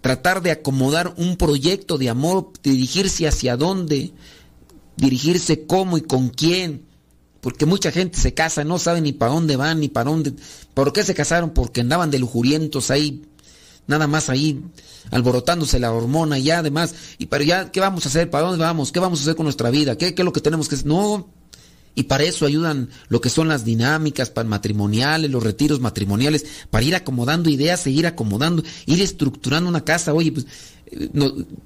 tratar 0.00 0.40
de 0.40 0.50
acomodar 0.50 1.12
un 1.18 1.36
proyecto 1.36 1.98
de 1.98 2.08
amor, 2.08 2.50
dirigirse 2.62 3.28
hacia 3.28 3.58
dónde, 3.58 4.14
dirigirse 4.96 5.66
cómo 5.66 5.98
y 5.98 6.00
con 6.00 6.30
quién. 6.30 6.86
Porque 7.42 7.66
mucha 7.66 7.92
gente 7.92 8.18
se 8.18 8.32
casa, 8.32 8.64
no 8.64 8.78
sabe 8.78 9.02
ni 9.02 9.12
para 9.12 9.32
dónde 9.32 9.56
van, 9.56 9.80
ni 9.80 9.88
para 9.88 10.08
dónde. 10.08 10.32
¿Por 10.72 10.94
qué 10.94 11.02
se 11.02 11.14
casaron? 11.14 11.50
Porque 11.50 11.82
andaban 11.82 12.10
de 12.10 12.20
lujurientos 12.20 12.90
ahí 12.90 13.22
nada 13.86 14.06
más 14.06 14.30
ahí 14.30 14.64
alborotándose 15.12 15.78
la 15.78 15.92
hormona 15.92 16.40
ya 16.40 16.58
además 16.58 16.92
y 17.18 17.26
pero 17.26 17.44
ya 17.44 17.70
qué 17.70 17.78
vamos 17.78 18.04
a 18.04 18.08
hacer 18.08 18.28
para 18.30 18.48
dónde 18.48 18.64
vamos 18.64 18.90
qué 18.90 18.98
vamos 18.98 19.20
a 19.20 19.22
hacer 19.22 19.36
con 19.36 19.44
nuestra 19.44 19.70
vida 19.70 19.96
qué, 19.96 20.12
qué 20.12 20.22
es 20.22 20.26
lo 20.26 20.32
que 20.32 20.40
tenemos 20.40 20.68
que 20.68 20.74
hacer 20.74 20.88
no 20.88 21.28
y 21.96 22.04
para 22.04 22.22
eso 22.22 22.46
ayudan 22.46 22.90
lo 23.08 23.20
que 23.20 23.28
son 23.28 23.48
las 23.48 23.64
dinámicas 23.64 24.32
matrimoniales 24.44 25.28
los 25.28 25.42
retiros 25.42 25.80
matrimoniales 25.80 26.46
para 26.70 26.84
ir 26.84 26.94
acomodando 26.94 27.50
ideas 27.50 27.80
seguir 27.80 28.06
acomodando 28.06 28.62
ir 28.86 29.02
estructurando 29.02 29.68
una 29.68 29.84
casa. 29.84 30.14
Oye 30.14 30.30
pues 30.30 30.46
eh, 30.86 31.10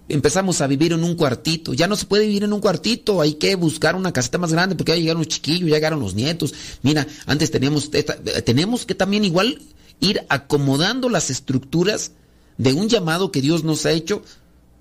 empezamos 0.08 0.62
a 0.62 0.66
vivir 0.66 0.94
en 0.94 1.04
un 1.04 1.14
cuartito. 1.14 1.74
Ya 1.74 1.86
no 1.86 1.96
se 1.96 2.06
puede 2.06 2.26
vivir 2.26 2.44
en 2.44 2.54
un 2.54 2.60
cuartito. 2.60 3.20
Hay 3.20 3.34
que 3.34 3.54
buscar 3.56 3.94
una 3.94 4.12
caseta 4.12 4.38
más 4.38 4.52
grande 4.52 4.76
porque 4.76 4.92
ya 4.92 4.98
llegaron 4.98 5.20
los 5.20 5.28
chiquillos 5.28 5.68
ya 5.68 5.74
llegaron 5.74 6.00
los 6.00 6.14
nietos. 6.14 6.54
Mira 6.82 7.06
antes 7.26 7.50
teníamos 7.50 7.90
eh, 7.92 8.02
tenemos 8.42 8.86
que 8.86 8.94
también 8.94 9.24
igual 9.26 9.60
ir 10.00 10.24
acomodando 10.28 11.10
las 11.10 11.28
estructuras 11.28 12.12
de 12.56 12.72
un 12.72 12.88
llamado 12.88 13.30
que 13.30 13.40
Dios 13.40 13.64
nos 13.64 13.86
ha 13.86 13.92
hecho 13.92 14.22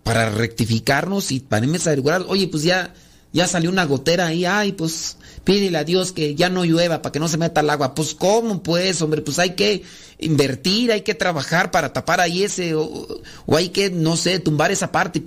para 0.04 0.30
rectificarnos 0.30 1.32
y 1.32 1.40
para 1.40 1.66
averiguar, 1.66 2.26
oye, 2.28 2.48
pues 2.48 2.64
ya, 2.64 2.94
ya 3.32 3.48
salió 3.48 3.70
una 3.70 3.86
gotera 3.86 4.28
ahí, 4.28 4.44
ay, 4.44 4.72
pues 4.72 5.18
pídele 5.44 5.78
a 5.78 5.84
Dios 5.84 6.12
que 6.12 6.36
ya 6.36 6.50
no 6.50 6.66
llueva 6.66 7.02
para 7.02 7.12
que 7.12 7.20
no 7.20 7.28
se 7.28 7.38
meta 7.38 7.62
el 7.62 7.70
agua. 7.70 7.96
Pues 7.96 8.14
cómo, 8.14 8.62
pues, 8.64 9.02
hombre, 9.02 9.22
pues 9.22 9.40
hay 9.40 9.52
que 9.52 9.84
invertir, 10.20 10.92
hay 10.92 11.02
que 11.02 11.16
trabajar 11.16 11.72
para 11.72 11.94
tapar 11.94 12.20
ahí 12.20 12.44
ese, 12.44 12.76
o, 12.76 13.08
hay 13.56 13.70
que, 13.70 13.90
no 13.90 14.18
sé, 14.18 14.40
tumbar 14.40 14.72
esa 14.72 14.92
parte. 14.92 15.24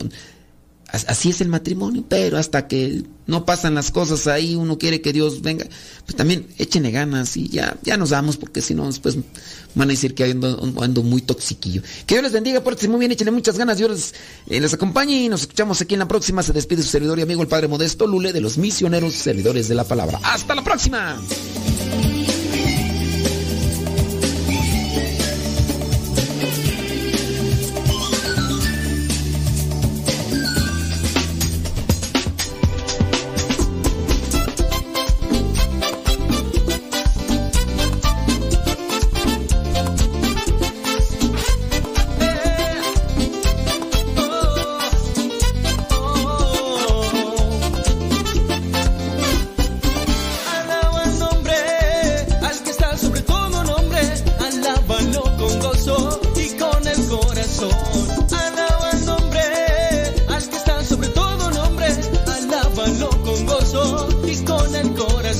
Así 0.92 1.30
es 1.30 1.40
el 1.40 1.48
matrimonio, 1.48 2.04
pero 2.06 2.36
hasta 2.36 2.68
que 2.68 3.02
no 3.26 3.46
pasan 3.46 3.74
las 3.74 3.90
cosas 3.90 4.26
ahí, 4.26 4.56
uno 4.56 4.76
quiere 4.76 5.00
que 5.00 5.14
Dios 5.14 5.40
venga, 5.40 5.64
pues 6.04 6.16
también 6.16 6.46
échenle 6.58 6.90
ganas 6.90 7.34
y 7.38 7.48
ya, 7.48 7.78
ya 7.82 7.96
nos 7.96 8.10
damos, 8.10 8.36
porque 8.36 8.60
si 8.60 8.74
no, 8.74 8.86
después 8.86 9.16
van 9.74 9.88
a 9.88 9.92
decir 9.92 10.14
que 10.14 10.24
ando, 10.24 10.60
ando 10.82 11.02
muy 11.02 11.22
toxiquillo. 11.22 11.80
Que 12.04 12.16
Dios 12.16 12.24
les 12.24 12.32
bendiga, 12.32 12.62
pórtense 12.62 12.88
muy 12.88 12.98
bien, 12.98 13.10
échenle 13.10 13.30
muchas 13.30 13.56
ganas, 13.56 13.78
Dios 13.78 14.12
eh, 14.48 14.60
les 14.60 14.74
acompañe 14.74 15.16
y 15.16 15.28
nos 15.30 15.40
escuchamos 15.42 15.80
aquí 15.80 15.94
en 15.94 16.00
la 16.00 16.08
próxima. 16.08 16.42
Se 16.42 16.52
despide 16.52 16.82
su 16.82 16.90
servidor 16.90 17.18
y 17.18 17.22
amigo, 17.22 17.40
el 17.40 17.48
Padre 17.48 17.68
Modesto 17.68 18.06
Lule, 18.06 18.34
de 18.34 18.42
los 18.42 18.58
misioneros 18.58 19.14
servidores 19.14 19.68
de 19.68 19.74
la 19.74 19.84
palabra. 19.84 20.20
¡Hasta 20.22 20.54
la 20.54 20.62
próxima! 20.62 21.18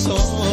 So. 0.02 0.51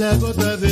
La 0.00 0.16
gota 0.16 0.56
de 0.56 0.69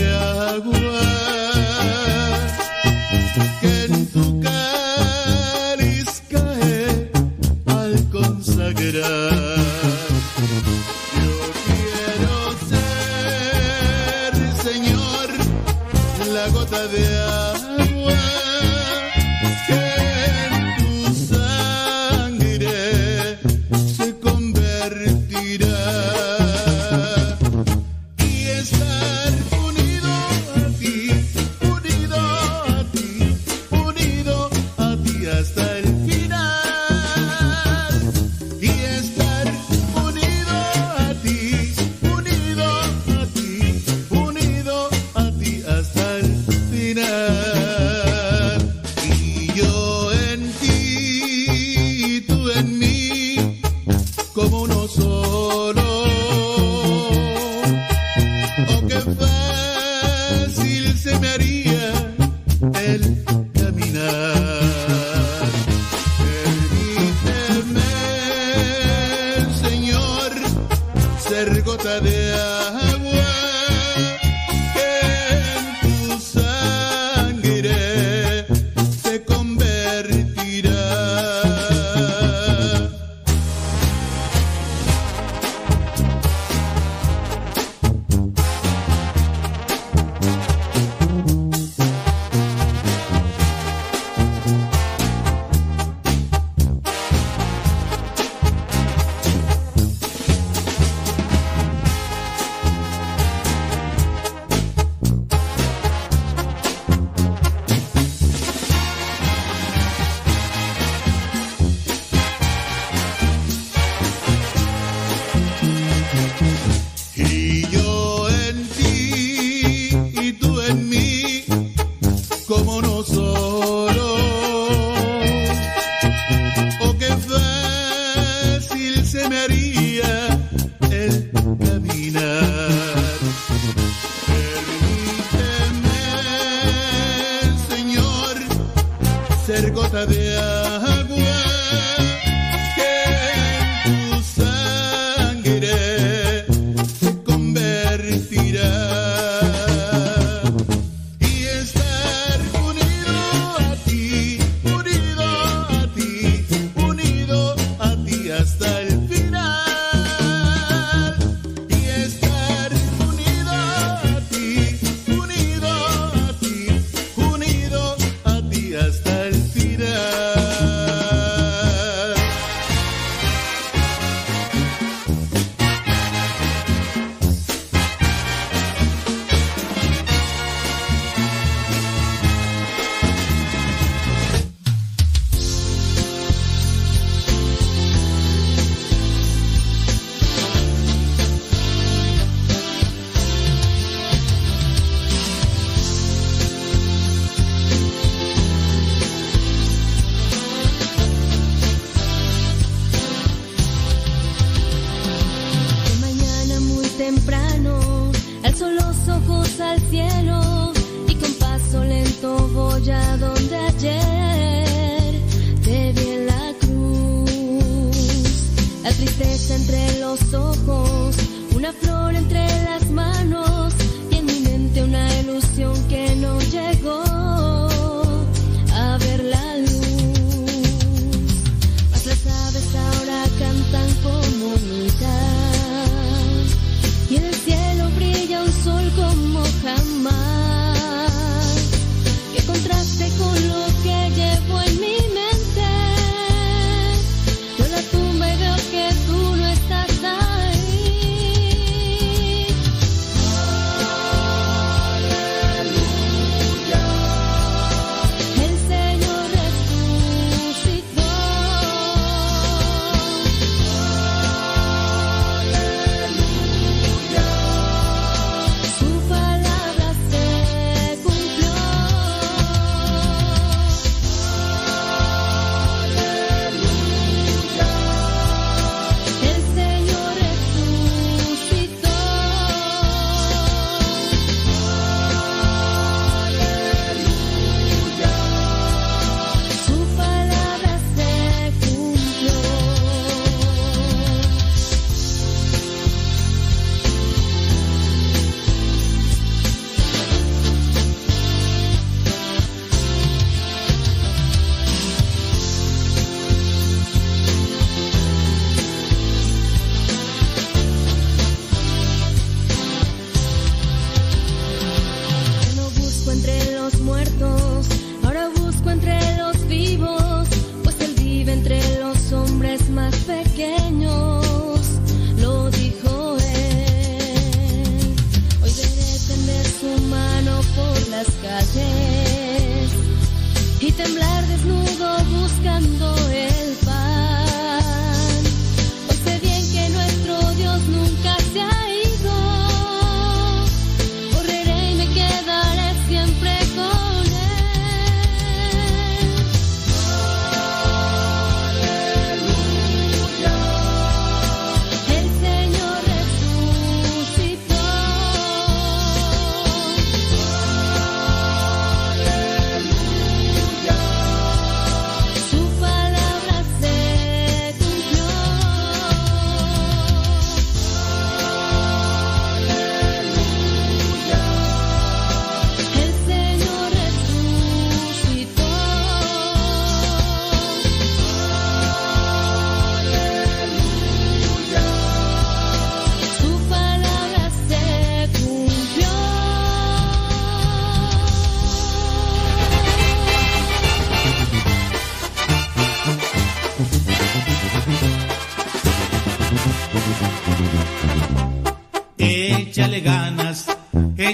desnudo 334.29 335.05
buscando 335.05 335.95
el 336.13 336.28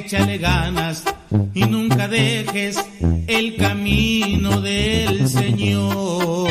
échale 0.05 0.37
ganas 0.37 1.03
y 1.55 1.65
nunca 1.65 2.09
dejes 2.09 2.77
el 3.27 3.57
camino 3.57 4.61
del 4.61 5.29
Señor. 5.29 6.51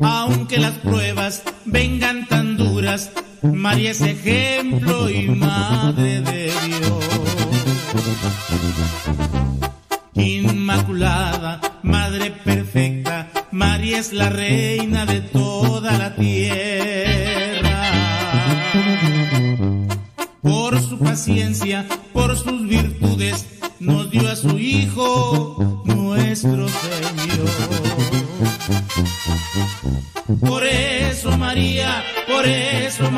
Aunque 0.00 0.58
las 0.58 0.72
pruebas 0.78 1.44
vengan 1.64 2.26
tan 2.26 2.56
duras, 2.56 3.12
María 3.42 3.92
es 3.92 4.00
ejemplo 4.00 5.08
y 5.08 5.28
madre 5.28 6.20
de 6.22 6.52
Dios. 6.66 7.04
Inmaculada, 10.14 11.60
Madre 11.82 12.32
perfecta, 12.32 13.28
María 13.52 13.98
es 13.98 14.12
la 14.12 14.30
reina 14.30 14.67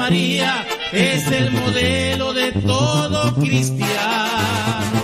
María 0.00 0.66
es 0.92 1.30
el 1.30 1.50
modelo 1.50 2.32
de 2.32 2.52
todo 2.52 3.34
cristiano. 3.34 5.02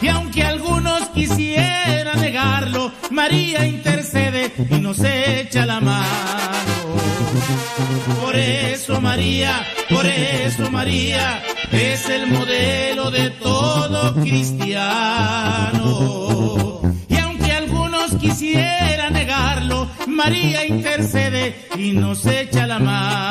Y 0.00 0.08
aunque 0.08 0.42
algunos 0.42 1.02
quisieran 1.10 2.18
negarlo, 2.22 2.90
María 3.10 3.66
intercede 3.66 4.50
y 4.70 4.80
nos 4.80 4.98
echa 5.00 5.66
la 5.66 5.80
mano. 5.80 6.72
Por 8.22 8.34
eso 8.34 8.98
María, 8.98 9.62
por 9.90 10.06
eso 10.06 10.70
María 10.70 11.42
es 11.70 12.08
el 12.08 12.28
modelo 12.28 13.10
de 13.10 13.28
todo 13.28 14.14
cristiano. 14.14 15.90
Y 17.10 17.16
aunque 17.18 17.52
algunos 17.52 18.14
quisieran 18.16 19.12
negarlo, 19.12 19.90
María 20.06 20.66
intercede 20.66 21.54
y 21.76 21.92
nos 21.92 22.24
echa 22.24 22.66
la 22.66 22.78
mano. 22.78 23.25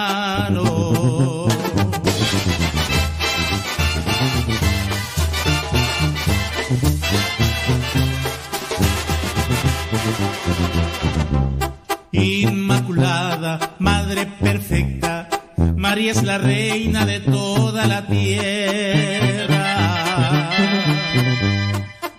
Inmaculada, 12.11 13.75
Madre 13.79 14.25
perfecta, 14.39 15.29
María 15.75 16.11
es 16.11 16.23
la 16.23 16.37
reina 16.37 17.05
de 17.05 17.19
toda 17.19 17.85
la 17.85 18.07
tierra. 18.07 19.65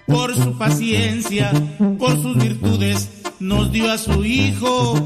Por 0.06 0.34
su 0.34 0.56
paciencia, 0.56 1.50
por 1.98 2.20
sus 2.22 2.36
virtudes, 2.36 3.10
nos 3.40 3.72
dio 3.72 3.90
a 3.90 3.98
su 3.98 4.24
Hijo, 4.24 5.05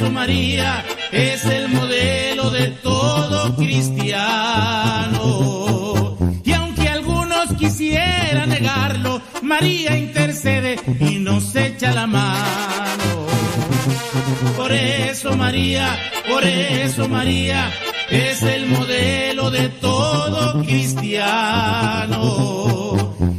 María 0.00 0.84
es 1.12 1.44
el 1.44 1.68
modelo 1.68 2.50
de 2.50 2.66
todo 2.82 3.54
cristiano. 3.54 4.08
Y 6.44 6.52
aunque 6.52 6.88
algunos 6.88 7.52
quisieran 7.56 8.48
negarlo, 8.48 9.22
María 9.42 9.96
intercede 9.96 10.80
y 10.98 11.18
nos 11.18 11.54
echa 11.54 11.92
la 11.92 12.08
mano. 12.08 13.26
Por 14.56 14.72
eso 14.72 15.36
María, 15.36 15.96
por 16.28 16.42
eso 16.44 17.08
María 17.08 17.70
es 18.10 18.42
el 18.42 18.66
modelo 18.66 19.52
de 19.52 19.68
todo 19.68 20.60
cristiano. 20.64 22.24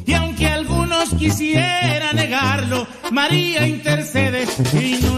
Y 0.06 0.14
aunque 0.14 0.48
algunos 0.48 1.10
quisieran 1.16 2.16
negarlo, 2.16 2.88
María 3.12 3.68
intercede 3.68 4.46
y 4.74 5.02
nos 5.04 5.15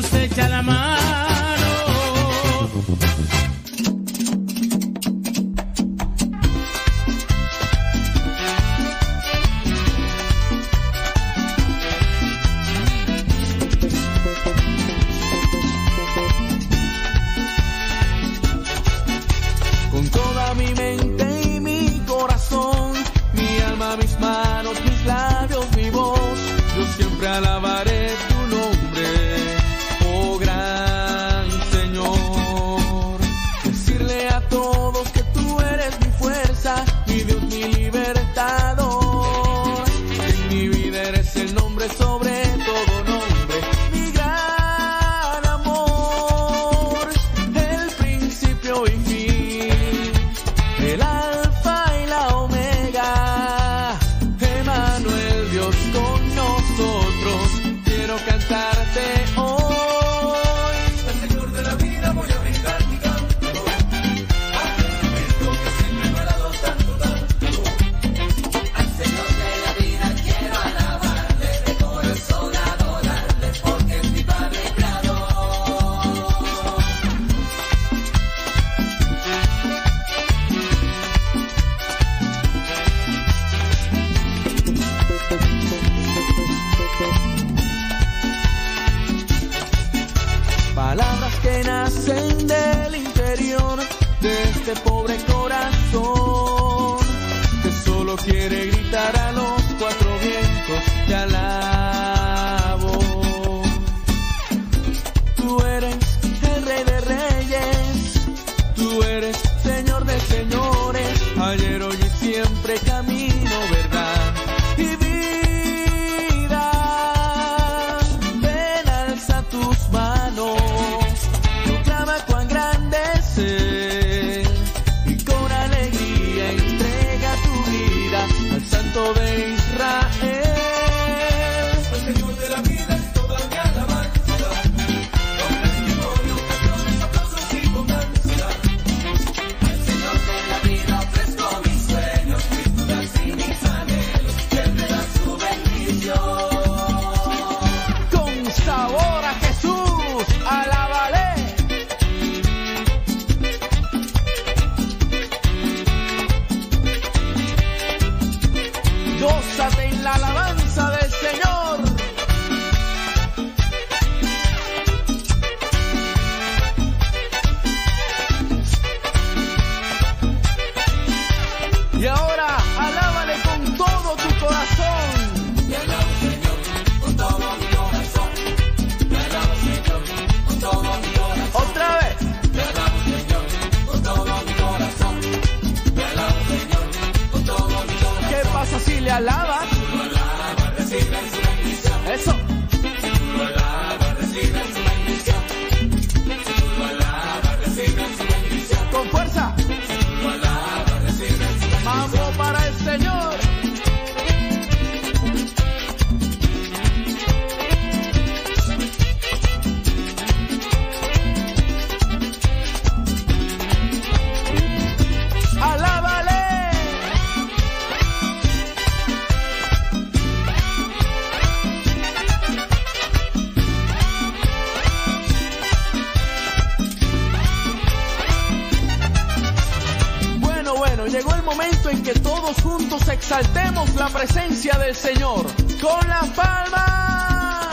exaltemos 233.07 233.93
la 233.95 234.09
presencia 234.09 234.77
del 234.77 234.95
Señor 234.95 235.45
con 235.81 236.09
las 236.09 236.27
palmas. 236.29 237.67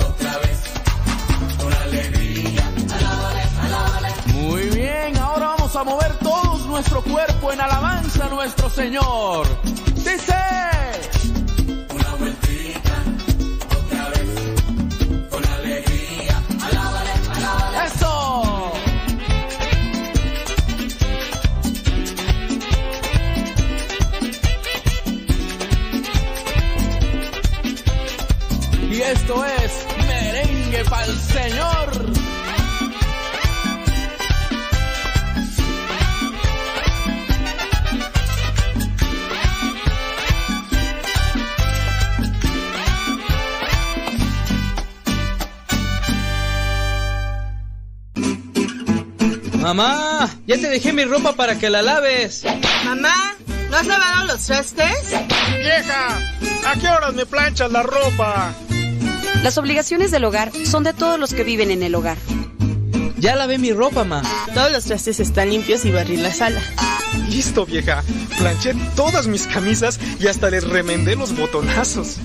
Otra 0.00 0.38
vez, 0.38 0.60
con 1.58 1.72
alegría. 1.72 2.70
Muy 4.26 4.62
bien, 4.70 5.16
ahora 5.18 5.48
vamos 5.56 5.76
a 5.76 5.84
mover 5.84 6.16
todos 6.18 6.66
nuestro 6.66 7.02
cuerpo 7.02 7.52
en 7.52 7.60
alabanza 7.60 8.26
a 8.26 8.28
nuestro 8.28 8.68
Señor. 8.68 9.46
Dice. 9.94 10.83
Para 30.94 31.06
el 31.06 31.18
Señor. 31.18 32.14
Mamá, 49.60 50.28
ya 50.46 50.56
te 50.56 50.68
dejé 50.68 50.92
mi 50.92 51.04
ropa 51.04 51.32
para 51.32 51.58
que 51.58 51.70
la 51.70 51.82
laves. 51.82 52.44
Mamá, 52.84 53.34
¿no 53.70 53.76
has 53.76 53.86
lavado 53.86 54.26
los 54.26 54.46
trastes? 54.46 55.10
Vieja, 55.58 56.18
¿a 56.66 56.78
qué 56.78 56.88
horas 56.88 57.14
me 57.14 57.26
planchas 57.26 57.72
la 57.72 57.82
ropa? 57.82 58.54
Las 59.44 59.58
obligaciones 59.58 60.10
del 60.10 60.24
hogar 60.24 60.52
son 60.64 60.84
de 60.84 60.94
todos 60.94 61.20
los 61.20 61.34
que 61.34 61.44
viven 61.44 61.70
en 61.70 61.82
el 61.82 61.94
hogar. 61.94 62.16
Ya 63.18 63.36
lavé 63.36 63.58
mi 63.58 63.72
ropa, 63.72 64.02
ma. 64.02 64.22
Todos 64.54 64.72
los 64.72 64.86
trastes 64.86 65.20
están 65.20 65.50
limpios 65.50 65.84
y 65.84 65.90
barrí 65.90 66.16
la 66.16 66.32
sala. 66.32 66.62
Listo, 67.28 67.66
vieja. 67.66 68.02
Planché 68.38 68.74
todas 68.96 69.26
mis 69.26 69.46
camisas 69.46 70.00
y 70.18 70.28
hasta 70.28 70.48
les 70.48 70.64
remendé 70.66 71.14
los 71.14 71.36
botonazos. 71.36 72.16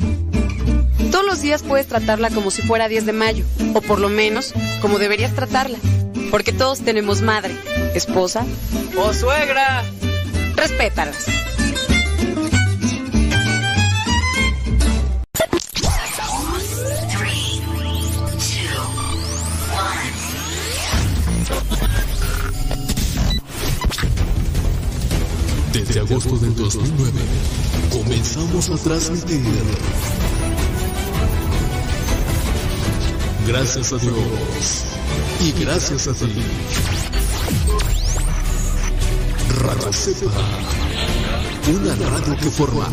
Todos 1.12 1.26
los 1.26 1.42
días 1.42 1.62
puedes 1.62 1.88
tratarla 1.88 2.30
como 2.30 2.52
si 2.52 2.62
fuera 2.62 2.88
10 2.88 3.08
de 3.08 3.12
mayo, 3.12 3.44
o 3.74 3.82
por 3.82 4.00
lo 4.00 4.08
menos 4.08 4.54
como 4.82 4.98
deberías 4.98 5.36
tratarla. 5.36 5.78
Porque 6.32 6.54
todos 6.54 6.80
tenemos 6.80 7.22
madre, 7.22 7.54
esposa 7.96 8.46
o 8.96 9.14
suegra. 9.14 9.84
Respétalas. 10.56 11.26
Agosto 26.10 26.38
del 26.38 26.56
2009 26.56 27.12
comenzamos 27.92 28.70
a 28.70 28.78
transmitir. 28.78 29.44
Gracias 33.48 33.94
a 33.94 33.98
Dios 33.98 34.86
y 35.40 35.52
gracias 35.64 36.08
a 36.08 36.14
ti. 36.14 36.34
Radio 39.62 39.94
Cepa, 39.94 40.32
una 41.68 41.96
radio 41.96 42.36
que 42.38 42.50
forma 42.50 42.88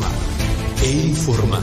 e 0.82 0.90
informa. 0.90 1.62